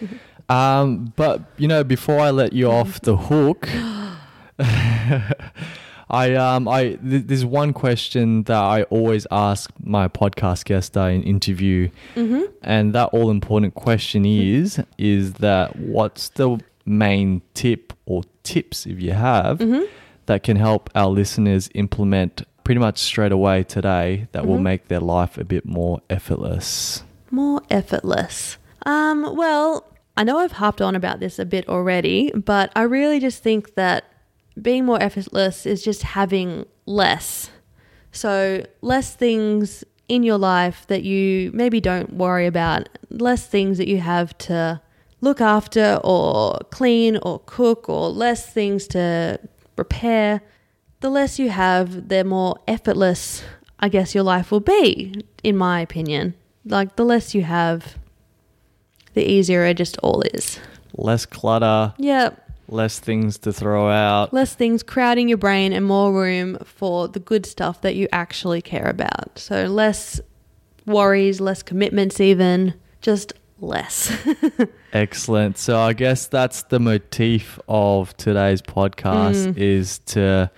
Um, 0.48 1.12
but 1.16 1.40
you 1.56 1.68
know, 1.68 1.82
before 1.84 2.18
I 2.20 2.30
let 2.30 2.52
you 2.52 2.70
off 2.70 3.00
the 3.00 3.16
hook, 3.16 3.68
I 6.10 6.34
um 6.34 6.68
I 6.68 6.98
th- 7.08 7.24
there's 7.26 7.44
one 7.44 7.72
question 7.72 8.42
that 8.44 8.62
I 8.62 8.82
always 8.84 9.26
ask 9.30 9.70
my 9.82 10.08
podcast 10.08 10.64
guest 10.66 10.96
I 10.96 11.14
interview, 11.14 11.88
Mm-hmm. 12.16 12.42
and 12.62 12.92
that 12.94 13.06
all 13.12 13.30
important 13.30 13.74
question 13.74 14.26
is 14.26 14.80
is 14.98 15.34
that 15.34 15.76
what's 15.76 16.28
the 16.30 16.58
main 16.84 17.42
tip 17.54 17.92
or 18.06 18.22
tips 18.42 18.86
if 18.86 19.00
you 19.00 19.12
have 19.12 19.58
Mm-hmm. 19.58 19.84
that 20.26 20.42
can 20.42 20.56
help 20.56 20.90
our 20.94 21.08
listeners 21.08 21.68
implement 21.74 22.42
pretty 22.64 22.80
much 22.80 22.98
straight 22.98 23.32
away 23.32 23.62
today 23.64 24.28
that 24.32 24.46
will 24.46 24.58
Mhm. 24.58 24.62
make 24.62 24.88
their 24.88 25.00
life 25.00 25.36
a 25.38 25.44
bit 25.44 25.64
more 25.66 26.00
effortless. 26.10 27.02
More 27.30 27.60
effortless. 27.70 28.58
Um, 28.86 29.34
well, 29.36 29.84
I 30.16 30.24
know 30.24 30.38
I've 30.38 30.52
harped 30.52 30.80
on 30.82 30.94
about 30.94 31.20
this 31.20 31.38
a 31.38 31.44
bit 31.44 31.68
already, 31.68 32.30
but 32.32 32.70
I 32.76 32.82
really 32.82 33.18
just 33.20 33.42
think 33.42 33.74
that 33.76 34.04
being 34.60 34.84
more 34.84 35.02
effortless 35.02 35.64
is 35.66 35.82
just 35.82 36.02
having 36.02 36.66
less. 36.86 37.50
So, 38.12 38.64
less 38.82 39.14
things 39.14 39.84
in 40.08 40.22
your 40.22 40.36
life 40.36 40.84
that 40.88 41.02
you 41.04 41.50
maybe 41.54 41.80
don't 41.80 42.12
worry 42.12 42.46
about, 42.46 42.88
less 43.08 43.46
things 43.46 43.78
that 43.78 43.88
you 43.88 43.98
have 43.98 44.36
to 44.38 44.81
look 45.22 45.40
after 45.40 45.98
or 46.04 46.58
clean 46.70 47.16
or 47.22 47.40
cook, 47.46 47.88
or 47.88 48.10
less 48.10 48.46
things 48.52 48.86
to 48.88 49.40
repair. 49.78 50.42
The 51.00 51.08
less 51.08 51.38
you 51.38 51.48
have, 51.48 52.08
the 52.08 52.22
more 52.24 52.56
effortless 52.68 53.42
I 53.80 53.88
guess 53.88 54.14
your 54.14 54.22
life 54.22 54.52
will 54.52 54.60
be, 54.60 55.12
in 55.42 55.56
my 55.56 55.80
opinion. 55.80 56.34
Like, 56.64 56.94
the 56.94 57.04
less 57.04 57.34
you 57.34 57.42
have, 57.42 57.98
the 59.14 59.28
easier 59.28 59.64
it 59.64 59.76
just 59.76 59.98
all 60.04 60.22
is. 60.22 60.60
Less 60.94 61.26
clutter, 61.26 61.92
Yeah, 61.98 62.30
less 62.68 63.00
things 63.00 63.38
to 63.38 63.52
throw 63.52 63.88
out. 63.90 64.32
less 64.32 64.54
things 64.54 64.84
crowding 64.84 65.28
your 65.28 65.38
brain 65.38 65.72
and 65.72 65.84
more 65.84 66.12
room 66.12 66.58
for 66.64 67.08
the 67.08 67.18
good 67.18 67.44
stuff 67.44 67.80
that 67.80 67.96
you 67.96 68.06
actually 68.12 68.62
care 68.62 68.86
about. 68.88 69.36
So 69.36 69.64
less 69.66 70.20
worries, 70.86 71.40
less 71.40 71.64
commitments, 71.64 72.20
even 72.20 72.74
just 73.00 73.32
less. 73.62 74.12
Excellent. 74.92 75.56
So 75.58 75.78
I 75.78 75.92
guess 75.92 76.26
that's 76.26 76.64
the 76.64 76.78
motif 76.80 77.58
of 77.68 78.16
today's 78.16 78.60
podcast 78.62 79.46
Mm. 79.46 79.56
is 79.56 79.98
to 80.06 80.50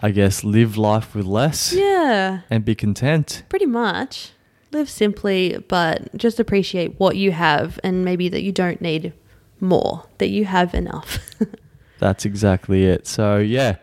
I 0.00 0.10
guess 0.10 0.44
live 0.44 0.76
life 0.76 1.14
with 1.14 1.24
less 1.26 1.72
yeah, 1.72 2.40
and 2.50 2.64
be 2.64 2.74
content. 2.74 3.44
pretty 3.48 3.66
much. 3.66 4.32
Live 4.72 4.90
simply, 4.90 5.64
but 5.68 6.14
just 6.16 6.38
appreciate 6.40 6.98
what 6.98 7.16
you 7.16 7.32
have 7.32 7.78
and 7.84 8.04
maybe 8.04 8.28
that 8.28 8.42
you 8.42 8.52
don't 8.52 8.80
need 8.82 9.12
more, 9.60 10.04
that 10.18 10.28
you 10.28 10.44
have 10.44 10.74
enough. 10.74 11.18
That's 11.98 12.24
exactly 12.26 12.84
it. 12.84 13.06
So 13.06 13.38
yeah. 13.38 13.76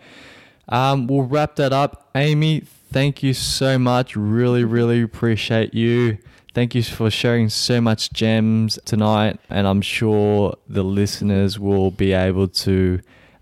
Um, 0.69 1.07
we'll 1.07 1.23
wrap 1.23 1.55
that 1.55 1.73
up. 1.73 2.09
Amy, 2.15 2.61
thank 2.91 3.23
you 3.23 3.33
so 3.33 3.77
much. 3.79 4.15
Really, 4.15 4.63
really 4.63 5.01
appreciate 5.01 5.73
you. 5.73 6.17
Thank 6.53 6.75
you 6.75 6.83
for 6.83 7.09
sharing 7.09 7.49
so 7.49 7.81
much 7.81 8.13
gems 8.13 8.77
tonight, 8.85 9.39
and 9.49 9.67
I'm 9.67 9.81
sure 9.81 10.55
the 10.67 10.83
listeners 10.83 11.57
will 11.59 11.89
be 11.89 12.13
able 12.13 12.47
to 12.47 12.99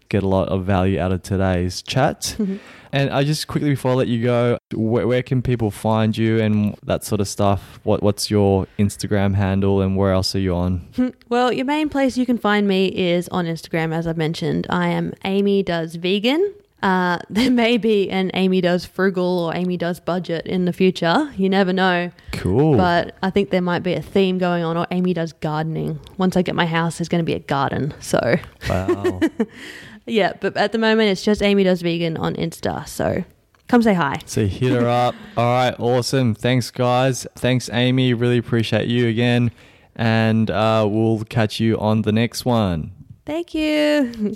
get 0.08 0.24
a 0.24 0.28
lot 0.28 0.48
of 0.50 0.66
value 0.66 1.00
out 1.00 1.12
of 1.12 1.22
today's 1.22 1.82
chat. 1.82 2.36
Mm-hmm. 2.38 2.58
And 2.94 3.10
I 3.10 3.24
just 3.24 3.48
quickly 3.48 3.70
before 3.70 3.92
I 3.92 3.96
let 3.96 4.08
you 4.08 4.24
go, 4.24 4.58
where, 4.74 5.08
where 5.08 5.24
can 5.24 5.42
people 5.42 5.72
find 5.72 6.18
you 6.18 6.40
and 6.42 6.78
that 6.84 7.04
sort 7.04 7.22
of 7.22 7.28
stuff? 7.28 7.80
What 7.84 8.04
what's 8.04 8.30
your 8.30 8.68
Instagram 8.78 9.36
handle 9.36 9.82
and 9.82 9.96
where 9.96 10.12
else 10.12 10.36
are 10.36 10.40
you 10.40 10.54
on? 10.56 10.88
Hmm. 10.96 11.10
Well, 11.30 11.54
your 11.54 11.66
main 11.66 11.90
place 11.90 12.18
you 12.18 12.26
can 12.26 12.38
find 12.38 12.68
me 12.68 12.88
is 12.88 13.30
on 13.30 13.46
Instagram, 13.46 13.94
as 13.94 14.08
I've 14.08 14.18
mentioned. 14.18 14.68
I 14.70 14.90
am 14.90 15.14
Amy 15.24 15.64
Does 15.64 15.96
Vegan. 15.96 16.54
Uh, 16.82 17.20
there 17.30 17.52
may 17.52 17.78
be 17.78 18.10
an 18.10 18.32
Amy 18.34 18.62
Does 18.62 18.86
Frugal 18.86 19.40
or 19.40 19.56
Amy 19.56 19.78
Does 19.78 20.00
Budget 20.00 20.46
in 20.46 20.66
the 20.66 20.74
future. 20.74 21.32
You 21.38 21.50
never 21.50 21.74
know. 21.74 22.12
Cool. 22.32 22.78
But 22.78 23.16
I 23.22 23.30
think 23.30 23.50
there 23.50 23.62
might 23.62 23.84
be 23.84 23.94
a 23.94 24.02
theme 24.02 24.38
going 24.38 24.64
on, 24.64 24.78
or 24.78 24.88
Amy 24.92 25.14
Does 25.14 25.34
Gardening. 25.34 26.00
Once 26.18 26.36
I 26.36 26.42
get 26.42 26.56
my 26.56 26.66
house, 26.66 26.98
there's 26.98 27.10
going 27.10 27.24
to 27.24 27.26
be 27.26 27.34
a 27.34 27.40
garden. 27.40 27.94
So, 28.00 28.38
wow. 28.70 29.20
yeah, 30.06 30.34
but 30.40 30.58
at 30.58 30.72
the 30.72 30.78
moment, 30.78 31.10
it's 31.10 31.24
just 31.24 31.42
Amy 31.42 31.64
Does 31.64 31.82
Vegan 31.82 32.18
on 32.18 32.36
Insta. 32.36 32.88
So 32.88 33.24
come 33.68 33.82
say 33.82 33.94
hi. 33.94 34.20
So 34.26 34.46
hit 34.48 34.74
her 34.74 34.88
up. 34.88 35.16
All 35.38 35.46
right, 35.46 35.76
awesome. 35.80 36.36
Thanks, 36.36 36.72
guys. 36.72 37.26
Thanks, 37.36 37.70
Amy. 37.72 38.14
Really 38.14 38.38
appreciate 38.38 38.88
you 38.88 39.08
again. 39.08 39.52
And 39.96 40.50
uh, 40.50 40.88
we'll 40.90 41.24
catch 41.26 41.60
you 41.60 41.78
on 41.78 42.04
the 42.04 42.12
next 42.12 42.46
one. 42.46 42.92
Thank 43.26 43.54
you. 43.54 44.36